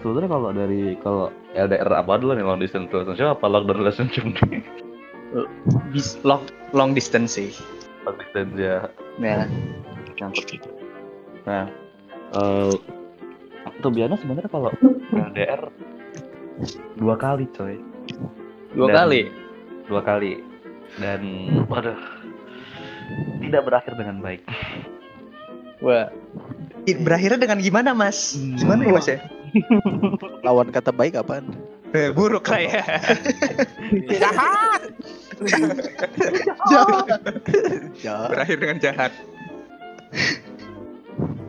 Sebenarnya 0.00 0.30
kalau 0.32 0.48
dari 0.50 0.96
kalau 0.98 1.26
LDR 1.52 1.90
apa 1.92 2.16
dulu 2.16 2.32
nih 2.32 2.44
long 2.44 2.56
distance 2.56 2.88
relationship 2.88 3.36
apa 3.36 3.46
long 3.46 3.68
relationship 3.68 4.24
nih? 4.48 4.64
Bis- 5.92 6.16
long 6.24 6.42
long 6.72 6.96
distance 6.96 7.36
sih. 7.36 7.52
Long 8.08 8.16
distance 8.16 8.54
ya. 8.56 8.76
Ya. 9.20 9.44
Nah, 11.44 11.64
eh 12.32 12.72
tuh 13.80 13.92
biasanya 13.92 14.16
sebenarnya 14.16 14.50
kalau 14.50 14.72
LDR 15.12 15.68
dua 16.96 17.16
kali 17.16 17.44
coy, 17.52 17.76
Dua 18.72 18.88
Dan- 18.88 18.96
kali. 18.96 19.20
dua 19.84 20.00
kali 20.00 20.38
dan 20.96 21.20
waduh 21.66 21.98
tidak 23.42 23.62
berakhir 23.66 23.92
dengan 23.98 24.22
baik. 24.22 24.42
Wah. 25.80 26.08
Berakhirnya 26.86 27.36
dengan 27.36 27.58
gimana, 27.58 27.90
Mas? 27.92 28.36
Gimana 28.36 28.86
ya, 28.86 28.92
Mas 28.92 29.06
ya? 29.06 29.18
Lawan 30.46 30.68
kata 30.70 30.90
baik 30.94 31.18
apaan? 31.18 31.50
Eh, 31.90 32.14
buruk 32.14 32.46
lah 32.46 32.60
ya. 32.62 32.82
Jahat. 34.14 34.82
Ya. 38.04 38.16
Berakhir 38.30 38.56
dengan 38.62 38.78
jahat. 38.78 39.12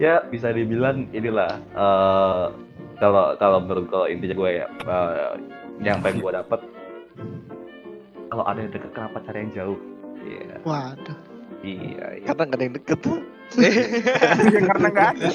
Ya 0.02 0.26
bisa 0.34 0.50
dibilang 0.50 1.06
inilah 1.14 1.62
eh 1.78 2.46
kalau 2.98 3.38
kalau 3.38 3.58
menurut 3.62 3.86
kalau 3.90 4.08
intinya 4.10 4.34
gue 4.34 4.50
ya 4.62 4.68
eh, 4.70 5.32
yang 5.82 6.02
pengen 6.02 6.26
gue 6.26 6.32
dapet 6.34 6.62
kalau 8.32 8.44
ada 8.48 8.60
yang 8.64 8.72
deket 8.72 8.92
kenapa 8.96 9.18
cari 9.28 9.38
yang 9.46 9.52
jauh? 9.54 9.80
Iya, 10.22 10.56
Waduh. 10.64 11.18
iya, 11.66 12.06
iya. 12.22 12.26
Karena 12.32 12.44
gak 12.48 12.58
ada 12.58 12.64
yang 12.64 12.76
deket 12.80 13.00
tuh. 13.04 13.20
Iya 14.48 14.60
karena 14.72 14.88
nggak 14.88 15.10
ada. 15.20 15.30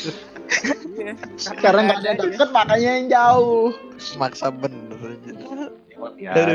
Iya. 0.47 1.13
Karena 1.65 1.81
nggak 1.91 1.99
ada 2.03 2.11
deket 2.19 2.51
makanya 2.55 2.91
yang 2.99 3.09
jauh. 3.11 3.69
Maksa 4.17 4.49
bener. 4.55 5.19
Ya, 6.17 6.33
ada. 6.33 6.53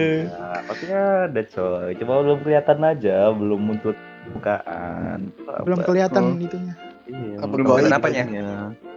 maksudnya 0.69 1.01
ada 1.27 1.41
coy, 1.49 1.97
cuma 1.97 2.21
belum 2.21 2.39
kelihatan 2.45 2.77
aja, 2.85 3.33
belum 3.33 3.61
muncul 3.61 3.93
bukaan. 4.37 5.33
Belum 5.65 5.79
kelihatan 5.81 6.37
itunya. 6.37 6.73
Iya, 7.09 7.35
Apa 7.41 7.53
Belum 7.57 7.65
kelihatan 7.67 7.97
apanya? 7.97 8.23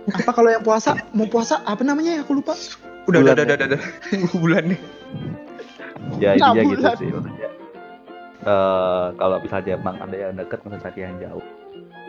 Apa 0.04 0.30
kalau 0.36 0.50
yang 0.52 0.62
puasa 0.62 1.00
mau 1.16 1.26
puasa 1.26 1.64
apa 1.64 1.80
namanya 1.80 2.20
ya 2.20 2.22
aku 2.22 2.38
lupa. 2.38 2.54
Udah, 3.08 3.20
udah, 3.20 3.34
Bulan 3.34 3.34
udah, 3.34 3.44
ya? 3.44 3.56
udah, 3.56 3.66
udah. 3.66 3.80
Bulan 4.36 4.62
nih. 4.70 4.80
Ya 6.20 6.30
Enam 6.36 6.54
intinya 6.54 6.62
gitu 6.70 6.84
sih 7.00 7.08
maksudnya. 7.10 7.48
Eh 8.44 9.06
kalau 9.16 9.36
misalnya 9.40 9.72
emang 9.80 9.96
ada 9.98 10.16
yang 10.16 10.32
deket 10.36 10.58
masa 10.68 10.78
cari 10.84 11.00
yang 11.00 11.16
jauh. 11.18 11.44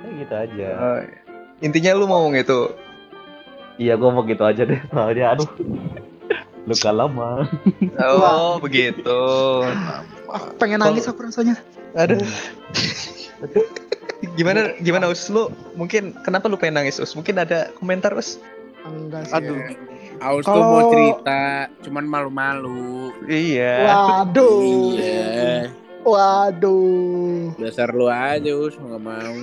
Ya 0.04 0.10
gitu 0.20 0.34
aja. 0.36 0.68
Oh, 0.76 1.00
intinya 1.60 1.92
lu 1.96 2.06
mau 2.06 2.28
gitu. 2.32 2.72
Iya 3.76 4.00
gua 4.00 4.12
mau 4.12 4.24
gitu 4.24 4.40
aja 4.42 4.64
deh 4.64 4.80
soalnya 4.88 5.36
aduh 5.36 5.50
luka 6.66 6.90
lama. 6.90 7.46
Oh, 8.02 8.58
begitu. 8.58 9.20
Pengen 10.58 10.82
nangis 10.82 11.06
aku 11.06 11.28
rasanya. 11.28 11.60
Aduh. 11.94 12.20
gimana 14.40 14.74
gimana 14.80 15.06
Us 15.08 15.28
lu 15.30 15.52
mungkin 15.76 16.16
kenapa 16.24 16.48
lu 16.48 16.58
pengen 16.58 16.82
nangis 16.82 16.98
Us 16.98 17.14
mungkin 17.14 17.38
ada 17.38 17.70
komentar 17.78 18.16
Us 18.16 18.40
Enggak 18.86 19.30
sih. 19.30 19.36
Aduh. 19.36 19.60
Aus 20.24 20.48
tuh 20.48 20.56
Kalau- 20.56 20.72
mau 20.72 20.88
cerita, 20.90 21.68
cuman 21.84 22.06
malu-malu. 22.08 23.12
iya 23.28 23.84
Waduh. 23.84 24.96
Iya. 24.96 25.76
Waduh. 26.06 27.52
Dasar 27.60 27.92
lu 27.92 28.08
aja, 28.08 28.48
Us, 28.56 28.80
nggak 28.80 29.02
mau. 29.02 29.36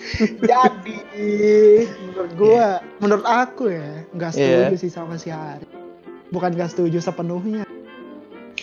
Jadi 0.50 0.96
menurut 2.08 2.32
gua, 2.34 2.68
menurut 2.98 3.26
aku 3.26 3.68
ya, 3.68 4.04
nggak 4.10 4.32
setuju 4.32 4.74
sih 4.76 4.90
sama 4.90 5.14
si 5.14 5.28
Hari. 5.28 5.66
Bukan 6.30 6.54
nggak 6.54 6.70
setuju 6.70 6.98
sepenuhnya. 6.98 7.66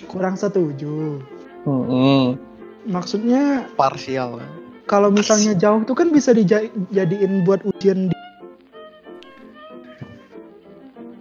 Kurang 0.07 0.35
setuju. 0.35 1.19
Mm-mm. 1.63 2.39
Maksudnya 2.87 3.67
Parsial. 3.75 4.39
kalau 4.87 5.11
misalnya 5.11 5.51
jauh 5.53 5.83
tuh 5.83 5.91
kan 5.93 6.07
bisa 6.09 6.31
dijadiin 6.31 7.43
buat 7.43 7.59
ujian. 7.61 8.07
di- 8.07 8.25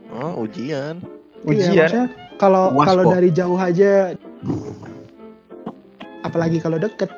Oh 0.08 0.46
ujian. 0.46 1.02
Iya, 1.44 1.50
ujian 1.50 1.74
maksudnya 1.76 2.04
kalau 2.38 2.72
kalau 2.78 3.04
dari 3.10 3.28
jauh 3.28 3.58
aja, 3.58 4.14
apalagi 6.22 6.62
kalau 6.62 6.78
deket. 6.78 7.10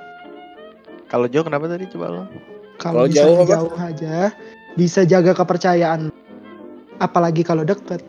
Kalau 1.07 1.29
jauh 1.29 1.45
kenapa 1.45 1.69
tadi 1.69 1.85
coba 1.89 2.07
lo? 2.09 2.23
Kalau 2.79 3.05
jauh 3.07 3.43
apa? 3.43 3.51
jauh 3.51 3.73
aja 3.75 4.31
bisa 4.75 5.03
jaga 5.03 5.35
kepercayaan. 5.35 6.15
Apalagi 6.97 7.43
kalau 7.43 7.63
deket. 7.63 8.03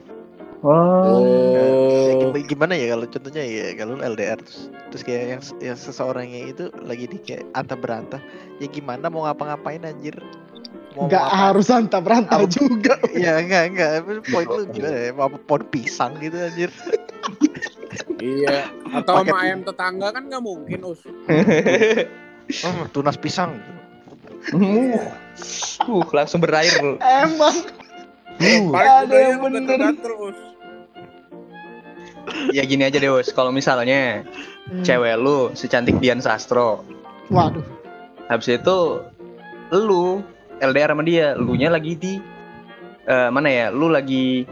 oh 0.60 1.24
Oh. 2.20 2.36
gim- 2.36 2.52
gimana 2.52 2.76
ya 2.76 2.92
kalau 2.92 3.08
contohnya 3.08 3.42
ya 3.42 3.72
kalau 3.74 3.96
LDR 3.96 4.36
terus 4.38 4.68
terus 4.92 5.04
kayak 5.04 5.24
yang 5.26 5.42
yang 5.64 5.78
seseorangnya 5.80 6.42
itu 6.48 6.64
lagi 6.80 7.08
di 7.08 7.16
kayak 7.18 7.48
antah 7.54 7.74
berantah 7.74 8.20
ya 8.60 8.68
gimana 8.68 9.08
mau 9.08 9.24
ngapa-ngapain 9.24 9.80
anjir 9.82 10.20
mau 10.94 11.08
Nggak 11.08 11.24
apa- 11.24 11.38
harus 11.48 11.68
antah 11.72 12.04
berantah 12.04 12.44
Apa- 12.44 12.52
juga. 12.52 13.00
ya 13.16 13.40
enggak 13.40 13.64
enggak 13.72 13.92
poin 14.28 14.48
lu 14.50 14.68
gimana 14.68 14.98
ya 15.00 15.12
mau 15.16 15.32
apa 15.32 15.38
pohon 15.40 15.64
pisang 15.66 16.20
gitu 16.20 16.36
anjir 16.36 16.72
Iya. 18.20 18.68
Atau 18.92 19.16
Paket 19.16 19.32
sama 19.32 19.40
ayam 19.42 19.60
tetangga 19.64 20.08
kan 20.12 20.28
nggak 20.28 20.44
mungkin, 20.44 20.80
Us. 20.84 21.00
oh, 22.68 22.84
tunas 22.92 23.16
pisang 23.16 23.64
uh 24.54 26.04
langsung 26.12 26.40
berair 26.40 26.74
lu. 26.80 26.96
Emang 27.00 27.56
Uh. 28.40 28.72
Ada 28.72 29.36
yang 29.36 29.44
lu 29.44 29.52
bener. 29.52 29.68
gatel-gatel, 29.76 30.14
Us. 30.32 30.40
ya 32.56 32.64
gini 32.64 32.88
aja 32.88 32.96
deh 32.96 33.12
Us 33.12 33.36
kalau 33.36 33.52
misalnya 33.52 34.24
Hmm. 34.70 34.86
cewek 34.86 35.18
lu 35.18 35.50
secantik 35.58 35.98
Dian 35.98 36.22
Sastro 36.22 36.86
Waduh. 37.34 37.66
habis 38.30 38.54
itu 38.54 39.02
lu 39.74 40.22
LDR 40.62 40.94
sama 40.94 41.02
dia 41.02 41.34
lu 41.34 41.58
nya 41.58 41.74
lagi 41.74 41.98
di 41.98 42.22
eh, 43.04 43.30
mana 43.34 43.50
ya 43.50 43.66
lu 43.74 43.90
lagi 43.90 44.46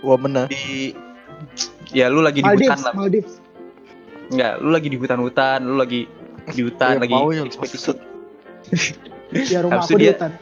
gua 0.00 0.16
menang 0.16 0.48
di 0.48 0.96
ya 1.92 2.08
lu 2.08 2.24
lagi 2.24 2.40
di 2.40 2.48
hutan 2.48 2.80
lah 2.80 2.96
Maldives. 2.96 3.38
Enggak, 4.32 4.54
lu 4.64 4.68
lagi 4.72 4.88
di 4.88 4.96
hutan-hutan, 4.96 5.58
lu 5.60 5.76
lagi 5.76 6.08
di 6.48 6.62
hutan, 6.64 6.96
Ya, 6.96 7.00
lagi 7.04 7.12
mau 7.12 7.28
yang 7.28 7.52
ekspedisi. 7.52 7.92
Ya 9.32 9.64
rumah 9.64 9.80
Habis 9.80 9.88
aku 9.88 9.90
itu 9.90 9.98
di 9.98 10.04
dia- 10.04 10.14
hutan. 10.14 10.32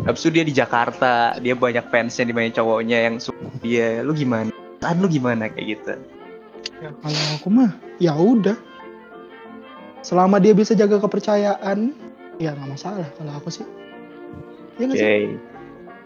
Habis 0.00 0.20
itu 0.24 0.30
dia 0.32 0.42
di 0.42 0.50
Jakarta, 0.50 1.12
dia 1.38 1.54
banyak 1.54 1.84
fansnya, 1.88 2.24
dia 2.26 2.34
banyak 2.34 2.52
cowoknya 2.56 2.98
yang 3.06 3.16
suka 3.20 3.44
dia. 3.60 4.02
Lu 4.02 4.10
gimana? 4.10 4.50
Kan 4.80 4.98
lu 4.98 5.06
gimana 5.06 5.46
kayak 5.46 5.66
gitu? 5.76 5.92
Ya, 6.80 6.90
kalau 6.96 7.20
aku 7.36 7.48
mah 7.48 7.70
ya 8.00 8.16
udah. 8.16 8.56
Selama 10.00 10.40
dia 10.40 10.56
bisa 10.56 10.72
jaga 10.72 10.96
kepercayaan, 10.96 11.92
ya 12.40 12.56
nggak 12.56 12.68
masalah 12.72 13.04
kalau 13.14 13.32
aku 13.36 13.52
sih. 13.52 13.68
Ya 14.80 14.88
nggak 14.88 14.96
sih? 14.96 15.36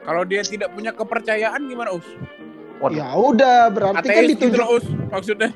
Kalau 0.05 0.23
dia 0.27 0.43
tidak 0.43 0.75
punya 0.75 0.91
kepercayaan 0.93 1.65
gimana, 1.65 1.95
Us? 1.95 2.05
Waduh. 2.83 2.93
Ya 2.93 3.09
udah, 3.15 3.71
berarti 3.71 4.03
kan 4.03 4.05
Ateis 4.05 4.29
gitu 4.35 4.51
ditunjuk 4.51 4.61
loh, 4.61 4.77
Us. 4.77 4.87
Maksudnya. 5.09 5.51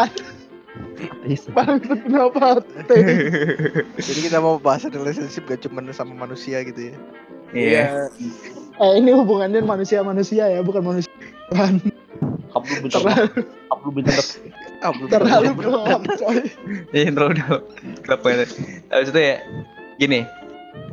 Bangsat 1.56 1.98
kenapa 2.04 2.60
jadi 4.06 4.20
kita 4.28 4.38
mau 4.40 4.60
bahas 4.60 4.84
relationship 4.84 5.48
gak 5.48 5.64
cuma 5.64 5.80
sama 5.96 6.12
manusia 6.12 6.60
gitu 6.64 6.92
ya 6.92 6.96
Iya. 7.50 8.10
Eh 8.80 8.92
ini 9.02 9.10
hubungannya 9.12 9.60
manusia-manusia 9.66 10.46
ya, 10.48 10.60
bukan 10.62 10.82
manusia. 10.86 11.10
Tuhan. 11.50 11.82
Kablu 12.50 12.74
bintang 12.82 13.02
Terlalu, 13.02 13.28
kablu 13.70 13.90
bintang 13.94 14.18
ah, 14.82 14.90
belum 14.90 15.08
terlalu 15.10 15.50
gelap, 15.60 16.02
coy. 16.18 16.38
Iya, 16.94 17.08
terlalu 17.14 17.32
dalam. 17.38 17.62
Gelap 18.06 18.20
banget. 18.22 18.48
Habis 18.90 19.08
itu 19.14 19.20
ya, 19.20 19.36
gini. 19.98 20.20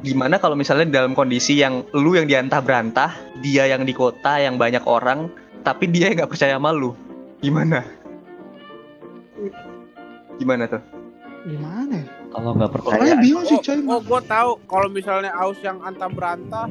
Gimana 0.01 0.41
kalau 0.41 0.57
misalnya 0.57 0.89
dalam 0.89 1.13
kondisi 1.13 1.57
yang 1.57 1.85
lu 1.93 2.17
yang 2.17 2.29
diantah 2.29 2.61
berantah, 2.61 3.11
dia 3.41 3.69
yang 3.69 3.85
di 3.85 3.93
kota, 3.93 4.37
yang 4.41 4.57
banyak 4.57 4.81
orang, 4.85 5.29
tapi 5.61 5.89
dia 5.89 6.09
yang 6.09 6.25
nggak 6.25 6.31
percaya 6.33 6.57
sama 6.57 6.73
lu. 6.73 6.93
Gimana? 7.41 7.85
Gimana 10.37 10.63
tuh? 10.65 10.81
Gimana 11.43 11.95
ya? 11.97 12.07
kalau 12.27 12.51
nggak 12.53 12.69
percaya 12.69 13.15
bingung 13.17 13.45
sih, 13.45 13.55
Oh, 13.55 13.63
coy. 13.63 13.79
oh 13.87 14.01
gue 14.03 14.21
tahu 14.27 14.49
kalau 14.67 14.87
misalnya 14.87 15.31
Aus 15.33 15.57
yang 15.63 15.79
antah 15.79 16.05
berantah 16.07 16.67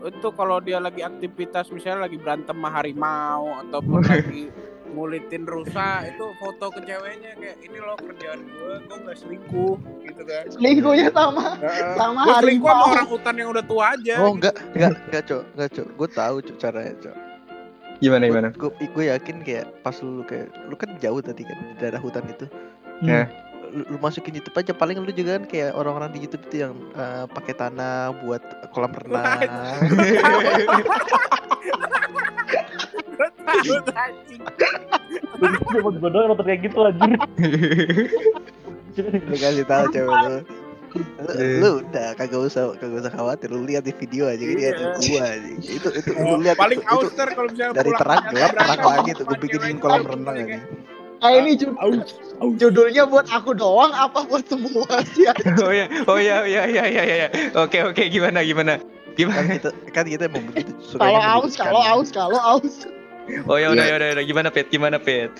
itu 0.00 0.28
kalau 0.30 0.62
dia 0.62 0.78
lagi 0.78 1.02
aktivitas 1.02 1.68
misalnya 1.68 2.06
lagi 2.06 2.14
berantem 2.14 2.54
sama 2.54 2.70
harimau 2.70 3.50
ataupun 3.66 4.06
lagi 4.06 4.46
ngulitin 4.86 5.42
rusa 5.44 6.06
itu 6.06 6.22
foto 6.38 6.70
ke 6.70 6.86
ceweknya 6.86 7.34
kayak 7.34 7.58
ini 7.60 7.76
loh 7.76 7.98
kerjaan 7.98 8.40
gue 8.46 8.72
gue 8.80 8.96
nggak 9.02 9.18
selingkuh 9.18 9.74
gitu 10.00 10.22
kan 10.22 10.44
Selingkuhnya 10.48 11.08
sama 11.10 11.46
sama 11.98 12.20
gue 12.22 12.34
selingkuh 12.38 12.70
sama 12.70 12.78
harimau. 12.78 12.94
orang 12.94 13.08
hutan 13.10 13.34
yang 13.34 13.48
udah 13.50 13.64
tua 13.66 13.84
aja 13.92 14.14
oh 14.16 14.30
gitu. 14.30 14.36
enggak 14.38 14.54
enggak 14.72 14.92
enggak 15.02 15.22
cok 15.26 15.42
enggak 15.52 15.70
cok 15.74 15.88
gue 15.92 16.08
tahu 16.14 16.36
cok 16.40 16.56
caranya 16.56 16.94
cok 17.02 17.16
Gimana 17.96 18.22
gimana? 18.28 18.48
gue 18.52 18.70
gue 18.70 19.04
yakin 19.08 19.36
kayak 19.42 19.66
pas 19.80 19.96
lu 19.98 20.20
kayak 20.22 20.52
lu 20.68 20.76
kan 20.76 20.94
jauh 20.96 21.18
tadi 21.18 21.42
kan 21.42 21.58
di 21.58 21.74
daerah 21.76 21.98
hutan 21.98 22.22
itu 22.28 22.46
Hmm. 22.96 23.08
Ya. 23.08 23.22
lu, 23.66 23.82
lu 23.92 23.96
masukin 23.98 24.32
YouTube 24.32 24.56
aja 24.56 24.72
paling 24.72 24.96
lu 24.96 25.10
juga 25.10 25.36
kan 25.36 25.44
kayak 25.44 25.74
orang-orang 25.74 26.14
di 26.14 26.24
YouTube 26.24 26.46
itu 26.48 26.64
yang 26.64 26.72
eh, 26.94 27.24
pakai 27.28 27.52
tanah 27.52 28.14
buat 28.24 28.40
kolam 28.72 28.94
renang. 28.94 29.42
Cuma 35.36 35.88
gue 35.92 36.10
doang 36.10 36.26
nonton 36.32 36.44
kayak 36.46 36.60
gitu 36.64 36.78
anjir. 36.80 37.18
lu 39.28 39.36
kasih 39.36 39.66
tahu 39.68 39.84
cewek 39.92 40.08
lu 40.08 40.36
lu, 40.96 41.32
lu 41.60 41.70
udah 41.84 42.16
kagak 42.16 42.40
usah 42.40 42.72
kagak 42.80 43.04
usah 43.04 43.12
khawatir 43.12 43.52
lu 43.52 43.68
lihat 43.68 43.84
di 43.84 43.92
video 43.92 44.24
aja 44.24 44.40
ini 44.40 44.64
Iya. 44.64 44.72
ada 44.72 44.84
gua 44.96 45.24
aja 45.36 45.50
itu 45.52 45.88
itu 45.92 46.10
Oh, 46.16 46.40
lu 46.40 46.48
lihat 46.48 46.56
paling 46.56 46.80
itu, 46.80 46.88
itu 46.88 46.96
ouster 46.96 47.28
kalau 47.36 47.48
misalnya 47.52 47.76
dari 47.76 47.92
terang 47.92 48.22
gelap 48.32 48.50
terang 48.56 48.80
lagi 48.80 49.10
tuh 49.12 49.24
gue 49.28 49.36
bikinin 49.36 49.76
kolam 49.76 50.00
gitu 50.00 50.16
renang 50.16 50.36
kan. 50.40 50.48
aja 50.48 50.58
Ah, 51.24 51.32
ini 51.32 51.56
jud- 51.56 51.76
judulnya 52.60 53.08
buat 53.08 53.24
aku 53.32 53.56
doang 53.56 53.88
apa 53.90 54.28
buat 54.28 54.44
semua 54.44 55.00
sih? 55.16 55.24
oh 55.64 55.72
ya, 55.72 55.88
oh 56.04 56.20
ya, 56.20 56.44
oh 56.44 56.48
ya, 56.48 56.62
ya, 56.68 56.84
ya, 56.84 57.02
ya, 57.02 57.16
ya. 57.24 57.28
Oke, 57.56 57.80
oke, 57.80 58.04
gimana, 58.12 58.44
gimana, 58.44 58.76
kan 58.76 59.14
gimana? 59.16 59.48
kita 59.56 59.70
kan 59.96 60.04
kita 60.04 60.24
mau 60.28 60.44
begitu 60.44 60.72
Kalau 61.00 61.20
aus, 61.20 61.56
kalau 61.56 61.80
aus, 61.80 62.08
kalau 62.12 62.36
aus. 62.36 62.84
Oh 63.48 63.56
ya 63.58 63.72
udah, 63.72 63.82
Iya. 63.82 63.90
ya 63.90 63.96
udah, 63.98 64.06
ya 64.06 64.14
udah. 64.20 64.24
gimana 64.28 64.48
Pet? 64.52 64.66
Gimana 64.70 64.96
Pet? 65.00 65.32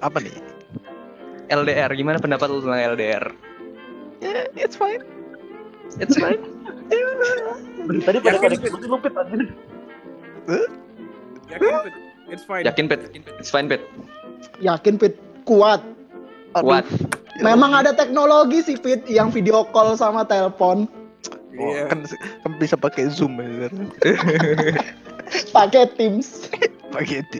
apa 0.00 0.18
nih 0.20 0.36
LDR, 1.50 1.90
gimana 1.96 2.20
pendapat 2.22 2.46
lu 2.52 2.62
tentang 2.62 2.94
LDR? 2.94 3.24
ya 4.20 4.44
it's 4.54 4.76
fine 4.76 5.00
It's 5.98 6.14
fine. 6.14 6.38
Tadi 8.06 8.18
pada 8.22 8.36
pada 8.38 8.54
gue 8.54 8.86
lupit 8.86 9.10
anjir. 9.10 9.50
Yakin? 11.50 12.09
It's 12.30 12.42
fine. 12.42 12.62
Yakin 12.64 12.86
Pet? 12.86 13.00
It's 13.36 13.50
fine 13.50 13.66
Pet. 13.66 13.82
Yakin 14.58 14.96
Pit 14.96 15.18
kuat. 15.42 15.82
Kuat. 16.52 16.86
Ya 17.36 17.42
Memang 17.44 17.74
ada 17.74 17.90
teknologi 17.90 18.62
sih 18.62 18.76
Pit 18.76 19.06
yang 19.06 19.28
video 19.28 19.66
call 19.66 19.94
sama 19.94 20.22
telepon 20.22 20.86
Oh, 21.52 21.66
Iya. 21.66 21.90
kan, 21.90 22.06
kan 22.40 22.52
bisa 22.56 22.72
pakai 22.72 23.10
zoom 23.10 23.36
ya 23.36 23.68
kan? 23.68 23.74
pakai 25.56 25.92
Teams. 25.92 26.46
pakai 26.88 27.20
itu 27.20 27.38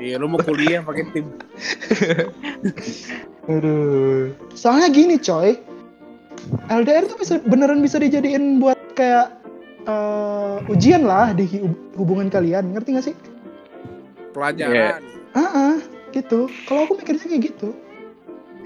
Iya, 0.00 0.16
lu 0.16 0.26
mau 0.26 0.40
kuliah 0.40 0.80
pakai 0.80 1.04
tim. 1.12 1.28
Aduh. 3.52 4.32
Soalnya 4.56 4.88
gini 4.88 5.20
coy, 5.20 5.60
LDR 6.66 7.04
tuh 7.04 7.20
bisa 7.20 7.36
beneran 7.44 7.84
bisa 7.84 8.00
dijadiin 8.00 8.58
buat 8.58 8.80
kayak 8.96 9.28
eh, 9.84 10.56
ujian 10.72 11.04
lah 11.04 11.36
di 11.36 11.44
hu- 11.44 11.76
hubungan 12.00 12.32
kalian, 12.32 12.72
ngerti 12.72 12.88
gak 12.96 13.06
sih? 13.06 13.16
Pelajaran. 14.30 15.00
Ah, 15.32 15.40
ah, 15.42 15.76
gitu. 16.10 16.46
Kalau 16.64 16.84
aku 16.84 16.92
mikirnya 16.96 17.24
kayak 17.24 17.42
gitu. 17.48 17.70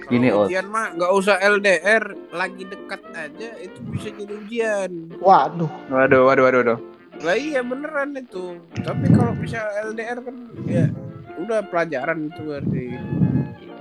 Gini, 0.05 0.29
Os. 0.29 0.47
ujian 0.47 0.69
mah 0.69 0.93
nggak 0.93 1.13
usah 1.13 1.41
LDR, 1.41 2.05
lagi 2.29 2.63
dekat 2.63 3.01
aja 3.11 3.49
itu 3.57 3.79
bisa 3.89 4.13
jadi 4.13 4.33
ujian. 4.37 4.91
Waduh, 5.17 5.71
Waduh, 5.89 6.29
waduh, 6.29 6.45
waduh, 6.45 6.61
waduh. 6.61 6.79
Lah 7.21 7.33
iya 7.33 7.65
beneran 7.65 8.13
itu. 8.13 8.61
Tapi 8.77 9.07
kalau 9.09 9.33
bisa 9.33 9.65
LDR 9.83 10.21
kan 10.21 10.37
ya 10.67 10.93
udah 11.37 11.65
pelajaran 11.65 12.29
itu 12.29 12.41
berarti. 12.43 12.85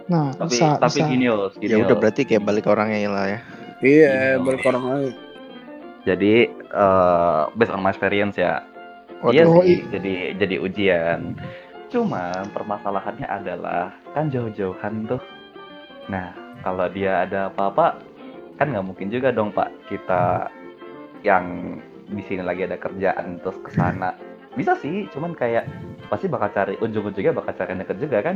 nah 0.04 0.32
Tapi 0.32 0.52
bisa, 0.54 0.76
tapi 0.78 1.00
bisa. 1.00 1.08
gini 1.08 1.26
Os, 1.28 1.56
gini 1.56 1.72
ya 1.72 1.80
udah 1.82 1.96
berarti 1.96 2.22
kayak 2.24 2.44
balik 2.44 2.68
orangnya 2.68 3.08
lah 3.08 3.26
ya 3.26 3.40
Iya, 3.80 4.12
Iya. 4.12 4.32
balik 4.40 4.64
orang 4.64 4.84
lain. 4.86 5.14
Jadi 6.04 6.34
eh 6.50 7.42
based 7.54 7.72
on 7.72 7.80
my 7.80 7.90
experience 7.90 8.36
ya. 8.36 8.64
Waduh. 9.20 9.34
Iya 9.34 9.44
sih, 9.66 9.78
jadi 9.90 10.14
jadi 10.38 10.56
ujian. 10.58 11.20
Cuma 11.94 12.42
permasalahannya 12.58 13.30
adalah 13.30 13.94
kan 14.18 14.34
jauh-jauhan 14.34 15.06
tuh. 15.06 15.22
Nah, 16.10 16.34
kalau 16.66 16.90
dia 16.90 17.22
ada 17.30 17.54
apa-apa 17.54 18.02
kan 18.58 18.74
nggak 18.74 18.82
mungkin 18.82 19.14
juga 19.14 19.30
dong 19.30 19.54
Pak 19.54 19.70
kita 19.94 20.50
yang 21.22 21.78
di 22.10 22.26
sini 22.26 22.42
lagi 22.42 22.66
ada 22.66 22.82
kerjaan 22.82 23.38
terus 23.46 23.62
ke 23.62 23.78
sana. 23.78 24.18
Bisa 24.58 24.74
sih, 24.82 25.06
cuman 25.14 25.38
kayak 25.38 25.70
pasti 26.10 26.26
bakal 26.26 26.50
cari 26.50 26.74
ujung-ujungnya 26.82 27.34
bakal 27.34 27.54
cari 27.62 27.78
yang 27.78 27.82
deket 27.86 27.98
juga 28.02 28.18
kan? 28.26 28.36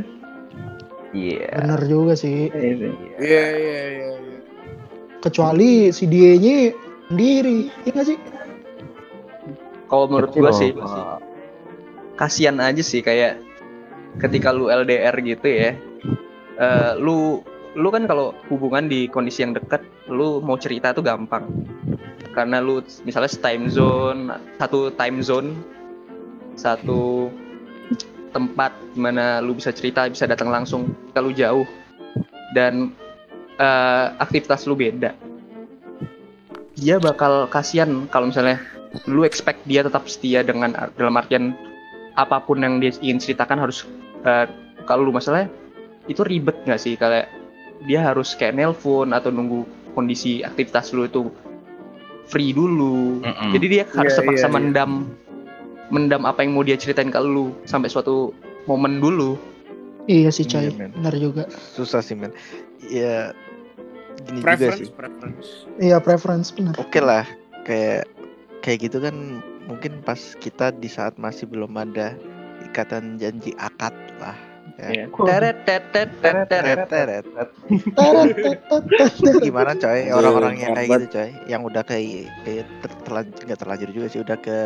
Iya. 1.18 1.50
Bener 1.58 1.82
juga 1.90 2.14
sih. 2.14 2.54
Iya. 2.54 2.94
Iya, 3.18 3.46
iya, 3.58 3.82
iya. 3.90 4.12
iya. 4.22 4.40
Kecuali 5.18 5.90
si 5.90 6.06
dia-nya 6.06 6.78
sendiri, 7.10 7.74
iya 7.90 7.92
gak 7.94 8.06
sih? 8.06 8.18
Kalau 9.90 10.06
menurut 10.06 10.30
gua 10.30 10.54
loh, 10.54 10.58
sih, 10.58 10.70
kasihan 12.18 12.62
aja 12.62 12.84
sih 12.86 13.02
kayak 13.02 13.47
ketika 14.22 14.54
lu 14.54 14.70
LDR 14.70 15.16
gitu 15.22 15.48
ya. 15.48 15.72
eh, 16.58 16.94
lu 16.98 17.42
lu 17.78 17.88
kan 17.94 18.10
kalau 18.10 18.34
hubungan 18.50 18.90
di 18.90 19.06
kondisi 19.06 19.46
yang 19.46 19.54
dekat, 19.54 19.86
lu 20.10 20.42
mau 20.42 20.58
cerita 20.58 20.92
tuh 20.92 21.06
gampang. 21.06 21.46
Karena 22.34 22.58
lu 22.62 22.82
misalnya 23.06 23.30
time 23.30 23.70
zone, 23.70 24.34
satu 24.58 24.90
time 24.94 25.22
zone, 25.22 25.50
satu 26.58 27.30
tempat 28.34 28.74
di 28.94 29.00
mana 29.02 29.40
lu 29.42 29.54
bisa 29.58 29.70
cerita, 29.70 30.10
bisa 30.10 30.26
datang 30.26 30.50
langsung 30.50 30.94
kalau 31.14 31.30
jauh 31.30 31.66
dan 32.58 32.94
eh, 33.62 34.06
aktivitas 34.18 34.66
lu 34.66 34.74
beda. 34.74 35.14
Dia 36.78 37.02
bakal 37.02 37.50
kasihan 37.50 38.06
kalau 38.10 38.30
misalnya 38.30 38.62
lu 39.06 39.26
expect 39.26 39.62
dia 39.66 39.86
tetap 39.86 40.06
setia 40.10 40.42
dengan 40.42 40.74
dalam 40.98 41.14
artian 41.18 41.54
apa 42.18 42.42
pun 42.42 42.62
yang 42.62 42.82
dia 42.82 42.94
ingin 43.02 43.22
ceritakan 43.22 43.62
harus 43.62 43.86
eh, 44.28 44.46
kalau 44.84 45.02
lu 45.02 45.12
masalahnya 45.12 45.48
itu 46.06 46.20
ribet 46.22 46.56
nggak 46.64 46.78
sih 46.78 46.94
kayak 46.94 47.32
dia 47.84 48.02
harus 48.02 48.34
kayak 48.34 48.54
nelpon 48.54 49.12
atau 49.12 49.30
nunggu 49.30 49.64
kondisi 49.94 50.42
aktivitas 50.42 50.92
lu 50.92 51.06
itu 51.06 51.32
free 52.26 52.52
dulu 52.52 53.24
Mm-mm. 53.24 53.52
jadi 53.52 53.66
dia 53.66 53.84
harus 53.88 54.12
Iya, 54.12 54.20
terpaksa 54.20 54.40
iya, 54.40 54.50
iya. 54.50 54.56
mendam 54.56 54.92
mendam 55.88 56.22
apa 56.24 56.44
yang 56.44 56.52
mau 56.52 56.62
dia 56.62 56.76
ceritain 56.76 57.08
ke 57.08 57.18
lu 57.18 57.56
sampai 57.64 57.88
suatu 57.88 58.36
momen 58.66 59.00
dulu 59.00 59.40
Iya 60.06 60.32
sih 60.32 60.44
coy, 60.44 60.64
Iya, 60.64 60.72
men. 60.74 60.92
bener 60.94 61.16
juga. 61.16 61.44
susah 61.74 62.00
sih 62.00 62.16
men 62.16 62.32
ya 62.82 63.36
gini 64.22 64.40
juga 64.40 64.46
Preference, 64.46 64.80
sih 64.82 64.88
preference. 64.90 65.48
Iya 65.78 65.98
preference 66.00 66.48
bener. 66.50 66.74
oke 66.76 67.00
lah 67.00 67.24
kayak 67.64 68.08
kayak 68.60 68.80
gitu 68.82 68.98
kan 69.00 69.16
mungkin 69.64 70.00
pas 70.02 70.20
kita 70.38 70.72
di 70.74 70.88
saat 70.88 71.16
masih 71.16 71.44
belum 71.46 71.76
ada 71.76 72.16
ikatan 72.68 73.16
janji 73.16 73.56
akad 73.56 73.96
lah 74.20 74.36
ya. 74.78 75.10
Teret, 75.10 75.58
tet, 75.66 75.84
tet, 75.90 76.10
tet, 76.22 76.46
teret. 76.52 76.86
Teret, 76.86 76.88
teret. 76.92 77.26
Teret. 77.98 78.36
Itu 79.18 79.38
gimana 79.42 79.74
coy 79.74 80.12
orang-orang 80.14 80.56
yang 80.62 80.72
kayak 80.78 80.90
gitu 80.92 81.06
coy 81.18 81.30
yang 81.50 81.62
udah 81.66 81.84
kayak 81.88 82.30
kayak 82.46 82.66
ter- 82.84 83.00
terlanjur 83.08 83.42
nggak 83.48 83.60
terlanjur 83.60 83.90
juga 83.96 84.08
sih 84.12 84.22
udah 84.22 84.38
ke 84.38 84.60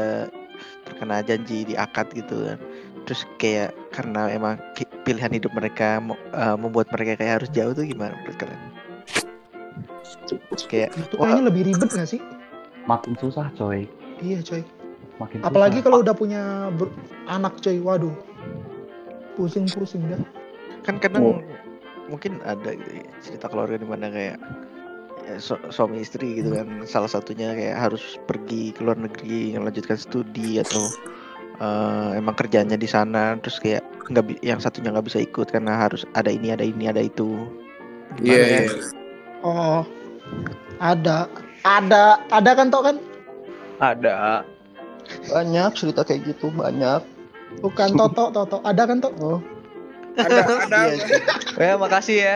terkena 0.85 1.23
janji 1.25 1.63
di 1.65 1.73
akad 1.79 2.11
gitu 2.13 2.45
kan 2.45 2.59
terus 3.07 3.25
kayak 3.41 3.73
karena 3.89 4.29
emang 4.29 4.61
pilihan 5.07 5.33
hidup 5.33 5.49
mereka 5.57 5.97
eh, 6.33 6.57
membuat 6.59 6.91
mereka 6.93 7.17
kayak 7.17 7.33
harus 7.41 7.49
jauh 7.49 7.73
tuh 7.73 7.87
gimana 7.87 8.13
menurut 8.13 8.37
kalian 8.37 8.61
kayak 10.67 10.89
Itu 10.95 11.15
kayaknya 11.17 11.43
lebih 11.47 11.61
ribet 11.71 11.89
gak 11.91 12.07
sih? 12.07 12.21
makin 12.89 13.13
susah 13.21 13.53
coy. 13.53 13.85
Iya 14.21 14.41
coy. 14.41 14.61
Makin 15.19 15.43
Apalagi 15.43 15.79
kalau 15.81 15.99
udah 15.99 16.13
punya 16.13 16.69
ber- 16.71 16.93
anak 17.27 17.59
coy, 17.59 17.77
waduh. 17.79 18.13
Pusing-pusing 19.35 20.05
dah. 20.07 20.21
kan 20.81 20.97
kadang 20.97 21.45
mungkin 22.09 22.41
ada 22.41 22.73
gitu 22.73 22.91
ya, 22.97 23.05
cerita 23.21 23.45
keluarga 23.47 23.77
di 23.77 23.85
mana 23.85 24.09
kayak 24.09 24.41
ya, 25.23 25.37
su- 25.37 25.61
suami 25.69 26.01
istri 26.01 26.41
gitu 26.41 26.57
kan 26.57 26.81
salah 26.83 27.05
satunya 27.05 27.53
kayak 27.53 27.77
harus 27.77 28.17
pergi 28.25 28.73
ke 28.73 28.81
luar 28.81 28.97
negeri 28.97 29.53
melanjutkan 29.53 29.93
studi 29.93 30.57
atau 30.57 30.89
eh, 31.61 32.17
emang 32.17 32.33
kerjanya 32.33 32.73
di 32.75 32.89
sana 32.89 33.37
terus 33.37 33.61
kayak 33.61 33.85
nggak 34.09 34.25
bi- 34.25 34.41
yang 34.41 34.57
satunya 34.57 34.89
nggak 34.89 35.05
bisa 35.05 35.21
ikut 35.21 35.53
karena 35.53 35.77
harus 35.77 36.01
ada 36.17 36.33
ini 36.33 36.49
ada 36.49 36.65
ini 36.65 36.89
ada 36.89 37.05
itu 37.05 37.45
Iya, 38.17 38.41
ya? 38.41 38.47
iya. 38.65 38.73
Oh, 39.45 39.85
ada. 40.81 41.29
Ada, 41.61 42.25
ada 42.27 42.51
kan 42.57 42.73
toh 42.73 42.81
kan? 42.81 42.97
ada 43.77 44.41
banyak 45.27 45.71
cerita 45.73 46.01
kayak 46.01 46.27
gitu 46.27 46.49
banyak 46.49 47.01
Bukan 47.59 47.99
Toto, 47.99 48.31
Toto. 48.31 48.63
Ada 48.63 48.87
kan 48.87 49.03
toh? 49.03 49.11
Oh. 49.19 49.39
Ada, 50.15 50.39
ada. 50.65 50.79
Iya, 50.87 50.95
sih. 50.97 51.19
ya 51.59 51.73
makasih 51.75 52.17
ya 52.17 52.35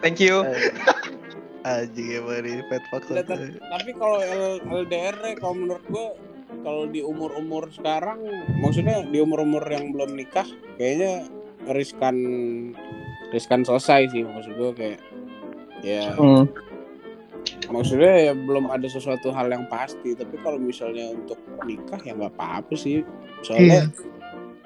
thank 0.00 0.20
you 0.20 0.44
Anjing 1.60 2.16
emang 2.16 2.40
ini 2.40 2.64
pet 2.66 2.80
fuck 2.88 3.04
Udah, 3.04 3.20
tapi- 3.20 3.92
kalau 3.92 4.20
LDR 4.70 5.12
ya, 5.18 5.32
kalau 5.36 5.54
menurut 5.54 5.84
gua 5.88 6.16
kalau 6.60 6.84
di 6.84 7.00
umur-umur 7.00 7.68
sekarang, 7.70 8.24
maksudnya 8.58 9.04
di 9.04 9.16
umur-umur 9.16 9.62
yang 9.64 9.92
belum 9.94 10.12
nikah, 10.12 10.44
kayaknya 10.76 11.28
riskan 11.68 12.16
riskan 13.30 13.62
selesai 13.62 14.08
sih 14.10 14.24
maksud 14.24 14.56
gua 14.56 14.72
kayak 14.72 15.00
ya 15.80 16.16
Hmm. 16.16 16.48
Maksudnya 17.70 18.30
ya 18.30 18.32
belum 18.34 18.68
ada 18.68 18.86
sesuatu 18.86 19.30
hal 19.30 19.48
yang 19.48 19.64
pasti 19.70 20.12
tapi 20.14 20.36
kalau 20.42 20.58
misalnya 20.58 21.14
untuk 21.14 21.38
nikah 21.62 21.98
ya 22.02 22.12
nggak 22.14 22.34
apa-apa 22.34 22.74
sih. 22.74 23.06
Soalnya 23.40 23.88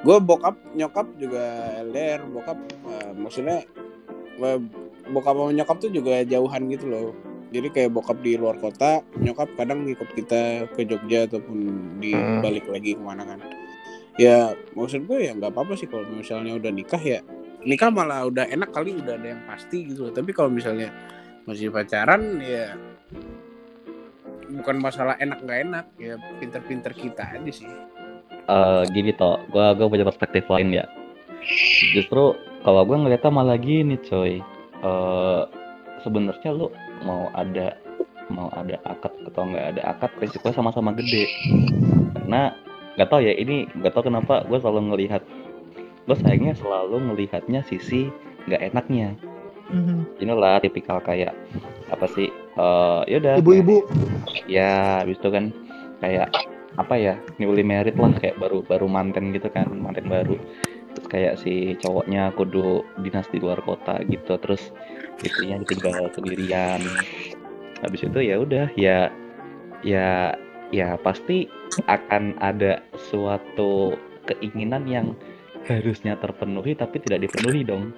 gue 0.04 0.16
bokap 0.20 0.56
nyokap 0.76 1.06
juga 1.16 1.44
LDR 1.80 2.24
bokap 2.28 2.58
eh, 2.68 3.12
maksudnya 3.16 3.64
bokap 5.08 5.34
sama 5.36 5.52
nyokap 5.52 5.76
tuh 5.80 5.92
juga 5.92 6.24
jauhan 6.24 6.66
gitu 6.72 6.86
loh. 6.88 7.12
Jadi 7.54 7.70
kayak 7.70 7.94
bokap 7.94 8.18
di 8.18 8.34
luar 8.34 8.58
kota 8.58 8.98
nyokap 9.20 9.46
kadang 9.54 9.86
ngikut 9.86 10.10
kita 10.18 10.66
ke 10.74 10.82
Jogja 10.82 11.30
ataupun 11.30 11.58
di 12.02 12.10
Hmm. 12.10 12.42
balik 12.42 12.66
lagi 12.66 12.98
ke 12.98 13.02
mana 13.04 13.22
kan. 13.22 13.38
Ya 14.18 14.54
maksud 14.74 15.06
gue 15.06 15.26
ya 15.26 15.34
nggak 15.34 15.54
apa-apa 15.54 15.74
sih 15.78 15.86
kalau 15.86 16.06
misalnya 16.10 16.54
udah 16.58 16.70
nikah 16.74 16.98
ya. 16.98 17.22
Nikah 17.64 17.88
malah 17.88 18.26
udah 18.28 18.44
enak 18.50 18.74
kali 18.74 18.92
udah 18.98 19.16
ada 19.16 19.28
yang 19.38 19.42
pasti 19.46 19.86
gitu 19.88 20.10
loh. 20.10 20.12
Tapi 20.12 20.34
kalau 20.34 20.50
misalnya 20.50 20.90
masih 21.44 21.68
pacaran 21.70 22.40
ya 22.40 22.74
bukan 24.60 24.76
masalah 24.78 25.18
enak 25.18 25.42
nggak 25.42 25.60
enak 25.66 25.86
ya 25.98 26.14
pinter-pinter 26.38 26.92
kita 26.94 27.22
aja 27.26 27.52
sih 27.52 27.70
Eh, 28.44 28.82
gini 28.92 29.16
toh, 29.16 29.40
gua 29.48 29.72
gua 29.72 29.88
punya 29.88 30.04
perspektif 30.04 30.44
lain 30.52 30.76
ya. 30.76 30.84
Justru 31.96 32.36
kalau 32.60 32.84
gua 32.84 33.00
ngeliatnya 33.00 33.32
malah 33.32 33.56
gini 33.56 33.96
coy. 34.04 34.44
Eh 34.84 35.42
sebenarnya 36.04 36.52
lu 36.52 36.68
mau 37.08 37.32
ada 37.32 37.72
mau 38.28 38.52
ada 38.52 38.76
akad 38.84 39.12
atau 39.32 39.48
nggak 39.48 39.66
ada 39.76 39.82
akad 39.96 40.10
prinsipnya 40.20 40.52
sama-sama 40.52 40.92
gede. 40.92 41.24
Karena 42.20 42.52
nggak 43.00 43.08
tahu 43.08 43.20
ya 43.24 43.32
ini 43.32 43.64
nggak 43.80 43.92
tahu 43.96 44.12
kenapa 44.12 44.44
gue 44.44 44.58
selalu 44.60 44.92
ngelihat 44.92 45.22
gue 46.04 46.16
sayangnya 46.20 46.54
selalu 46.56 47.00
ngelihatnya 47.00 47.64
sisi 47.64 48.12
nggak 48.44 48.60
enaknya. 48.76 49.16
Mhm. 49.72 50.20
Inilah 50.20 50.60
tipikal 50.60 51.00
kayak 51.00 51.32
apa 51.94 52.06
sih? 52.12 52.28
Eh 52.30 53.00
yaudah. 53.14 53.38
Ibu-ibu. 53.40 53.86
ya 54.44 55.00
habis 55.00 55.16
itu 55.16 55.28
kan 55.32 55.54
kayak 56.04 56.28
apa 56.74 56.94
ya 56.98 57.14
newly 57.38 57.62
married 57.62 57.94
lah 57.94 58.10
kayak 58.18 58.36
baru 58.36 58.66
baru 58.66 58.86
manten 58.90 59.30
gitu 59.30 59.46
kan 59.48 59.70
manten 59.70 60.10
baru 60.10 60.34
terus 60.94 61.06
kayak 61.10 61.34
si 61.38 61.78
cowoknya 61.78 62.34
kudu 62.34 62.82
dinas 63.02 63.26
di 63.30 63.38
luar 63.38 63.62
kota 63.62 64.02
gitu 64.06 64.34
terus 64.38 64.74
istrinya 65.22 65.62
ditinggal 65.62 66.10
sendirian 66.14 66.82
habis 67.82 68.02
itu 68.02 68.18
ya 68.22 68.36
udah 68.42 68.66
ya 68.74 69.10
ya 69.86 70.34
ya 70.74 70.98
pasti 70.98 71.46
akan 71.86 72.38
ada 72.42 72.82
suatu 73.10 73.94
keinginan 74.26 74.86
yang 74.90 75.06
harusnya 75.66 76.18
terpenuhi 76.18 76.74
tapi 76.74 76.98
tidak 77.02 77.30
dipenuhi 77.30 77.62
dong 77.62 77.94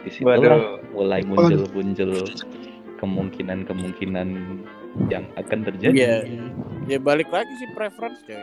di 0.00 0.10
situlah 0.10 0.58
mulai 0.90 1.20
muncul-muncul 1.22 2.12
kemungkinan-kemungkinan 2.98 4.28
yang 5.06 5.24
akan 5.34 5.58
terjadi. 5.64 5.94
Iya. 5.94 6.16
ya 6.86 6.98
balik 6.98 7.28
lagi 7.28 7.52
sih 7.54 7.68
preference 7.70 8.18
coy 8.24 8.34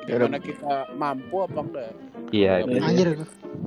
Ya 0.00 0.16
udah. 0.16 0.26
gimana 0.26 0.38
kita 0.38 0.72
mampu 0.94 1.36
apa 1.40 1.60
enggak 1.60 1.90
Iya, 2.30 2.52
Iya. 2.62 2.80
Anjir. 2.80 3.08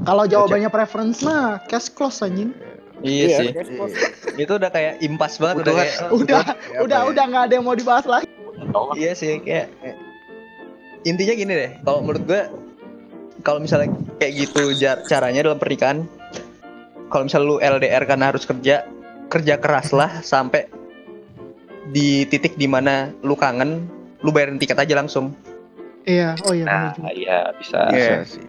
Kalau 0.01 0.23
jawabannya 0.25 0.69
preference 0.69 1.19
mah 1.21 1.59
cash 1.67 1.89
close 1.89 2.19
anjing. 2.19 2.55
Iya 3.01 3.27
sih. 3.37 3.47
guys, 3.51 3.69
bos. 3.77 3.91
Itu 4.33 4.55
udah 4.55 4.69
kayak 4.69 5.01
impas 5.01 5.35
banget 5.35 5.61
udah 5.61 5.73
Kebutuhan- 5.73 5.83
kayak 5.83 5.99
Udah, 6.13 6.41
Ya, 6.71 6.79
udah, 6.79 6.99
ya? 7.01 7.09
udah 7.11 7.23
nggak 7.27 7.43
ada 7.43 7.53
yang 7.53 7.65
mau 7.65 7.75
dibahas 7.75 8.05
lagi. 8.05 8.29
Iya 8.95 9.11
sih 9.13 9.43
kayak 9.43 9.67
intinya 11.03 11.33
gini 11.35 11.53
deh. 11.53 11.71
Kalau 11.81 11.99
menurut 11.99 12.23
gue 12.23 12.41
kalau 13.41 13.59
misalnya 13.59 13.91
kayak 14.17 14.47
gitu 14.47 14.71
caranya 15.05 15.43
dalam 15.43 15.59
pernikahan 15.59 16.07
kalau 17.13 17.29
misalnya 17.29 17.45
lu 17.45 17.57
LDR 17.61 18.03
karena 18.09 18.33
harus 18.33 18.43
kerja 18.49 18.89
kerja 19.29 19.61
keras 19.61 19.93
lah 19.93 20.09
sampai 20.25 20.65
di 21.93 22.25
titik 22.25 22.57
di 22.57 22.65
mana 22.65 23.13
lu 23.21 23.37
kangen 23.37 23.85
lu 24.25 24.33
bayarin 24.33 24.57
tiket 24.57 24.81
aja 24.81 24.97
langsung 24.97 25.29
Iya, 26.03 26.35
oh 26.43 26.51
iya 26.51 26.65
benar 26.67 26.93
Nah, 26.99 27.13
iya 27.15 27.39
bisa. 27.55 27.79
Iya. 27.95 28.27
Bisa 28.27 28.35
sih. 28.35 28.45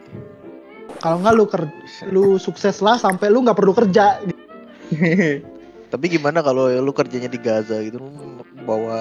Kalau 0.99 1.23
nggak 1.23 1.35
lu 1.39 1.45
ker 1.47 1.63
lu 2.11 2.35
sukses 2.35 2.83
lah 2.83 2.99
sampai 2.99 3.31
lu 3.31 3.47
nggak 3.47 3.55
perlu 3.55 3.71
kerja. 3.71 4.19
Tapi 5.95 6.05
gimana 6.11 6.43
kalau 6.43 6.67
lu 6.67 6.91
kerjanya 6.91 7.31
di 7.31 7.39
Gaza 7.39 7.79
gitu 7.79 8.03
lu 8.03 8.11
bawa 8.67 8.99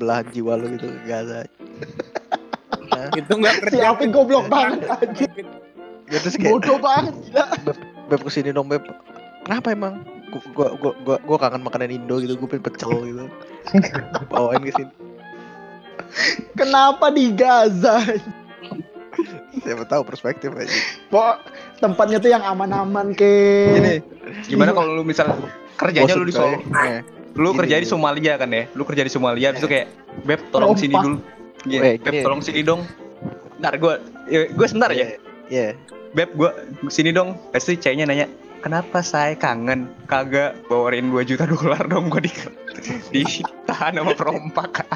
belahan 0.00 0.24
jiwa 0.32 0.56
lu 0.56 0.72
gitu 0.80 0.88
ke 0.88 1.00
Gaza. 1.04 1.44
Nah, 2.88 3.12
itu 3.12 3.32
enggak 3.36 3.52
Si 3.52 3.60
kerja 3.68 3.92
Alvin 3.92 4.10
goblok 4.16 4.48
banget 4.48 4.80
anjing. 4.88 5.44
ya 6.08 6.18
terus 6.24 6.36
kayak 6.40 6.52
Bodoh 6.56 6.78
banget 6.80 7.14
gila. 7.28 7.44
beb 8.06 8.20
ke 8.20 8.30
sini 8.30 8.50
dong 8.50 8.66
beb. 8.66 8.82
Kenapa 9.44 9.70
emang? 9.70 10.00
Gua 10.30 10.40
gua 10.50 10.68
gua 10.74 10.92
gua, 11.04 11.16
gua 11.20 11.36
kangen 11.38 11.62
makanan 11.62 11.92
Indo 11.92 12.18
gitu, 12.18 12.34
gue 12.34 12.48
pengen 12.48 12.64
pecel 12.64 12.90
gitu. 13.04 13.24
Bawain 14.30 14.62
ke 14.62 14.72
sini. 14.72 14.92
Kenapa 16.54 17.10
di 17.10 17.30
Gaza? 17.30 18.02
Siapa 19.56 19.84
tahu 19.86 20.02
perspektif 20.02 20.50
aja. 20.52 20.74
Pok 21.08 21.36
tempatnya 21.78 22.18
tuh 22.18 22.28
yang 22.28 22.42
aman-aman 22.42 23.14
ke. 23.14 23.32
Gini, 23.72 23.94
gimana 24.44 24.70
kalau 24.70 24.92
lu 24.92 25.02
misal 25.02 25.30
kerjanya 25.74 26.14
lu 26.14 26.24
di 26.24 26.34
Solo 26.34 26.58
Eh, 26.58 27.00
lu 27.34 27.50
Gini, 27.50 27.58
kerja 27.60 27.76
di. 27.78 27.86
Somalia 27.86 28.34
kan 28.34 28.50
ya 28.50 28.66
lu 28.72 28.82
kerja 28.82 29.02
di 29.02 29.10
Somalia 29.10 29.50
habis 29.50 29.60
itu 29.60 29.68
kayak 29.68 29.86
beb 30.22 30.40
tolong 30.50 30.74
sini 30.74 30.94
Rompak. 30.94 31.04
dulu 31.04 31.16
Iya, 31.64 31.80
Eh, 31.80 31.94
beb 31.98 32.14
tolong 32.20 32.42
sini 32.42 32.60
dong 32.62 32.82
ntar 33.58 33.74
gue 33.74 33.94
gue 34.50 34.66
sebentar 34.66 34.90
ya 34.90 35.14
Iya. 35.46 35.74
Beb 36.14 36.30
gue 36.32 36.50
sini 36.88 37.10
dong 37.10 37.34
pasti 37.50 37.74
ceweknya 37.74 38.06
nanya 38.06 38.26
kenapa 38.62 39.02
saya 39.02 39.34
kangen 39.34 39.90
kagak 40.06 40.54
bawain 40.66 41.10
2 41.10 41.26
juta 41.26 41.44
dolar 41.44 41.82
dong 41.84 42.08
gue 42.08 42.24
di 42.24 42.32
ditahan 43.12 43.98
sama 43.98 44.14
perompak 44.14 44.86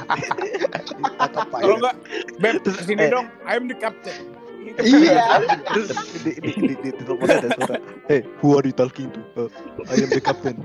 kalau 1.52 1.76
enggak 1.76 1.96
beb 2.38 2.62
sini 2.80 3.06
Eh. 3.06 3.10
dong 3.10 3.26
I'm 3.44 3.66
the 3.66 3.76
captain 3.76 4.38
Iya. 4.78 5.48
terus 5.72 5.90
di 6.22 6.38
di 6.38 6.50
di 6.52 6.52
di, 6.60 6.74
di 6.76 6.90
telepon 6.92 7.24
ada 7.24 7.48
suara. 7.56 7.80
Hey, 8.04 8.20
who 8.38 8.52
are 8.52 8.62
you 8.62 8.70
talking 8.70 9.08
to? 9.10 9.20
Uh, 9.34 9.48
I 9.88 9.96
am 10.04 10.10
the 10.12 10.20
captain. 10.20 10.60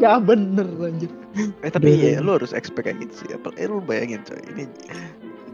Nggak 0.00 0.16
bener 0.24 0.68
anjir. 0.80 1.10
eh 1.60 1.70
tapi 1.70 1.90
ya 1.92 2.24
lu 2.24 2.40
harus 2.40 2.56
expect 2.56 2.88
kayak 2.88 3.04
gitu 3.04 3.14
sih. 3.20 3.28
Apa, 3.36 3.52
eh 3.58 3.66
lu 3.68 3.78
bayangin 3.78 4.24
coy, 4.24 4.38
ini 4.54 4.64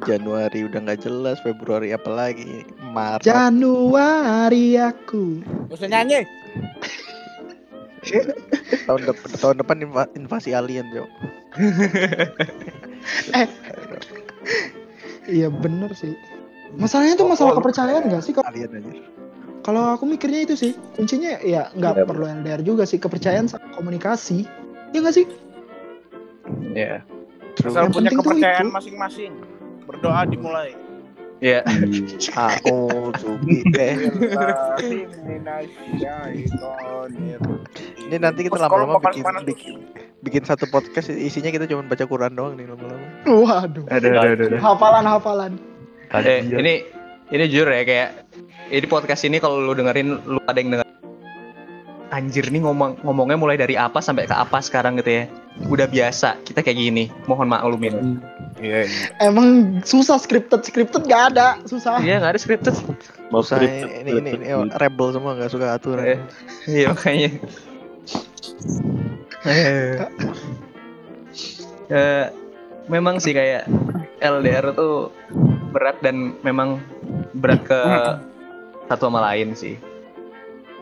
Januari 0.02 0.60
udah 0.62 0.80
nggak 0.80 1.00
jelas, 1.00 1.36
Februari 1.40 1.90
apalagi, 1.90 2.62
Maret. 2.82 3.22
Januari 3.22 4.74
aku. 4.74 5.40
Gak 5.68 5.76
usah 5.76 5.88
nyanyi 5.88 6.24
tahun 8.88 9.02
depan 9.04 9.28
tahun 9.36 9.56
depan 9.60 9.76
inva- 9.80 10.12
invasi 10.14 10.50
alien 10.50 10.88
jo. 10.88 11.04
Iya 15.26 15.46
bener 15.48 15.92
sih. 15.92 16.16
Masalahnya 16.72 17.14
tuh 17.14 17.28
masalah 17.28 17.54
kepercayaan 17.54 18.08
nggak 18.08 18.22
sih? 18.22 18.32
Kalau- 18.32 18.48
Alien 18.48 18.70
aja. 18.72 18.90
Kalau 19.60 19.92
aku 19.92 20.08
mikirnya 20.08 20.40
itu 20.42 20.56
sih 20.56 20.72
kuncinya 20.96 21.36
ya 21.38 21.68
nggak 21.70 21.94
Iya, 21.94 22.04
perlu 22.08 22.24
LDR 22.24 22.64
juga 22.64 22.82
sih 22.82 22.96
kepercayaan 22.96 23.44
sama 23.44 23.68
komunikasi. 23.70 24.48
Ya 24.90 24.98
nggak 24.98 25.14
sih? 25.14 25.26
ya 26.72 27.04
asal 27.60 27.86
Yang 27.86 27.92
punya 27.92 28.10
penting 28.10 28.16
tuh 28.16 28.24
kepercayaan 28.24 28.66
itu. 28.66 28.74
masing-masing 28.74 29.32
berdoa 29.90 30.22
dimulai. 30.22 30.70
Ya 31.40 31.64
Aku 32.36 33.10
subi 33.16 33.64
eh. 33.80 33.96
Ini 38.06 38.16
nanti 38.20 38.44
kita 38.44 38.60
lama-lama 38.60 39.00
bikin, 39.00 39.24
bikin 39.48 39.74
bikin 40.20 40.42
satu 40.44 40.68
podcast 40.68 41.08
isinya 41.08 41.48
kita 41.48 41.64
cuma 41.64 41.80
baca 41.88 42.04
Quran 42.04 42.36
doang 42.36 42.54
nih 42.60 42.68
lama-lama. 42.68 43.06
Waduh. 43.24 43.84
ada 43.88 44.08
ada 44.20 44.32
ada 44.36 44.56
Hafalan 44.60 45.04
hafalan. 45.08 45.52
eh, 46.12 46.44
ini 46.44 46.84
ini 47.32 47.44
jujur 47.48 47.72
ya 47.72 47.88
kayak 47.88 48.08
ini 48.68 48.86
podcast 48.86 49.24
ini 49.24 49.40
kalau 49.40 49.64
lu 49.64 49.72
dengerin 49.72 50.20
lu 50.28 50.38
ada 50.44 50.60
yang 50.60 50.76
denger. 50.76 50.86
Anjir 52.10 52.52
nih 52.52 52.60
ngomong 52.60 53.00
ngomongnya 53.00 53.38
mulai 53.40 53.56
dari 53.56 53.80
apa 53.80 54.04
sampai 54.04 54.28
ke 54.28 54.36
apa 54.36 54.60
sekarang 54.60 55.00
gitu 55.00 55.24
ya. 55.24 55.24
Udah 55.72 55.88
biasa 55.88 56.36
kita 56.44 56.60
kayak 56.60 56.76
gini. 56.76 57.08
Mohon 57.24 57.48
maklumin 57.56 58.20
iya 58.60 58.84
Emang 59.18 59.80
susah 59.82 60.20
scripted 60.20 60.62
scripted 60.62 61.04
nggak 61.04 61.34
ada 61.34 61.58
susah. 61.64 61.98
iya 62.00 62.20
nggak 62.20 62.36
ada 62.36 62.40
scripted 62.40 62.76
mau 63.32 63.40
Saya 63.40 63.64
script 63.64 64.04
ini 64.04 64.10
ini, 64.20 64.30
ini 64.36 64.48
rebel 64.76 65.08
semua 65.10 65.34
nggak 65.34 65.50
suka 65.50 65.66
aturan. 65.74 66.04
Eh. 66.04 66.18
iya 66.68 66.92
makanya 66.92 67.30
Eh, 71.90 72.26
memang 72.86 73.18
sih 73.18 73.34
kayak 73.34 73.66
LDR 74.22 74.70
tuh 74.78 75.10
berat 75.74 75.98
dan 76.06 76.38
memang 76.46 76.78
berat 77.34 77.66
ke 77.66 77.80
satu 78.86 79.10
sama 79.10 79.26
lain 79.26 79.54
sih 79.54 79.74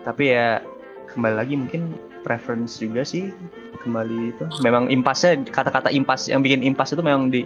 tapi 0.04 0.32
ya 0.32 0.60
kembali 1.08 1.34
lagi 1.36 1.54
mungkin 1.56 1.92
preference 2.24 2.76
juga 2.76 3.04
sih 3.04 3.32
kembali 3.80 4.16
itu 4.30 4.42
memang 4.60 4.88
impasnya 4.88 5.36
kata-kata 5.44 5.88
impas 5.88 6.26
yang 6.26 6.40
bikin 6.40 6.60
impas 6.60 6.88
itu 6.88 6.98
memang 6.98 7.28
di 7.28 7.44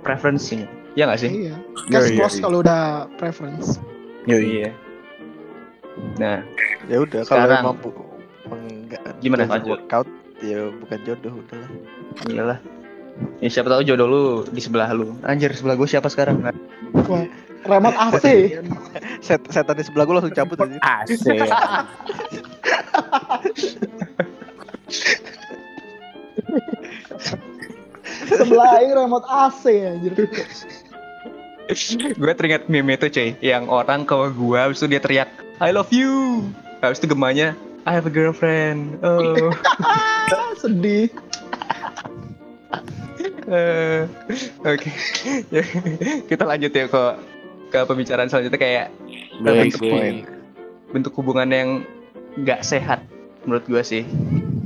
preference 0.00 0.46
sih 0.46 0.62
ya 0.94 1.04
nggak 1.04 1.18
sih 1.18 1.30
Iya. 1.44 1.54
Cash 1.88 2.06
iya, 2.06 2.16
close 2.16 2.32
iya. 2.32 2.42
kalau 2.42 2.56
udah 2.60 2.80
preference. 3.16 3.66
iya 4.26 4.68
nah 6.16 6.40
Ya 6.84 6.98
udah 6.98 7.22
kalau 7.22 7.46
Sekarang. 7.46 7.62
emang 7.62 7.76
bu- 7.78 7.94
enggak 8.52 9.00
Gimana, 9.18 9.42
lanjut? 9.46 9.78
work 9.78 9.90
out 9.90 10.06
ya 10.38 10.58
bukan 10.74 10.98
jodoh 11.02 11.32
udahlah 11.34 11.68
Iyalah. 12.24 12.58
Ya 13.38 13.48
siapa 13.48 13.68
tahu 13.68 13.80
jodoh 13.82 14.04
lu 14.04 14.22
di 14.44 14.58
sebelah 14.58 14.90
lu. 14.90 15.14
Anjir, 15.22 15.50
sebelah 15.50 15.74
gue 15.74 15.86
siapa 15.86 16.08
sekarang? 16.08 16.40
Wah, 17.06 17.24
remote 17.64 17.96
AC. 18.10 18.24
Set 19.20 19.40
setan 19.48 19.72
di 19.72 19.82
sebelah 19.82 20.02
gue 20.02 20.14
langsung 20.14 20.34
cabut 20.34 20.56
aja 20.58 20.76
Asik. 21.00 21.38
Sebelah 28.24 28.80
ini 28.80 28.92
remote 28.94 29.26
AC 29.26 29.62
anjir. 29.68 30.12
gue 32.12 32.32
teringat 32.36 32.68
meme 32.68 32.92
itu 32.92 33.08
cuy 33.08 33.28
yang 33.40 33.72
orang 33.72 34.04
ke 34.04 34.12
gua 34.36 34.68
habis 34.68 34.76
itu 34.78 34.92
dia 34.92 35.00
teriak 35.00 35.32
I 35.58 35.72
love 35.72 35.88
you 35.88 36.44
habis 36.78 37.00
itu 37.00 37.08
gemanya 37.08 37.56
I 37.88 37.96
have 37.96 38.04
a 38.04 38.12
girlfriend 38.12 39.00
oh 39.00 39.48
sedih. 40.60 41.08
Eh, 43.44 44.04
oke 44.60 44.88
Ya, 45.48 45.64
kita 46.28 46.44
lanjut 46.44 46.68
ya 46.68 46.84
ke 46.84 47.02
ke 47.70 47.78
pembicaraan 47.82 48.28
selanjutnya 48.28 48.60
kayak 48.60 48.86
Baik, 49.40 49.72
bentuk 49.72 49.88
baik. 49.88 50.24
bentuk 50.92 51.12
hubungan 51.16 51.48
yang 51.48 51.68
nggak 52.36 52.60
sehat 52.60 53.00
menurut 53.42 53.64
gua 53.64 53.80
sih 53.80 54.04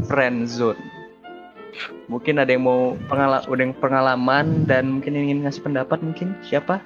friend 0.08 0.48
zone 0.48 0.80
mungkin 2.08 2.40
ada 2.40 2.50
yang 2.50 2.64
mau 2.64 2.96
pengala 3.06 3.44
ada 3.44 3.60
yang 3.60 3.76
pengalaman 3.76 4.64
dan 4.64 4.98
mungkin 4.98 5.14
ingin 5.14 5.44
ngasih 5.44 5.62
pendapat 5.62 6.00
mungkin 6.00 6.34
siapa 6.42 6.80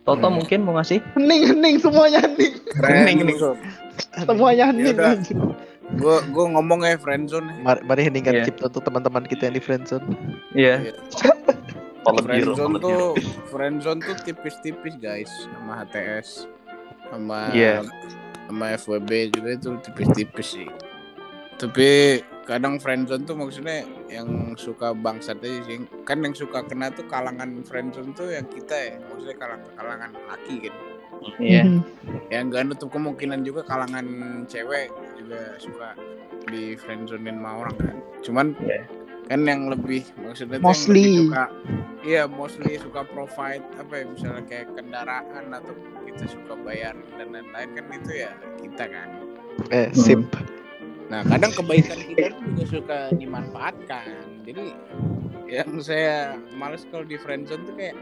Toto 0.00 0.26
Hmm. 0.26 0.40
mungkin 0.40 0.64
mau 0.64 0.74
ngasih 0.74 0.98
Hening 1.12 1.42
hening 1.46 1.76
semuanya 1.76 2.24
hening. 2.24 2.54
Hening, 2.74 3.16
hening. 3.20 3.38
Semuanya 4.18 4.64
hening. 4.72 4.86
Yaudah. 4.90 5.12
anjir. 5.12 5.36
Gue 5.92 6.16
gue 6.24 6.46
ngomong 6.48 6.80
ya 6.82 6.96
friendzone. 6.96 7.46
mari, 7.60 7.80
mari 7.84 8.00
heningkan 8.06 8.32
Iya. 8.32 8.44
cipta 8.48 8.70
untuk 8.70 8.82
teman-teman 8.82 9.26
kita 9.26 9.42
yang 9.44 9.54
di 9.54 9.62
friendzone 9.62 10.06
Iya 10.52 10.94
Kalau 12.00 12.20
biru, 12.22 12.56
Friendzone 12.56 12.74
tuh 12.80 13.00
friendzone 13.50 14.00
tuh 14.00 14.16
tipis-tipis 14.24 14.96
guys 14.96 15.28
sama 15.52 15.84
HTS 15.84 16.48
sama 17.06 17.38
Iya. 17.52 17.84
sama 18.46 18.64
FWB 18.72 19.10
juga 19.30 19.50
itu 19.52 19.68
tipis-tipis 19.84 20.48
sih. 20.56 20.68
Tapi 21.60 22.18
kadang 22.48 22.80
friendzone 22.80 23.22
tuh 23.22 23.36
maksudnya 23.36 23.84
yang 24.08 24.56
suka 24.56 24.96
bangsat 24.96 25.38
aja 25.38 25.60
sih. 25.68 25.78
Kan 26.02 26.24
yang 26.24 26.32
suka 26.32 26.64
kena 26.64 26.88
tuh 26.88 27.04
kalangan 27.04 27.60
friendzone 27.62 28.16
tuh 28.16 28.32
yang 28.32 28.48
kita 28.48 28.72
ya, 28.74 28.94
maksudnya 29.06 29.36
kalangan 29.36 29.70
kalangan 29.76 30.10
laki 30.26 30.56
kan. 30.64 30.74
iya 31.36 31.68
Mhm. 31.68 31.84
Yang 32.32 32.44
gak 32.48 32.62
nutup 32.64 32.88
kemungkinan 32.90 33.44
juga 33.44 33.60
kalangan 33.60 34.06
cewek 34.48 34.88
juga 35.20 35.52
suka 35.60 35.92
di 36.48 36.72
friendzonein 36.74 37.36
sama 37.36 37.60
orang 37.60 37.76
kan. 37.76 37.96
Cuman 38.24 38.46
Iya. 38.56 38.88
kan 39.28 39.40
yang 39.44 39.68
lebih 39.68 40.00
maksudnya 40.16 40.56
Mostly. 40.58 40.96
yang 40.96 41.12
lebih 41.12 41.20
suka 41.28 41.44
iya 42.00 42.22
mostly 42.24 42.80
suka 42.80 43.04
provide 43.04 43.62
apa 43.76 43.92
ya 44.00 44.04
misalnya 44.08 44.42
kayak 44.48 44.72
kendaraan 44.72 45.44
atau 45.52 45.76
kita 46.02 46.24
suka 46.24 46.56
bayar 46.64 46.96
dan 47.14 47.30
lain-lain 47.30 47.68
kan 47.76 47.84
itu 47.94 48.12
ya 48.16 48.32
kita 48.58 48.84
kan. 48.88 49.08
eh 49.68 49.86
Hmm. 49.92 50.24
Nah 51.10 51.26
kadang 51.26 51.50
kebaikan 51.52 51.98
kita 52.00 52.26
tuh 52.30 52.44
juga 52.48 52.64
suka 52.68 52.98
dimanfaatkan. 53.12 54.06
Jadi 54.42 54.66
yang 55.46 55.70
saya 55.80 56.16
males 56.54 56.86
kalau 56.86 57.02
di 57.02 57.18
friendzone 57.18 57.66
tuh 57.66 57.74
kayak 57.74 57.96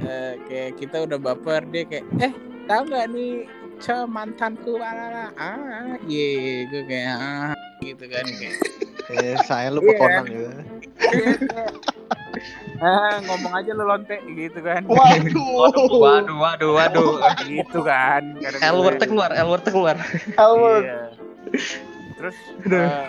eh, 0.00 0.34
kayak 0.44 0.70
kita 0.76 1.06
udah 1.06 1.16
baper 1.16 1.62
dia 1.64 1.86
kayak 1.86 2.04
eh 2.20 2.32
tahu 2.66 2.82
nggak 2.84 3.06
nih 3.08 3.46
ce 3.76 3.94
mantanku 4.04 4.74
alala 4.76 5.30
ah 5.36 5.94
ye 6.02 6.64
gue 6.66 6.82
kayak 6.82 7.14
ah 7.14 7.52
gitu 7.78 8.04
kan 8.04 8.24
kayak 8.26 8.56
eh 9.12 9.36
saya 9.40 9.68
Iya. 9.68 9.76
lupa 9.76 9.92
konang 9.94 10.26
gitu 10.26 10.48
ah 12.78 13.16
ngomong 13.22 13.52
aja 13.54 13.70
lu 13.70 13.84
lonte 13.84 14.16
gitu 14.28 14.58
kan 14.60 14.82
Waduh. 14.82 15.70
waduh 15.94 16.36
waduh 16.36 16.70
waduh 16.74 17.10
gitu 17.46 17.78
kan 17.80 18.22
L 18.42 18.50
gue- 18.74 18.82
word 18.82 18.98
keluar 19.00 19.30
L 19.30 19.48
word 19.48 19.64
keluar 19.64 19.96
Elwood. 20.34 20.82
Iya. 20.82 21.00
Terus 22.16 22.36
eh, 22.66 23.08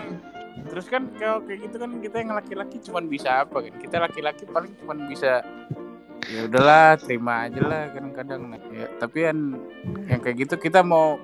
terus 0.68 0.86
kan 0.92 1.08
kalau 1.16 1.40
kayak 1.44 1.68
gitu 1.68 1.76
kan 1.80 1.90
kita 2.00 2.16
yang 2.20 2.32
laki-laki 2.36 2.76
cuman 2.84 3.04
bisa 3.08 3.44
apa 3.44 3.56
kan? 3.64 3.74
Kita 3.80 3.96
laki-laki 3.98 4.44
paling 4.48 4.72
cuman 4.84 5.08
bisa 5.08 5.42
ya 6.28 6.44
udahlah 6.44 6.98
terima 7.00 7.48
aja 7.48 7.62
lah 7.62 7.82
kadang-kadang 7.94 8.40
Nah, 8.52 8.60
ya 8.74 8.86
tapi 9.00 9.24
yang 9.24 9.56
yang 10.10 10.20
kayak 10.20 10.36
gitu 10.44 10.54
kita 10.60 10.82
mau 10.84 11.16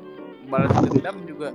balas 0.48 0.70
dendam 0.80 1.18
juga 1.26 1.50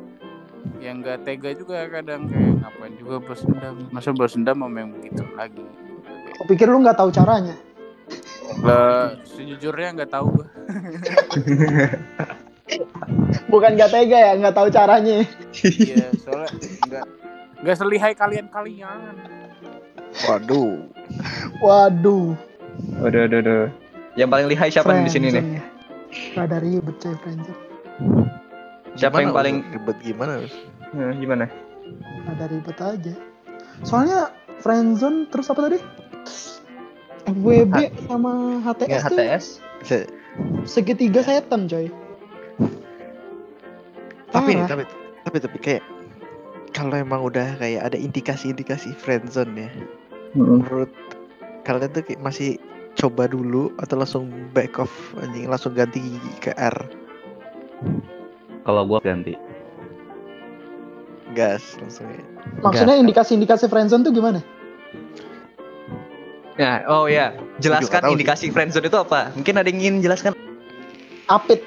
yang 0.83 0.99
gak 0.99 1.23
tega 1.23 1.55
juga 1.55 1.87
kadang 1.87 2.27
kayak 2.27 2.61
ngapain 2.61 2.93
juga 2.99 3.15
balas 3.23 3.41
dendam 3.47 3.75
masa 3.89 4.11
balas 4.11 4.35
dendam 4.35 4.59
sama 4.59 4.77
yang 4.83 4.91
begitu 4.91 5.23
lagi 5.33 5.63
Kau 6.39 6.47
pikir 6.47 6.71
lu 6.71 6.79
nggak 6.79 6.95
tahu 6.95 7.11
caranya? 7.11 7.51
Lah, 8.63 9.11
sejujurnya 9.27 9.91
nggak 9.91 10.07
tahu. 10.07 10.31
Bukan 13.47 13.71
nggak 13.73 13.89
tega 13.89 14.17
ya, 14.19 14.31
nggak 14.35 14.53
tahu 14.53 14.67
caranya. 14.69 15.25
Iya, 15.59 16.07
soalnya 16.23 16.49
nggak 16.85 17.05
nggak 17.59 17.77
selihai 17.77 18.11
kalian-kalian. 18.13 18.99
waduh 20.25 20.79
Waduh. 21.59 22.33
Waduh, 22.99 23.19
waduh, 23.21 23.39
waduh. 23.39 23.65
Yang 24.15 24.29
paling 24.29 24.47
lihai 24.47 24.69
siapa 24.69 24.89
nih 24.91 25.03
di 25.05 25.11
sini 25.11 25.27
nih? 25.29 25.43
Rada 26.33 26.57
ribet 26.57 26.95
coy 26.97 27.13
friendzone. 27.15 27.59
Siapa 28.95 29.21
yang 29.21 29.31
Gimana, 29.31 29.37
paling- 29.37 29.61
ribet 29.69 29.97
gimana? 30.01 30.33
Eh, 30.41 31.13
gimana? 31.19 31.45
Rada 32.25 32.45
ribet 32.47 32.77
aja. 32.77 33.13
Soalnya 33.81 34.31
friendzone 34.59 35.29
terus 35.29 35.47
apa 35.47 35.69
tadi? 35.69 35.79
FWB 37.29 37.75
sama 38.09 38.31
HTS, 38.63 38.89
Ya, 38.89 38.99
tuh 39.03 39.17
HTS. 39.17 39.45
Se- 39.83 40.09
segitiga 40.65 41.21
setan 41.21 41.69
coy. 41.69 41.91
Tapi 44.29 44.57
Parah. 44.57 44.67
tapi 44.67 44.83
tapi 45.25 45.37
tapi 45.41 45.57
kayak 45.59 45.83
kalau 46.73 46.95
emang 46.95 47.25
udah 47.25 47.57
kayak 47.57 47.81
ada 47.81 47.97
indikasi-indikasi 47.97 48.93
friendzone 48.93 49.53
ya 49.57 49.69
menurut 50.37 50.89
kalian 51.65 51.89
tuh 51.91 52.05
kayak 52.05 52.21
masih 52.21 52.61
coba 52.97 53.29
dulu 53.29 53.73
atau 53.81 53.95
langsung 53.97 54.29
back 54.53 54.77
off 54.77 54.91
anjing 55.21 55.49
langsung 55.49 55.73
ganti 55.73 56.01
ke 56.43 56.53
R 56.57 56.77
Kalau 58.67 58.85
gua 58.85 58.99
ganti. 59.01 59.33
gas 61.33 61.77
langsung 61.77 62.09
ya. 62.09 62.21
Maksudnya 62.65 62.97
indikasi-indikasi 62.97 63.69
friendzone 63.69 64.01
tuh 64.01 64.13
gimana? 64.13 64.41
Nah, 66.57 66.83
oh 66.89 67.05
ya, 67.05 67.37
jelaskan 67.61 68.03
sih. 68.03 68.13
indikasi 68.17 68.45
friendzone 68.49 68.89
itu 68.89 68.97
apa? 68.97 69.31
Mungkin 69.37 69.61
ada 69.61 69.69
yang 69.69 69.79
ingin 69.79 69.95
jelaskan. 70.03 70.33
Apit. 71.29 71.61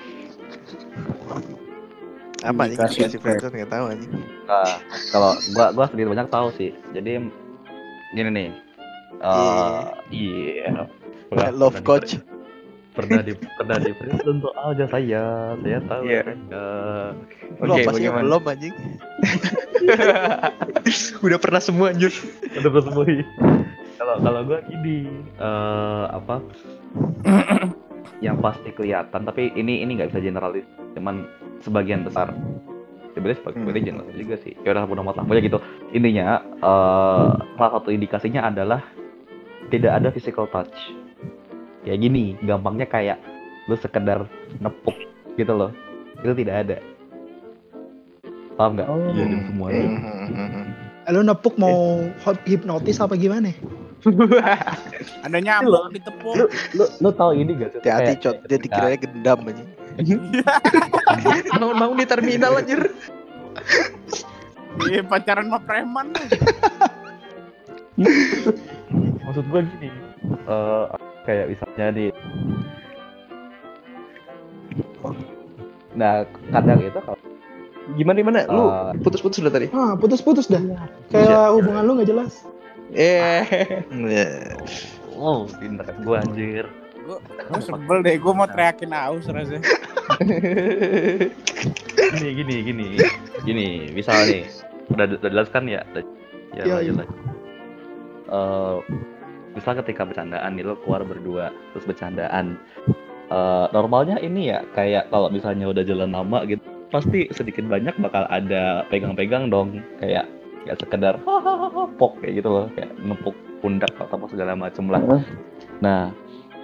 Apa 2.43 2.62
Indikasi 2.66 2.99
indikasi 2.99 3.16
friendzone 3.16 3.55
nggak 3.57 3.70
tahu 3.70 3.84
anjing 3.88 4.12
Nah, 4.43 4.74
kalau 5.09 5.32
gua 5.55 5.66
gua 5.70 5.86
sedikit 5.88 6.11
banyak 6.11 6.28
tahu 6.28 6.49
sih. 6.53 6.70
Jadi 6.93 7.24
gini 8.12 8.28
nih. 8.28 8.49
Eh, 9.16 9.82
iya. 10.11 10.84
Pernah- 11.32 11.55
love 11.55 11.78
pernah 11.78 11.88
coach 11.88 12.11
di- 12.12 12.30
Pernah 12.93 13.24
di 13.24 13.32
pernah 13.57 13.76
di 13.80 13.90
tuh 14.36 14.53
aja 14.53 14.84
saya. 14.84 15.24
Saya 15.57 15.78
tahu. 15.88 16.03
Iya. 16.05 16.22
Anda. 16.28 16.66
lu 17.57 17.72
Oke, 17.72 17.80
sih 17.80 18.05
yang 18.05 18.12
bagaimana? 18.12 18.22
belum 18.22 18.43
anjing 18.45 18.74
Udah 21.24 21.38
pernah 21.38 21.61
semua 21.62 21.86
anjir. 21.88 22.12
Udah 22.53 22.70
bersembunyi. 22.70 23.24
Kalau 23.97 24.14
kalau 24.20 24.40
gua 24.45 24.59
gini, 24.66 25.07
eh 25.38 26.05
apa? 26.11 26.36
yang 28.26 28.38
pasti 28.38 28.70
kelihatan, 28.70 29.22
tapi 29.22 29.51
ini 29.55 29.80
ini 29.80 29.97
nggak 29.97 30.12
bisa 30.12 30.20
generalis. 30.20 30.66
Cuman 30.93 31.24
sebagian 31.63 32.03
besar. 32.03 32.35
Sebenarnya 33.13 33.39
Hmm. 33.45 33.63
sebagian 33.63 33.85
generalis 33.85 34.17
juga 34.17 34.37
sih. 34.41 34.53
Ya 34.61 34.73
udah 34.73 34.85
mudah 34.85 35.03
amat 35.05 35.15
lah. 35.17 35.25
Pokoknya 35.25 35.43
gitu. 35.45 35.59
Intinya 35.93 36.25
eh 36.41 37.29
salah 37.55 37.73
satu 37.77 37.89
indikasinya 37.89 38.47
adalah 38.47 38.81
tidak 39.69 39.93
ada 39.95 40.09
physical 40.11 40.49
touch. 40.49 40.73
Ya 41.83 41.95
gini, 41.95 42.39
gampangnya 42.41 42.87
kayak 42.87 43.19
lu 43.67 43.77
sekedar 43.77 44.27
nepuk 44.59 44.95
gitu 45.35 45.53
loh. 45.53 45.71
Itu 46.19 46.33
tidak 46.33 46.57
ada. 46.63 46.77
Paham 48.55 48.77
nggak? 48.77 48.87
Oh. 48.87 48.97
Iya, 49.11 49.25
semuanya. 49.49 49.87
Hmm, 49.89 50.67
Lu 51.11 51.21
nepuk 51.21 51.57
mau 51.57 51.99
hot- 52.23 52.45
hipnotis 52.45 52.97
apa 52.97 53.17
gimana? 53.17 53.51
Ada 55.27 55.39
nyamuk 55.39 55.95
ditepuk. 55.95 56.35
lu 56.35 56.45
lu 56.75 56.85
lu 56.99 57.11
tahu 57.15 57.31
ini 57.39 57.55
gak 57.55 57.71
sih? 57.75 57.81
hati-hati 57.83 58.15
cot 58.19 58.37
dia 58.51 58.59
dikiranya 58.59 58.99
gendam 58.99 59.39
anjing 59.47 59.69
Mau 61.61 61.71
mau 61.77 61.93
di 61.93 62.07
terminal 62.09 62.59
anjir. 62.59 62.91
Iya 64.89 65.05
pacaran 65.05 65.47
sama 65.53 65.61
preman. 65.63 66.07
maksud 69.23 69.45
gue 69.47 69.61
gini 69.79 69.89
eh 70.49 70.85
kayak 71.23 71.47
misalnya 71.55 71.87
di 71.93 72.07
nah 75.93 76.25
kadang 76.51 76.81
itu 76.81 76.99
kalau 77.05 77.21
gimana 77.99 78.17
gimana? 78.23 78.39
Lu 78.49 78.65
Eh, 78.71 78.93
putus-putus 79.05 79.43
udah 79.45 79.53
tadi. 79.53 79.67
Ah, 79.75 79.93
putus-putus 79.99 80.47
dah. 80.49 80.63
Iya. 80.63 80.79
Kayak 81.13 81.47
hubungan 81.59 81.83
lu 81.85 81.93
nggak 82.01 82.09
jelas. 82.09 82.33
Eh, 82.93 83.43
Ya. 83.90 84.26
Oh, 85.12 85.47
pinter 85.49 85.86
gue 85.97 86.16
anjir. 86.18 86.64
Gue 87.03 87.18
gue 87.18 87.61
sebel 87.61 87.99
deh, 88.03 88.16
gue 88.16 88.32
mau 88.32 88.47
teriakin 88.47 88.93
aus 88.93 89.26
rasanya. 89.26 89.62
Gini, 92.12 92.28
gini, 92.36 92.55
gini. 92.62 92.86
Gini, 93.43 93.66
misal 93.90 94.28
nih. 94.28 94.45
Udah, 94.93 95.07
udah 95.09 95.30
jelas 95.30 95.49
kan 95.49 95.64
ya? 95.66 95.82
Ya, 96.53 96.64
Iya, 96.64 96.76
iya. 96.84 96.93
lagi. 96.93 97.16
Eh, 98.28 98.76
misal 99.53 99.72
ketika 99.80 100.05
bercandaan 100.05 100.57
nih 100.57 100.64
lo 100.64 100.76
keluar 100.80 101.05
berdua 101.05 101.53
terus 101.72 101.84
bercandaan 101.84 102.57
Eh, 103.32 103.66
normalnya 103.72 104.20
ini 104.20 104.53
ya 104.53 104.61
kayak 104.76 105.09
kalau 105.09 105.32
misalnya 105.32 105.64
udah 105.64 105.80
jalan 105.88 106.12
lama 106.12 106.45
gitu 106.45 106.61
pasti 106.93 107.32
sedikit 107.32 107.64
banyak 107.64 107.97
bakal 107.97 108.28
ada 108.28 108.84
pegang-pegang 108.93 109.49
dong 109.49 109.80
kayak 109.97 110.28
ya 110.67 110.75
sekedar 110.79 111.19
pok 111.99 112.13
kayak 112.23 112.43
gitu 112.43 112.49
loh 112.49 112.67
kayak 112.75 112.93
nepuk 113.03 113.35
pundak 113.63 113.93
atau 113.99 114.19
apa 114.19 114.27
segala 114.31 114.53
macem 114.55 114.87
lah 114.91 115.03
nah 115.83 116.11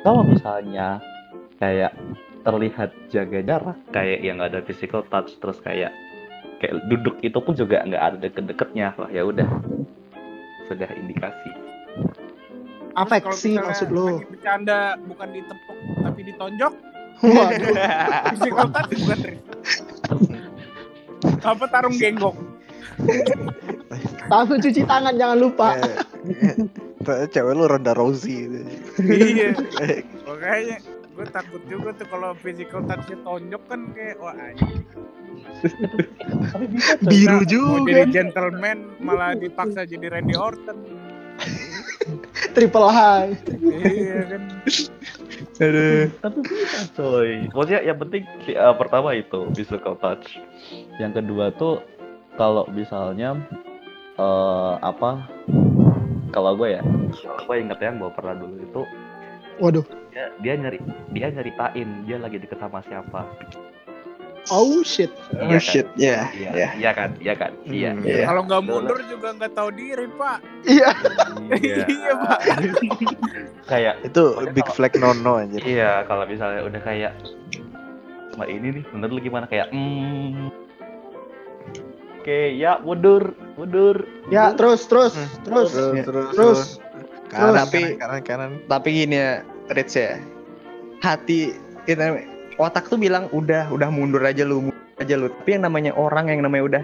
kalau 0.06 0.22
misalnya 0.22 1.02
kayak 1.58 1.94
terlihat 2.46 2.94
jaga 3.10 3.42
jarak 3.42 3.78
kayak 3.90 4.18
yang 4.22 4.38
nggak 4.38 4.54
ada 4.54 4.60
physical 4.62 5.02
touch 5.10 5.34
terus 5.42 5.58
kayak 5.60 5.90
kayak 6.62 6.78
duduk 6.86 7.18
itu 7.22 7.38
pun 7.38 7.54
juga 7.54 7.82
nggak 7.82 8.02
ada 8.02 8.16
deket-deketnya 8.22 8.94
lah 8.94 9.10
ya 9.10 9.26
udah 9.26 9.46
sudah 10.70 10.90
indikasi 10.94 11.50
Afeksi 12.98 13.54
misalnya 13.54 13.70
maksud 13.70 13.88
lu. 13.94 14.06
lagi 14.18 14.26
bercanda 14.26 14.80
bukan 15.06 15.28
ditepuk 15.30 15.78
tapi 16.02 16.20
ditonjok, 16.26 16.74
Waduh. 17.22 17.74
physical 18.34 18.66
touch 18.74 18.90
bukan. 18.98 19.18
Apa 21.50 21.64
tarung 21.70 21.94
genggong? 21.94 22.38
Langsung 24.28 24.58
cuci 24.60 24.82
tangan 24.84 25.14
jangan 25.16 25.38
lupa. 25.40 25.68
Eh, 27.08 27.26
Cewek 27.32 27.54
lu 27.56 27.64
Ronda 27.64 27.96
Rousey 27.96 28.44
iya. 29.00 29.56
Makanya 30.28 30.76
gue 31.18 31.26
takut 31.34 31.62
juga 31.66 31.90
tuh 31.96 32.06
kalau 32.12 32.30
physical 32.38 32.84
touch 32.86 33.10
tonjok 33.10 33.62
kan 33.66 33.80
kayak 33.96 34.20
wah 34.20 34.36
anjing. 34.36 34.84
tapi 36.52 36.66
bisa 36.70 36.94
Biru 37.02 37.42
Mau 37.42 37.48
juga. 37.48 37.90
jadi 37.90 38.10
gentleman 38.12 38.78
malah 39.02 39.34
dipaksa 39.34 39.82
jadi 39.88 40.14
Randy 40.14 40.36
Orton. 40.36 40.78
Triple 42.54 42.88
high. 42.90 43.34
iya 43.82 44.18
kan. 44.30 44.42
aduh. 45.58 46.06
tapi 46.22 46.38
bisa 46.46 46.78
coy 46.98 47.30
maksudnya 47.50 47.80
yang 47.82 47.98
penting 47.98 48.22
eh, 48.46 48.74
pertama 48.78 49.14
itu 49.14 49.46
physical 49.54 49.94
touch 49.98 50.38
yang 50.98 51.14
kedua 51.14 51.50
tuh 51.54 51.82
kalau 52.38 52.66
misalnya 52.70 53.38
eh 54.18 54.74
apa 54.80 55.10
kalau 56.28 56.52
gue 56.54 56.74
ya 56.74 56.82
gue 57.40 57.56
inget 57.56 57.78
yang 57.78 57.96
gue 57.96 58.10
pernah 58.10 58.34
dulu 58.34 58.54
itu 58.58 58.82
Waduh. 59.58 59.86
dia, 60.10 60.26
dia 60.38 60.54
nyari 60.54 60.78
dia 61.10 61.26
nyeritain 61.28 61.88
dia 62.02 62.16
lagi 62.16 62.36
deket 62.36 62.58
sama 62.58 62.82
siapa 62.82 63.22
Oh 64.48 64.80
shit. 64.80 65.12
Oh 65.36 65.44
Iya 65.44 65.52
kan? 65.52 65.60
shit, 65.60 65.86
ya, 65.94 66.24
iya 66.32 66.50
ya. 66.56 66.68
iya 66.72 66.90
kan 66.90 67.10
iya 67.20 67.34
kan 67.36 67.52
iya 67.62 67.92
Hmm. 67.92 68.00
Iya. 68.00 68.24
Kalau 68.24 68.40
nggak 68.42 68.62
mundur 68.64 68.96
juga 69.04 69.28
nggak 69.36 69.52
tahu 69.52 69.68
diri 69.76 70.08
pak. 70.10 70.38
Iya. 70.64 70.88
Iya, 71.52 72.12
Pak. 72.24 72.38
kayak 73.68 73.94
Itu 74.02 74.24
Pokoknya 74.32 74.52
big 74.56 74.64
kalau- 74.64 74.72
flag 74.72 74.92
nono 74.96 75.32
anjir. 75.36 75.60
Iya, 75.60 76.00
kalau 76.08 76.24
misalnya 76.24 76.64
udah 76.64 76.80
kayak 76.80 77.12
sama 78.32 78.44
ini 78.46 78.80
nih, 78.80 78.84
menurut 78.88 79.12
lu 79.12 79.20
gimana 79.20 79.44
kayak 79.44 79.68
hmm 79.68 80.48
Oke, 82.28 82.60
ya 82.60 82.76
mundur, 82.84 83.32
mundur. 83.56 84.04
Ya, 84.28 84.52
terus 84.52 84.84
terus 84.84 85.16
Hmm. 85.16 85.48
terus. 85.48 85.72
terus 85.72 85.96
Ya. 85.96 86.04
terus, 86.04 86.28
Terus. 86.36 86.60
kanan, 87.32 87.56
Tapi- 87.56 87.96
kanan 87.96 88.20
kanan 88.20 88.50
Tapi 88.68 88.88
gini 88.92 89.16
ya, 89.16 89.40
Rich 89.72 89.96
ya. 89.96 90.20
Hati 91.00 91.56
kita 91.88 92.20
otak 92.60 92.92
tuh 92.92 93.00
bilang 93.00 93.32
udah 93.32 93.72
udah 93.72 93.88
mundur 93.88 94.20
aja 94.20 94.44
lu, 94.44 94.68
mundur 94.68 94.92
aja 95.00 95.16
lu. 95.16 95.32
Tapi 95.32 95.56
yang 95.56 95.72
namanya 95.72 95.96
orang 95.96 96.28
yang 96.28 96.44
namanya 96.44 96.64
udah 96.68 96.82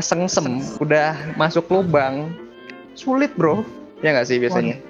kesengsem, 0.00 0.64
udah 0.80 1.12
masuk 1.36 1.68
lubang, 1.68 2.32
sulit, 2.96 3.36
Bro. 3.36 3.60
Ya 4.00 4.16
nggak 4.16 4.32
sih 4.32 4.40
biasanya? 4.40 4.80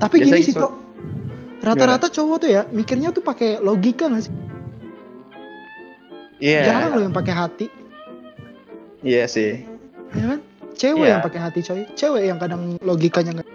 Tapi 0.00 0.24
Biasa 0.24 0.32
gini 0.32 0.40
sih, 0.48 0.56
gitu. 0.56 0.64
Tok. 0.64 0.72
Rata-rata 1.60 2.08
cowok 2.08 2.36
tuh 2.40 2.56
ya 2.56 2.64
mikirnya 2.72 3.12
tuh 3.12 3.20
pakai 3.20 3.60
logika 3.60 4.08
nggak 4.08 4.24
sih? 4.24 4.34
Iya. 6.40 6.72
Jarang 6.72 6.90
loh 6.96 7.02
yang 7.04 7.12
pakai 7.12 7.36
hati, 7.36 7.66
Iya 9.00 9.24
sih. 9.26 9.62
ya 10.08 10.24
kan? 10.24 10.40
Cewek 10.72 11.04
Iya. 11.04 11.12
yang 11.18 11.22
pakai 11.22 11.40
hati 11.42 11.60
coy. 11.60 11.82
Cewek 11.92 12.22
yang 12.24 12.38
kadang 12.38 12.78
logikanya 12.80 13.40
nggak. 13.40 13.48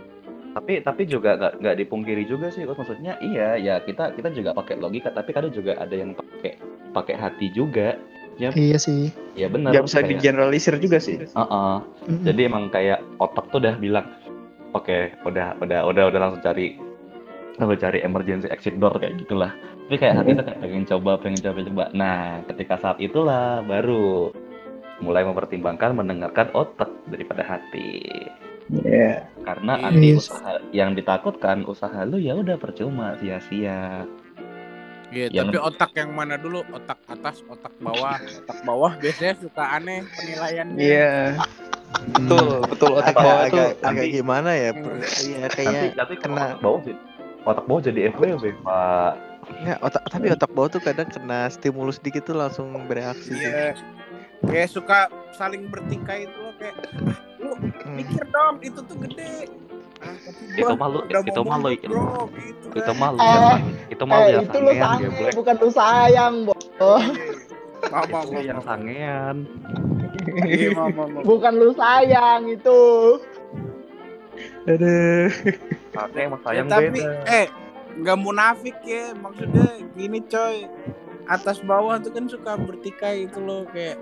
Tapi 0.54 0.74
tapi 0.86 1.02
juga 1.10 1.34
nggak 1.34 1.54
nggak 1.60 1.76
dipungkiri 1.82 2.24
juga 2.24 2.54
sih, 2.54 2.62
maksudnya 2.62 3.18
iya 3.20 3.58
ya 3.58 3.82
kita 3.82 4.14
kita 4.14 4.30
juga 4.30 4.54
pakai 4.54 4.78
logika, 4.78 5.10
tapi 5.10 5.34
kadang 5.34 5.50
juga 5.50 5.74
ada 5.76 5.96
yang 5.98 6.14
pakai 6.14 6.62
pakai 6.94 7.16
hati 7.18 7.50
juga. 7.50 7.98
Iya 8.38 8.78
sih. 8.78 9.10
Ya 9.34 9.50
benar. 9.50 9.74
Nggak 9.74 9.86
bisa 9.88 10.00
kayak- 10.00 10.10
digeneralisir 10.14 10.76
juga 10.78 10.98
sih. 10.98 11.22
Heeh. 11.22 11.76
Mm-mm. 12.06 12.22
Jadi 12.22 12.42
emang 12.44 12.70
kayak 12.70 13.02
otak 13.18 13.50
tuh 13.50 13.62
udah 13.62 13.78
bilang, 13.78 14.06
oke, 14.74 15.14
udah, 15.26 15.58
udah, 15.58 15.80
udah, 15.86 16.04
udah 16.10 16.20
langsung 16.22 16.42
cari, 16.42 16.78
langsung 17.58 17.78
cari 17.78 18.02
emergency 18.02 18.50
exit 18.50 18.78
door 18.78 18.94
kayak 18.98 19.22
gitulah. 19.22 19.54
Tapi 19.86 19.96
kayak 19.98 20.16
hati 20.18 20.30
tuh 20.34 20.46
kayak 20.46 20.60
pengen 20.62 20.86
coba, 20.86 21.12
pengen 21.22 21.40
coba, 21.42 21.60
coba. 21.62 21.86
Nah, 21.94 22.18
ketika 22.50 22.76
saat 22.82 22.98
itulah 22.98 23.62
baru 23.62 24.34
mulai 25.00 25.24
mempertimbangkan 25.24 25.96
mendengarkan 25.96 26.54
otak 26.54 26.90
daripada 27.08 27.42
hati. 27.42 28.04
Iya. 28.72 29.28
Karena 29.44 29.92
Yes. 29.92 30.30
usaha 30.32 30.62
yang 30.72 30.94
ditakutkan 30.94 31.66
usaha 31.66 32.06
lu 32.06 32.18
ya 32.18 32.36
udah 32.36 32.56
percuma, 32.56 33.18
sia-sia. 33.20 34.08
Iya, 35.14 35.30
Yang- 35.30 35.54
tapi 35.54 35.60
otak 35.62 35.92
yang 35.94 36.10
mana 36.10 36.42
dulu? 36.42 36.66
Otak 36.74 36.98
atas, 37.06 37.46
otak 37.46 37.70
bawah. 37.78 38.18
Otak 38.18 38.60
bawah 38.66 38.92
biasanya 38.98 39.38
suka 39.38 39.64
aneh 39.78 40.02
penilaiannya. 40.10 40.82
Iya. 40.82 41.38
Betul, 42.18 42.66
betul 42.66 42.92
otak 42.98 43.14
agak, 43.14 43.22
bawah 43.22 43.44
agak, 43.46 43.70
tuh. 43.78 43.86
agak 43.86 44.06
gimana 44.10 44.50
ya 44.58 44.70
Hmm. 44.74 44.98
iya 45.22 45.46
Nanti, 45.46 45.56
kayak 45.62 45.94
nanti 45.94 46.14
kalau 46.18 46.24
kena 46.26 46.42
otak 46.42 46.60
bawah 46.60 46.80
sih, 46.82 46.96
otak 47.46 47.66
bawah 47.70 47.82
jadi 47.84 48.00
FWB, 48.10 48.44
Pak. 48.66 49.14
nggak 49.44 49.80
otak 49.84 50.04
tapi 50.08 50.26
otak 50.32 50.52
bawah 50.56 50.70
tuh 50.72 50.82
kadang 50.82 51.06
kena 51.06 51.52
stimulus 51.52 52.00
dikit 52.00 52.26
tuh 52.26 52.34
langsung 52.34 52.74
bereaksi 52.88 53.36
sih. 53.36 53.52
Kayak 54.44 54.70
suka 54.70 55.00
saling 55.32 55.66
bertikai 55.66 56.28
itu 56.28 56.38
loh 56.38 56.54
kayak 56.56 56.76
ah, 57.02 57.18
lu 57.38 57.52
Hmm. 57.56 57.96
mikir 57.96 58.24
dong 58.28 58.56
itu 58.60 58.80
tuh 58.80 58.98
gede. 59.00 59.48
Ah, 59.98 60.16
tapi 60.20 60.42
Itu 60.54 60.64
gua 60.66 60.76
mah 60.76 60.88
lu- 60.90 61.06
udah 61.06 61.22
itu 61.22 61.32
mau 61.34 61.46
mah 61.46 61.58
lu- 61.58 61.72
mundur, 61.72 61.90
bro, 61.90 62.24
gitu 62.30 62.66
Itu 62.74 62.82
kan. 62.86 62.96
mah 62.98 63.10
lu 63.10 63.18
Eh, 63.18 63.26
yang 63.26 63.44
sang- 63.46 63.68
itu 63.88 64.04
mah 64.04 64.16
lu 64.16 64.22
Eh, 64.22 64.30
yang 64.30 64.44
itu 64.44 64.58
lu 64.58 64.72
sangean, 64.74 65.32
bukan 65.34 65.56
lu 65.58 65.70
sayang, 65.72 66.34
Bo. 66.44 66.54
Maaf, 67.84 68.08
Itu 68.26 68.40
yang 68.42 68.62
sangean. 68.62 69.36
Iya. 70.46 70.70
Bukan 71.22 71.54
lu 71.54 71.70
sayang 71.74 72.42
itu. 72.48 72.82
Aduh. 74.66 75.28
Oke, 75.94 76.20
emang 76.20 76.42
Ya, 76.42 76.46
sayang 76.46 76.66
tapi 76.68 76.88
beda. 76.90 77.12
eh 77.30 77.48
nggak 77.94 78.18
munafik 78.18 78.78
ya 78.82 79.14
maksudnya 79.14 79.68
gini 79.94 80.20
coy 80.26 80.66
atas 81.26 81.62
bawah 81.62 81.96
tuh 81.98 82.10
kan 82.10 82.26
suka 82.26 82.58
bertikai 82.58 83.28
itu 83.28 83.38
loh 83.38 83.70
kayak 83.70 84.00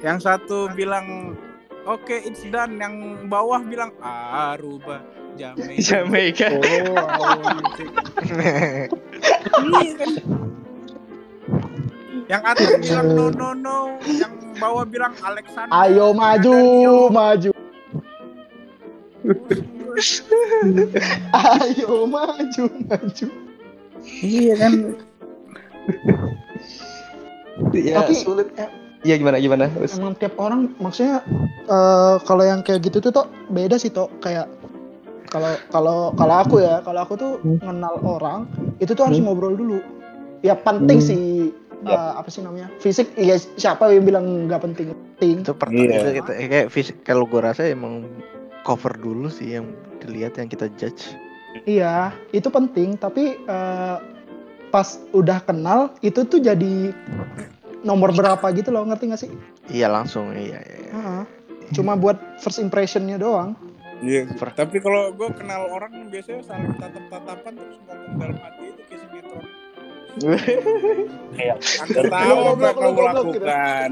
yang 0.00 0.18
satu 0.18 0.68
bilang 0.72 1.36
oke 1.84 2.12
it's 2.12 2.44
done 2.48 2.76
yang 2.76 2.94
bawah 3.26 3.60
bilang 3.60 3.92
Aruba 4.00 5.00
Jamaica 5.36 5.80
Jamaica. 6.02 6.48
oh. 6.48 6.96
Iya 9.76 9.92
kan 9.94 10.10
yang 12.26 12.42
atas 12.42 12.68
bilang 12.82 13.06
no 13.14 13.26
no 13.30 13.48
no 13.54 13.78
yang 14.04 14.32
bawah 14.56 14.82
bilang 14.82 15.14
Alexander 15.16 15.70
Ayo 15.70 16.10
maju, 16.10 16.56
maju. 17.08 17.50
Ayo 21.32 21.92
maju, 22.04 22.64
maju. 22.84 23.26
iya 24.02 24.54
kan 24.56 24.72
Ya, 27.72 28.04
Tapi- 28.04 28.20
sulit. 28.20 28.52
Iya 29.06 29.14
gimana 29.16 29.38
gimana? 29.38 29.64
Terus. 29.70 29.94
Emang 29.94 30.18
tiap 30.18 30.34
orang 30.36 30.74
maksudnya 30.76 31.22
eh, 31.64 32.14
kalau 32.20 32.42
yang 32.42 32.60
kayak 32.60 32.82
gitu 32.82 32.98
tuh 32.98 33.14
Tok, 33.14 33.30
beda 33.48 33.78
sih 33.78 33.88
Tok 33.88 34.10
kayak 34.18 34.50
kalau 35.26 35.54
kalau 35.68 35.98
kalau 36.12 36.34
aku 36.36 36.58
ya, 36.58 36.82
kalau 36.82 37.00
aku 37.02 37.14
tuh 37.14 37.32
kenal 37.58 38.02
orang 38.02 38.50
itu 38.78 38.90
tuh 38.90 39.06
harus 39.06 39.18
ngobrol 39.18 39.54
dulu. 39.54 39.78
Ya 40.42 40.54
penting 40.54 40.98
Hmm. 40.98 41.06
sih 41.06 41.24
eh, 41.82 42.12
apa 42.12 42.26
sih 42.26 42.42
namanya? 42.42 42.66
Fisik 42.76 43.14
iya 43.14 43.38
siapa 43.38 43.86
yang 43.88 44.02
bilang 44.02 44.50
nggak 44.50 44.58
penting? 44.60 44.90
Penting. 45.16 45.36
itu 45.40 45.52
pertama 45.54 45.86
Iya. 45.86 45.96
itu 45.96 46.10
kita 46.18 46.30
kayak 46.44 46.68
fisik 46.68 46.96
kalau 47.00 47.24
gua 47.24 47.48
rasa 47.48 47.64
emang 47.64 48.04
cover 48.62 48.90
dulu 48.92 49.30
sih 49.30 49.54
yang 49.54 49.70
dilihat 49.96 50.34
yang 50.34 50.46
kita 50.46 50.66
judge 50.74 51.14
Iya, 51.64 52.12
itu 52.30 52.46
penting, 52.46 52.94
tapi 52.94 53.38
eh, 53.38 53.96
pas 54.68 54.88
udah 55.10 55.40
kenal 55.40 55.88
itu 56.00 56.20
tuh 56.22 56.36
jadi 56.36 56.92
nomor 57.86 58.10
berapa 58.10 58.42
gitu 58.50 58.74
loh 58.74 58.82
ngerti 58.82 59.04
gak 59.14 59.20
sih? 59.22 59.30
Iya 59.70 59.86
langsung 59.86 60.34
iya 60.34 60.58
iya. 60.58 60.76
iya. 60.82 60.90
Heeh. 60.90 61.22
Cuma 61.70 61.94
buat 61.94 62.18
first 62.42 62.58
impressionnya 62.58 63.16
doang. 63.16 63.54
Iya. 64.02 64.28
Tapi 64.36 64.76
kalau 64.82 65.14
gue 65.14 65.28
kenal 65.38 65.70
orang 65.72 66.10
biasanya 66.10 66.42
saling 66.44 66.74
tatap-tatapan 66.76 67.52
terus 67.56 67.78
ngomong 67.86 68.14
dalam 68.18 68.36
hati 68.42 68.64
itu 68.74 68.82
kayak 68.90 69.00
sinetron. 69.06 69.44
Kayak 71.36 71.56
Anda 71.80 72.02
tahu 72.10 72.38
apa 72.52 72.68
kamu 72.74 73.00
lakukan. 73.00 73.90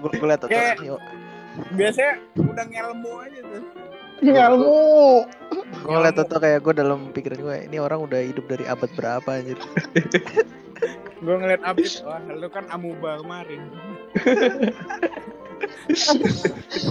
Gue 0.00 0.10
gue 0.10 0.26
liat 0.26 0.40
tuh 0.42 0.48
Biasanya 1.78 2.14
udah 2.34 2.64
ngelmu 2.66 3.12
aja 3.22 3.40
tuh. 3.46 3.62
Ngelmu. 4.24 4.82
gue 5.84 5.98
liat 6.00 6.16
tuh 6.16 6.40
kayak 6.40 6.58
gue 6.64 6.74
dalam 6.74 7.12
pikiran 7.14 7.38
gue 7.38 7.56
ini 7.70 7.76
orang 7.78 8.02
udah 8.02 8.20
hidup 8.24 8.48
dari 8.50 8.64
abad 8.66 8.90
berapa 8.96 9.28
anjir. 9.28 9.58
Gue 11.24 11.36
ngeliat 11.40 11.62
Apit, 11.64 12.04
wah 12.04 12.20
lu 12.36 12.48
kan 12.52 12.68
amuba 12.68 13.16
kemarin. 13.24 13.72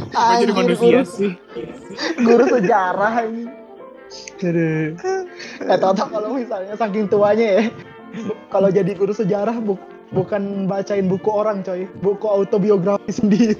Kok 0.09 0.25
jadi 0.41 0.49
Anjir, 0.49 0.49
manusia 0.57 0.81
guru, 0.81 1.01
sih? 1.05 1.31
guru 2.17 2.43
sejarah 2.49 3.13
ini. 3.29 3.45
Eh 4.41 5.77
tau 5.77 5.93
kalau 5.93 6.33
misalnya 6.33 6.73
saking 6.73 7.05
tuanya 7.05 7.61
ya. 7.61 7.63
Kalau 8.49 8.69
jadi 8.73 8.91
guru 8.97 9.13
sejarah 9.13 9.57
bu- 9.61 9.81
bukan 10.13 10.65
bacain 10.69 11.09
buku 11.09 11.29
orang 11.29 11.61
coy, 11.65 11.85
buku 12.01 12.25
autobiografi 12.25 13.09
sendiri. 13.13 13.57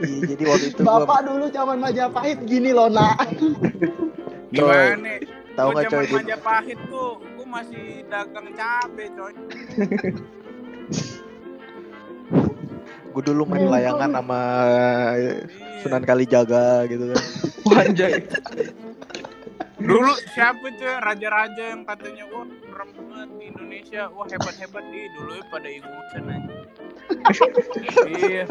Iya, 0.00 0.32
jadi 0.32 0.42
waktu 0.48 0.66
itu 0.72 0.80
Bapak 0.80 1.28
dulu 1.28 1.52
zaman 1.52 1.80
Majapahit 1.80 2.40
gini 2.48 2.72
loh 2.72 2.88
nak. 2.88 3.28
Gimana? 4.52 5.20
tahu 5.56 5.68
Gua 5.72 5.80
nggak 5.80 5.88
coy 5.92 6.04
zaman 6.04 6.24
Majapahit 6.24 6.78
tuh, 6.92 7.20
masih 7.54 8.02
dagang 8.10 8.50
cabe 8.52 9.04
coy. 9.14 9.34
gue 13.14 13.22
dulu 13.22 13.46
main 13.46 13.62
Iya. 13.62 13.72
layangan 13.78 14.10
sama 14.10 14.40
Iya. 15.14 15.34
Sunan 15.86 16.02
Kalijaga 16.02 16.82
gitu 16.90 17.14
kan. 17.14 17.22
Anjay. 17.86 18.26
Dulu 19.78 20.10
siapa 20.32 20.64
tuh 20.74 20.86
ya, 20.88 20.96
raja-raja 20.98 21.62
yang 21.76 21.84
katanya 21.84 22.24
wah 22.32 22.42
keren 22.72 22.88
banget 22.96 23.30
di 23.36 23.44
Indonesia, 23.52 24.08
wah 24.10 24.24
hebat-hebat 24.26 24.84
ih 24.90 25.06
dulu 25.12 25.30
ya 25.36 25.44
pada 25.46 25.68
ikutan 25.68 26.24
aja. 26.26 26.54
iya. 28.08 28.44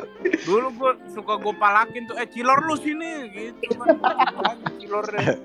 Dulu 0.46 0.68
gue 0.78 0.92
suka 1.12 1.34
gue 1.42 1.54
palakin 1.58 2.04
tuh, 2.06 2.16
eh 2.22 2.28
cilor 2.30 2.60
lu 2.64 2.76
sini 2.78 3.12
gitu 3.34 3.68
kan. 3.82 3.98
Cilornya. 4.80 5.36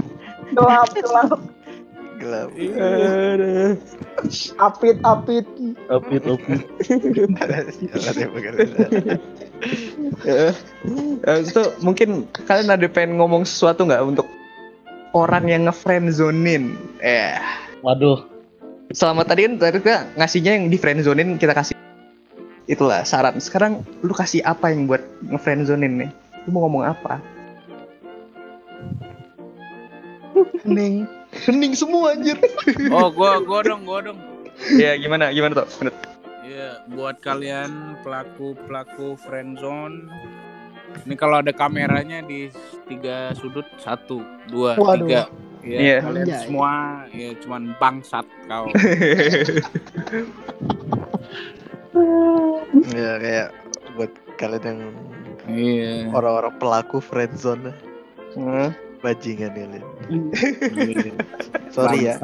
Gelap 0.54 0.88
gelap. 0.94 1.38
Gelap. 2.20 2.48
Iya. 2.52 3.80
Apit 4.60 4.96
apit. 5.02 5.46
Opit. 5.88 6.22
Jalan 7.24 7.64
ya. 7.80 8.28
Eh, 11.20 11.38
itu 11.44 11.62
mungkin 11.84 12.28
kalian 12.48 12.72
ada 12.72 12.88
pengen 12.88 13.20
ngomong 13.20 13.44
sesuatu 13.44 13.84
nggak 13.88 14.04
untuk 14.04 14.26
orang 15.16 15.48
yang 15.48 15.62
ngefriendzonin? 15.68 16.76
Eh, 17.00 17.36
Waduh. 17.80 18.28
selama 18.90 19.22
tadi 19.22 19.46
kan 19.46 19.54
tadi 19.54 19.78
kita 19.78 20.02
ngasihnya 20.18 20.52
yang 20.58 20.66
di 20.66 20.74
friendzonin 20.74 21.38
kita 21.38 21.54
kasih 21.54 21.76
itulah 22.66 23.02
saran. 23.06 23.38
Sekarang 23.40 23.86
lu 24.02 24.12
kasih 24.12 24.42
apa 24.44 24.70
yang 24.70 24.86
buat 24.90 25.02
ngefriendzonin 25.24 26.04
nih? 26.04 26.10
Lu 26.46 26.56
mau 26.56 26.66
ngomong 26.66 26.84
apa? 26.88 27.22
Hening. 30.62 31.06
Hening 31.46 31.72
semua 31.72 32.14
anjir. 32.14 32.36
Oh, 32.90 33.08
gua 33.08 33.40
gua 33.40 33.60
dong, 33.62 33.82
gua 33.84 34.00
dong. 34.02 34.18
ya 34.76 34.92
gimana 34.94 35.30
gimana 35.30 35.64
tuh? 35.64 35.68
Menurut 35.80 35.98
Iya, 36.42 36.82
buat 36.90 37.16
kalian 37.22 38.02
pelaku-pelaku 38.02 39.14
friendzone 39.16 40.10
ini 41.06 41.14
kalau 41.14 41.38
ada 41.38 41.54
kameranya 41.54 42.20
di 42.20 42.50
tiga 42.84 43.30
sudut 43.32 43.62
satu, 43.78 44.20
dua, 44.50 44.74
Waduh. 44.74 45.06
tiga. 45.06 45.22
Ya, 45.60 45.78
Iya. 45.78 45.96
kalian 46.02 46.24
Anjay. 46.26 46.40
semua 46.42 46.72
ya 47.12 47.30
cuman 47.38 47.62
bangsat 47.78 48.26
kau. 48.44 48.66
Ya 52.90 53.18
kayak 53.18 53.48
buat 53.98 54.12
kalian 54.38 54.62
yang 54.64 54.80
iya. 55.50 55.90
orang-orang 56.10 56.54
pelaku 56.58 57.02
friendzone 57.02 57.74
Hmm. 58.30 58.70
Bajingan 59.00 59.52
kalian. 59.52 59.82
Sorry 61.70 62.04
ya, 62.04 62.18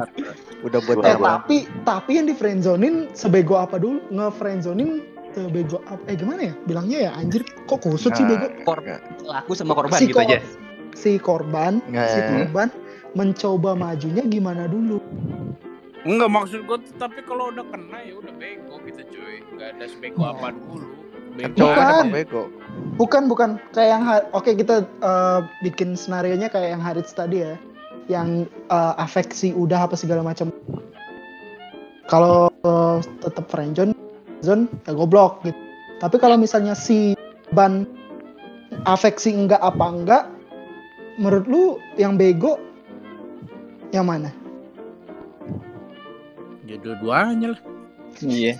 udah 0.61 0.79
buat 0.83 1.01
Eh 1.01 1.15
tapi 1.15 1.57
tapi 1.83 2.11
yang 2.15 2.27
di 2.27 2.35
friendzonin 2.35 3.11
sebego 3.13 3.55
apa 3.55 3.79
dulu? 3.79 4.03
Nge-friendzonin 4.09 5.01
sebego 5.31 5.79
apa? 5.85 6.01
Eh 6.05 6.15
gimana 6.15 6.51
ya? 6.51 6.53
Bilangnya 6.65 6.99
ya 6.99 7.11
anjir 7.15 7.41
kok 7.63 7.79
kusut 7.79 8.11
sih 8.11 8.21
Nah, 8.21 8.35
bego? 8.35 8.47
Korban 8.63 8.99
pelaku 9.17 9.51
sama 9.53 9.73
korban 9.73 9.97
Si 9.97 10.05
gitu 10.05 10.15
kor- 10.15 10.27
aja. 10.27 10.37
Si 10.93 11.11
korban, 11.15 11.73
Nggak, 11.85 12.07
si 12.09 12.17
ya. 12.17 12.27
korban 12.27 12.67
mencoba 13.13 13.71
majunya 13.73 14.23
gimana 14.25 14.65
dulu? 14.67 14.97
Enggak 16.03 16.29
maksud 16.29 16.59
gua 16.63 16.77
tuh, 16.77 16.93
tapi 16.95 17.19
kalau 17.21 17.49
udah 17.49 17.65
kena 17.67 17.99
ya 18.01 18.13
udah 18.15 18.33
bego 18.33 18.75
gitu 18.83 19.01
cuy. 19.07 19.39
Enggak 19.49 19.67
ada 19.75 19.85
sebego 19.87 20.19
Oh. 20.19 20.33
apa 20.33 20.51
dulu. 20.51 20.87
Kan 21.37 21.53
Bego 21.53 21.65
Bukan. 21.69 21.85
kan 21.85 22.07
bego. 22.09 22.43
Bukan 22.97 23.23
bukan 23.29 23.49
kayak 23.73 23.89
yang 23.93 24.03
oke 24.33 24.49
kita 24.49 24.85
eh, 24.85 25.39
bikin 25.61 25.93
senario 25.93 26.33
nya 26.33 26.49
kayak 26.49 26.77
yang 26.77 26.81
Harits 26.81 27.13
tadi 27.13 27.45
ya, 27.45 27.53
yang 28.09 28.49
eh, 28.49 28.93
afeksi 28.97 29.53
udah 29.53 29.85
apa 29.85 29.93
segala 29.93 30.25
macam. 30.25 30.49
Kalau 32.09 32.49
eh, 32.49 32.97
tetap 33.21 33.45
friendzone, 33.53 33.93
zone 34.41 34.65
ya 34.89 34.97
goblok 34.97 35.45
gitu. 35.45 35.57
Tapi 36.01 36.17
kalau 36.21 36.37
misalnya 36.37 36.73
si 36.77 37.17
ban 37.53 37.85
afeksi 38.85 39.33
enggak 39.33 39.61
apa 39.61 39.85
enggak, 39.85 40.23
menurut 41.21 41.45
lu 41.45 41.63
yang 42.01 42.17
bego 42.17 42.57
yang 43.93 44.09
mana? 44.09 44.33
Ya 46.65 46.77
dua-duanya 46.81 47.57
lah. 47.57 47.61
Iya. 48.25 48.57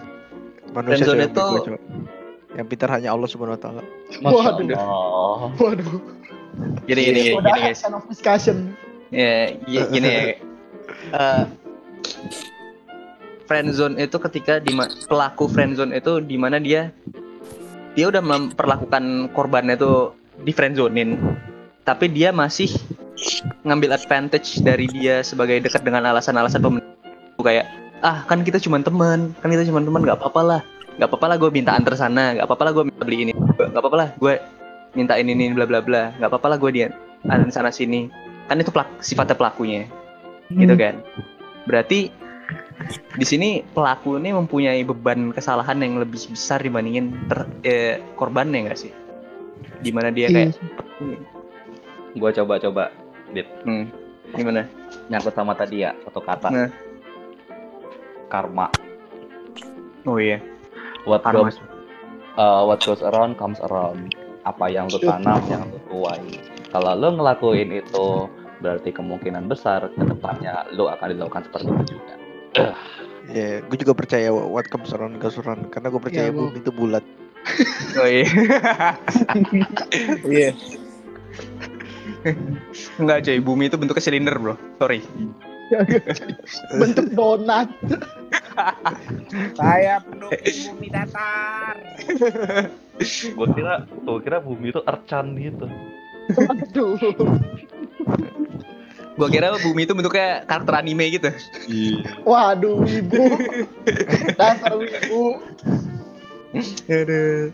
Manusia 0.73 1.05
Friendzone 1.09 1.25
itu-. 1.33 2.16
Yang 2.55 2.67
pintar 2.69 2.89
hanya 2.91 3.11
Allah 3.11 3.27
Subhanahu 3.27 3.57
wa 3.57 3.61
taala. 3.61 3.83
Waduh. 4.19 4.67
Allah. 4.71 5.39
Waduh, 5.53 5.99
Gini 6.85 7.01
gini 7.03 7.19
gini, 7.29 7.37
guys. 7.37 7.81
kind 7.81 7.93
of 7.93 8.07
discussion. 8.07 8.73
Ya, 9.09 9.53
gi- 9.61 9.89
gini 9.89 10.07
ya. 10.07 10.21
Eh, 11.07 11.43
friendzone 13.45 13.95
itu 13.97 14.17
ketika 14.19 14.59
di 14.59 14.75
pelaku 15.05 15.47
friendzone 15.47 15.93
itu 15.93 16.19
di 16.19 16.35
mana 16.35 16.57
dia 16.57 16.91
dia 17.93 18.05
udah 18.05 18.19
memperlakukan 18.19 19.03
korbannya 19.31 19.73
itu 19.73 20.11
di 20.37 20.51
friendzonin 20.51 21.15
tapi 21.81 22.07
dia 22.07 22.29
masih 22.29 22.67
ngambil 23.63 23.95
advantage 23.95 24.59
dari 24.59 24.85
dia 24.87 25.23
sebagai 25.23 25.57
dekat 25.59 25.81
dengan 25.81 26.05
alasan-alasan 26.05 26.59
pemen- 26.59 26.85
kayak 27.37 27.65
ah 28.01 28.21
kan 28.25 28.43
kita 28.43 28.59
cuma 28.59 28.77
teman 28.77 29.31
kan 29.39 29.47
kita 29.47 29.63
cuma 29.63 29.79
teman 29.79 30.03
nggak 30.03 30.19
apa-apa 30.19 30.41
lah 30.43 30.61
nggak 30.97 31.09
apa-apa 31.13 31.25
lah 31.29 31.37
gue 31.37 31.49
minta 31.53 31.71
antar 31.77 31.93
sana. 31.93 32.33
Nggak 32.33 32.45
apa-apa 32.49 32.63
lah 32.65 32.71
gue 32.73 32.83
minta 32.89 33.03
beli 33.05 33.17
ini. 33.29 33.33
Nggak 33.37 33.81
apa-apa 33.81 33.97
lah 33.97 34.09
gue 34.17 34.33
minta 34.97 35.13
ini 35.15 35.31
ini 35.37 35.53
bla 35.53 35.69
bla 35.69 35.79
bla. 35.79 36.11
Nggak 36.17 36.29
apa-apa 36.33 36.47
lah 36.53 36.57
gue 36.57 36.71
dia 36.73 36.87
antar 37.29 37.49
sana 37.53 37.69
sini. 37.69 38.09
Kan 38.49 38.59
itu 38.59 38.73
pelak- 38.73 38.99
sifatnya 38.99 39.37
pelakunya. 39.37 39.85
Gitu 40.49 40.73
kan? 40.73 41.05
Berarti 41.69 42.09
di 43.17 43.25
sini 43.25 43.61
pelaku 43.61 44.17
ini 44.17 44.31
mempunyai 44.33 44.81
beban 44.85 45.35
kesalahan 45.35 45.77
yang 45.81 45.99
lebih 45.99 46.31
besar 46.31 46.63
dibandingin 46.63 47.11
ter, 47.27 47.39
eh, 47.67 47.95
korbannya 48.15 48.69
nggak 48.69 48.79
sih? 48.79 48.91
Di 49.81 49.91
mana 49.93 50.09
dia 50.09 50.31
kayak 50.31 50.57
Gua 52.17 52.33
coba-coba 52.33 52.89
hmm, 53.29 53.85
gimana? 54.33 54.65
Nyangkut 55.11 55.35
sama 55.37 55.53
tadi 55.53 55.85
ya 55.85 55.93
satu 56.01 56.23
kata. 56.23 56.49
Nah. 56.49 56.69
Karma. 58.27 58.67
oh 60.07 60.19
iya 60.19 60.39
What 61.07 61.23
Karma. 61.23 61.47
goes 61.47 61.57
uh, 62.35 62.67
what 62.67 62.83
goes 62.83 62.99
around 62.99 63.39
comes 63.39 63.57
around. 63.63 64.11
Apa 64.43 64.67
yang 64.67 64.91
lu 64.91 64.99
tanam, 64.99 65.39
yang 65.47 65.63
lu 65.71 65.79
tuai. 65.87 66.23
Kalau 66.71 66.91
lu 66.95 67.15
ngelakuin 67.15 67.71
itu, 67.71 68.27
berarti 68.59 68.91
kemungkinan 68.91 69.47
besar 69.47 69.87
ke 69.91 70.03
depannya 70.03 70.67
lu 70.75 70.87
akan 70.87 71.15
dilakukan 71.15 71.47
seperti 71.47 71.67
itu 71.71 71.83
juga. 71.95 72.15
Ya, 73.27 73.59
gue 73.59 73.75
juga 73.75 73.91
percaya 73.91 74.31
what 74.31 74.71
comes 74.71 74.95
around 74.95 75.19
goes 75.19 75.35
around 75.35 75.67
karena 75.67 75.91
gue 75.91 75.99
percaya 75.99 76.31
Ya, 76.31 76.31
Bu. 76.31 76.47
bumi 76.47 76.63
itu 76.63 76.71
bulat. 76.71 77.03
oh 77.99 78.07
iya 78.07 78.23
Iya. 80.31 80.49
Enggak 82.95 83.27
cuy, 83.27 83.39
bumi 83.43 83.67
itu 83.67 83.75
bentuknya 83.75 83.99
silinder 83.99 84.35
bro 84.39 84.55
Sorry 84.79 85.03
Bentuk 86.79 87.11
donat. 87.11 87.67
Saya 89.53 90.01
pendukung 90.01 90.41
bumi 90.73 90.87
datar. 90.89 91.75
Gua 93.37 93.47
kira, 93.53 93.73
gua 94.03 94.17
kira 94.21 94.37
bumi 94.41 94.73
itu 94.73 94.81
ercan 94.81 95.37
gitu. 95.37 95.65
Aduh. 96.37 96.97
Gua 99.17 99.27
kira 99.29 99.53
bumi 99.61 99.85
itu 99.85 99.93
bentuknya 99.93 100.45
karakter 100.45 100.73
anime 100.77 101.05
gitu. 101.13 101.29
Waduh, 102.25 102.81
ibu. 102.85 103.23
Dasar 104.37 104.73
ibu. 104.77 105.41
Aduh. 106.89 107.53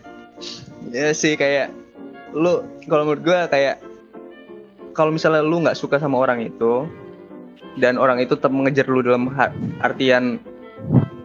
Ya 0.92 1.12
sih 1.12 1.36
kayak 1.36 1.68
lu 2.32 2.64
kalau 2.88 3.08
menurut 3.08 3.22
gua 3.22 3.46
kayak 3.48 3.80
kalau 4.96 5.10
misalnya 5.12 5.42
lu 5.44 5.60
nggak 5.62 5.76
suka 5.76 5.98
sama 6.00 6.22
orang 6.22 6.44
itu 6.44 6.86
dan 7.82 7.98
orang 7.98 8.22
itu 8.22 8.38
tetap 8.38 8.54
mengejar 8.54 8.86
lu 8.86 9.02
dalam 9.02 9.30
artian 9.82 10.38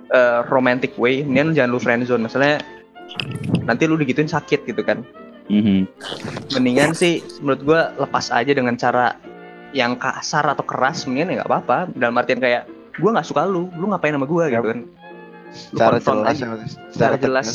eh, 0.10 0.40
romantic 0.50 0.96
way, 0.98 1.22
ini 1.22 1.54
jangan 1.54 1.70
lu 1.70 1.80
friendzone. 1.82 2.26
Masalahnya 2.26 2.62
nanti 3.66 3.84
lu 3.90 3.98
digituin 3.98 4.30
sakit 4.30 4.66
gitu 4.66 4.82
kan. 4.82 5.02
Mhm. 5.50 5.90
Mendingan 6.58 6.94
sih 6.94 7.26
menurut 7.42 7.62
gua 7.66 7.82
lepas 7.98 8.30
aja 8.30 8.54
dengan 8.54 8.78
cara 8.78 9.18
yang 9.74 9.98
kasar 9.98 10.46
atau 10.50 10.66
keras 10.66 11.06
mendingan 11.06 11.34
ya 11.34 11.36
nggak 11.42 11.50
apa-apa. 11.50 11.78
Dalam 11.98 12.18
artian 12.18 12.42
kayak 12.42 12.70
gua 13.02 13.18
nggak 13.18 13.28
suka 13.28 13.46
lu, 13.50 13.70
lu 13.78 13.90
ngapain 13.90 14.14
sama 14.14 14.30
gua 14.30 14.50
gitu 14.50 14.66
kan. 14.66 14.80
Lu 15.74 15.78
confront 15.78 16.22
jelas 16.30 16.38
aja 16.38 16.46
secara 16.94 17.16
jelas 17.18 17.48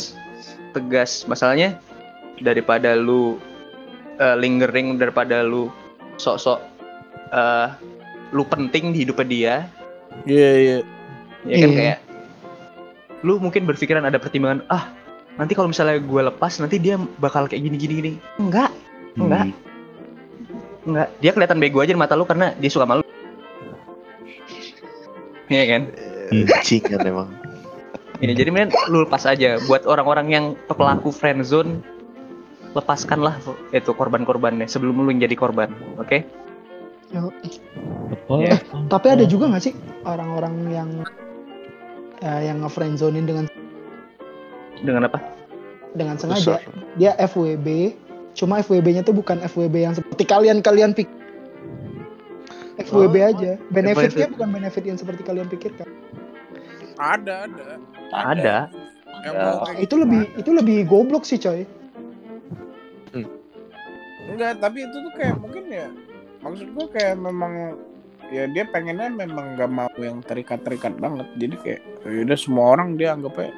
tegas 0.75 1.23
masalahnya 1.31 1.79
daripada 2.43 2.91
lu 2.99 3.39
eh, 4.19 4.35
lingering 4.35 4.99
daripada 4.99 5.39
lu 5.39 5.71
sok-sok 6.19 6.59
eh 7.31 7.67
lu 8.35 8.43
penting 8.47 8.91
di 8.91 9.07
hidupnya 9.07 9.27
dia 9.27 9.55
Iya 10.23 10.51
iya. 10.55 10.77
Ya 11.45 11.55
kan 11.61 11.69
Iya. 11.69 11.77
kayak 11.77 11.97
lu 13.25 13.41
mungkin 13.41 13.65
berpikiran 13.65 14.05
ada 14.05 14.21
pertimbangan 14.21 14.61
ah 14.69 14.89
nanti 15.35 15.53
kalau 15.57 15.69
misalnya 15.69 15.97
gue 15.99 16.21
lepas 16.31 16.57
nanti 16.61 16.77
dia 16.77 16.95
bakal 17.17 17.49
kayak 17.49 17.63
gini 17.65 17.77
gini 17.77 17.93
gini 18.01 18.11
enggak 18.37 18.69
enggak 19.17 19.49
enggak 20.85 21.07
dia 21.19 21.31
kelihatan 21.33 21.57
bego 21.57 21.81
aja 21.81 21.93
di 21.93 21.99
mata 21.99 22.13
lu 22.13 22.25
karena 22.25 22.53
dia 22.57 22.69
suka 22.69 22.85
malu 22.85 23.01
Iya 25.53 25.63
kan 25.69 25.81
Bajingan 26.25 27.05
emang. 27.05 27.29
Ini 28.17 28.33
jadi 28.33 28.49
mending 28.49 28.73
lu 28.89 29.05
lepas 29.05 29.29
aja 29.29 29.61
buat 29.69 29.85
orang-orang 29.85 30.27
yang 30.33 30.45
pelaku 30.65 31.13
friendzone 31.13 31.85
lepaskanlah 32.73 33.37
itu 33.69 33.91
korban-korbannya 33.93 34.65
sebelum 34.65 35.05
lu 35.05 35.13
yang 35.13 35.21
jadi 35.21 35.35
korban, 35.37 35.69
oke? 36.01 36.25
Yo, 37.13 37.29
Apa? 38.09 38.33
Ya. 38.41 38.57
Tapi 38.89 39.07
ada 39.13 39.23
juga 39.29 39.53
nggak 39.53 39.63
sih 39.63 39.73
orang-orang 40.01 40.55
yang 40.73 40.89
eh, 42.19 42.41
yang 42.45 42.61
ngefriendzonin 42.61 43.25
dengan 43.25 43.45
Dengan 44.77 45.07
apa? 45.07 45.19
dengan 45.95 46.19
sengaja 46.19 46.59
dia 46.95 47.15
FWB 47.17 47.95
cuma 48.35 48.59
FWB-nya 48.59 48.99
tuh 49.01 49.15
bukan 49.15 49.39
FWB 49.41 49.75
yang 49.79 49.95
seperti 49.95 50.27
kalian-kalian 50.27 50.91
pikir 50.91 51.15
FWB 52.77 53.15
Oh, 53.15 53.31
aja 53.31 53.51
benefitnya 53.71 54.27
benefit. 54.27 54.35
bukan 54.35 54.49
benefit 54.51 54.83
yang 54.83 54.99
seperti 54.99 55.23
kalian 55.23 55.47
pikirkan 55.47 55.87
Ada 56.95 57.47
ada. 57.47 57.67
Ada. 58.11 58.57
Ada. 59.25 59.47
kayak 59.63 59.79
itu 59.79 59.87
gitu 59.87 59.95
lebih 59.95 60.21
ada. 60.21 60.35
itu 60.35 60.49
lebih 60.51 60.77
goblok 60.83 61.23
sih 61.23 61.39
coy 61.39 61.63
Enggak, 64.25 64.57
tapi 64.57 64.83
itu 64.83 64.97
tuh 64.99 65.13
kayak 65.15 65.35
mungkin 65.37 65.63
ya 65.69 65.87
maksud 66.41 66.67
gua 66.75 66.85
kayak 66.91 67.15
memang 67.15 67.77
ya 68.33 68.49
dia 68.49 68.63
pengennya 68.69 69.09
memang 69.11 69.55
nggak 69.57 69.71
mau 69.71 69.91
yang 69.97 70.21
terikat-terikat 70.25 70.97
banget. 70.97 71.27
Jadi 71.37 71.55
kayak 71.61 71.81
ya 72.05 72.19
udah 72.25 72.37
semua 72.39 72.65
orang 72.77 72.97
dia 72.97 73.13
anggapnya 73.13 73.53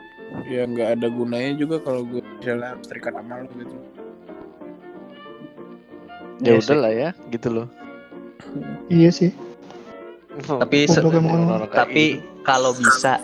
ya 0.48 0.68
nggak 0.68 1.00
ada 1.00 1.08
gunanya 1.08 1.52
juga 1.56 1.80
kalau 1.80 2.04
gue 2.04 2.20
misalnya 2.40 2.76
terikat 2.84 3.16
sama 3.16 3.44
lo 3.44 3.50
gitu. 3.56 3.76
Ya 6.44 6.54
Iya 6.54 6.62
udah 6.62 6.78
lah 6.78 6.94
ya, 6.94 7.10
gitu 7.34 7.50
loh. 7.50 7.68
iya 8.94 9.10
sih 9.10 9.34
Tapi 10.38 10.86
tapi 11.74 12.22
gitu. 12.22 12.22
kalau 12.46 12.72
bisa 12.78 13.18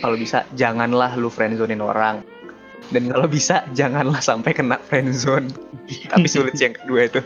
kalau 0.00 0.16
bisa 0.16 0.48
janganlah 0.56 1.12
lu 1.18 1.28
friendzonein 1.28 1.82
orang. 1.84 2.24
Dan 2.88 3.12
kalau 3.12 3.28
bisa 3.28 3.68
janganlah 3.76 4.22
sampai 4.24 4.56
kena 4.56 4.80
friendzone. 4.88 5.52
tapi 6.08 6.24
sulit 6.24 6.56
sih 6.56 6.72
yang 6.72 6.76
kedua 6.80 7.00
itu. 7.04 7.20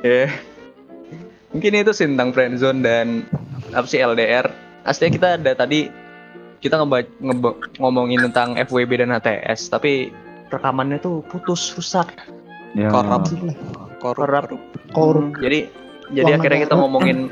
Ya. 0.00 0.32
Mungkin 1.54 1.70
itu 1.86 1.94
sih 1.94 2.10
tentang 2.10 2.34
friendzone 2.34 2.82
dan 2.82 3.06
apa 3.70 3.86
sih 3.86 4.02
LDR. 4.02 4.50
Aslinya 4.82 5.12
kita 5.14 5.28
ada 5.38 5.52
tadi 5.54 5.86
kita 6.58 6.82
ngeba- 6.82 7.14
ngeba- 7.22 7.58
ngomongin 7.78 8.26
tentang 8.28 8.58
FWB 8.58 9.06
dan 9.06 9.14
HTS, 9.14 9.70
tapi 9.70 10.10
rekamannya 10.50 10.98
tuh 10.98 11.22
putus, 11.30 11.72
rusak. 11.78 12.10
Ya. 12.74 12.90
Korup. 12.90 13.30
Korup. 13.30 13.54
Korup. 14.02 14.26
Korup. 14.26 14.62
Korup. 14.90 15.24
Hmm, 15.30 15.40
jadi 15.40 15.70
jadi 16.10 16.30
akhirnya 16.36 16.60
kita 16.68 16.74
ngomongin 16.74 17.30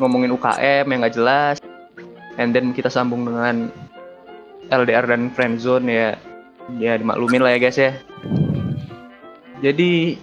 ngomongin 0.00 0.32
UKM 0.32 0.84
yang 0.88 0.98
nggak 1.04 1.16
jelas, 1.16 1.56
and 2.40 2.56
then 2.56 2.72
kita 2.72 2.88
sambung 2.88 3.28
dengan 3.28 3.68
LDR 4.72 5.06
dan 5.06 5.28
friendzone 5.30 5.86
ya 5.86 6.08
ya 6.80 6.98
dimaklumin 6.98 7.44
lah 7.44 7.54
ya 7.54 7.58
guys 7.62 7.78
ya. 7.78 7.92
Jadi 9.62 10.18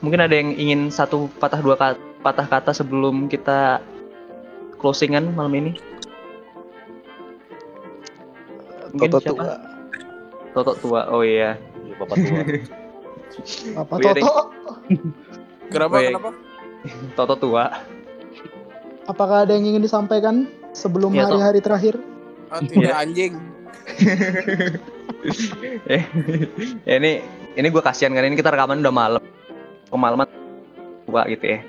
mungkin 0.00 0.20
ada 0.20 0.34
yang 0.34 0.54
ingin 0.54 0.80
satu 0.88 1.26
patah 1.38 1.58
dua 1.58 1.74
kata, 1.74 1.98
patah 2.22 2.46
kata 2.46 2.70
sebelum 2.72 3.26
kita 3.26 3.82
closingan 4.78 5.34
malam 5.34 5.54
ini. 5.54 5.72
Mungkin 8.88 9.10
Toto 9.10 9.20
siapa? 9.20 9.36
tua. 9.36 9.54
Toto 10.54 10.72
tua. 10.80 11.00
Oh 11.12 11.20
iya. 11.20 11.60
Iya, 11.84 11.94
Bapak 12.00 12.16
tua. 12.16 12.40
apa 13.84 13.92
Iya. 14.00 14.12
Toto 14.16 14.32
Kenapa 15.68 15.94
Oh, 15.94 16.00
iya. 16.00 16.08
kenapa? 16.10 16.30
Toto 17.14 17.34
tua. 17.38 17.64
apakah 19.04 19.48
ada 19.48 19.56
yang 19.56 19.64
ingin 19.64 19.80
disampaikan 19.80 20.44
sebelum 20.72 21.12
Iya, 21.12 21.24
Tok. 21.24 21.40
hari-hari 21.40 21.60
terakhir 21.60 21.94
Oh, 22.48 22.60
tidak 22.64 22.96
anjing. 22.96 23.32
Eh, 25.88 26.02
ya 26.86 26.94
ini 26.96 27.18
ini 27.52 27.66
gue 27.66 27.82
kasihan 27.82 28.14
kan 28.14 28.22
ini 28.22 28.38
kita 28.38 28.48
rekaman 28.48 28.78
udah 28.78 28.94
malam 28.94 29.22
kemalaman 29.88 30.28
tua 31.08 31.24
gitu 31.28 31.44
ya. 31.44 31.60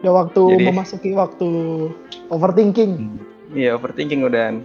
Udah 0.00 0.12
waktu 0.24 0.42
Jadi- 0.56 0.66
memasuki 0.66 1.10
waktu 1.12 1.48
overthinking. 2.32 2.92
Iya 3.52 3.76
overthinking 3.76 4.24
udah. 4.24 4.56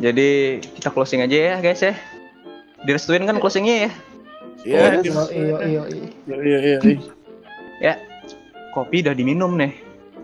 Jadi 0.00 0.60
kita 0.76 0.88
closing 0.92 1.24
aja 1.24 1.36
ya 1.36 1.54
guys 1.60 1.80
ya. 1.80 1.94
Direstuin 2.84 3.24
kan 3.24 3.38
closingnya 3.38 3.88
ya? 3.88 3.90
Iya, 4.62 4.78
iya 4.78 4.86
iya 5.02 5.22
iya 5.32 5.58
iya 5.66 5.82
iya, 6.28 6.58
iya, 6.60 6.78
iya. 7.82 7.94
kopi 8.74 9.02
udah 9.02 9.14
diminum 9.14 9.58
nih. 9.58 9.74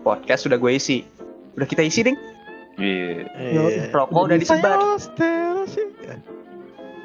Podcast 0.03 0.47
sudah 0.47 0.55
gue 0.55 0.71
isi. 0.73 1.03
Udah 1.59 1.67
kita 1.67 1.83
isi 1.83 2.07
ding? 2.07 2.17
Iya. 2.79 3.27
Iya. 3.35 3.91
rokok 3.91 4.31
udah 4.31 4.37
disebar. 4.39 4.79
Ya. 5.19 6.15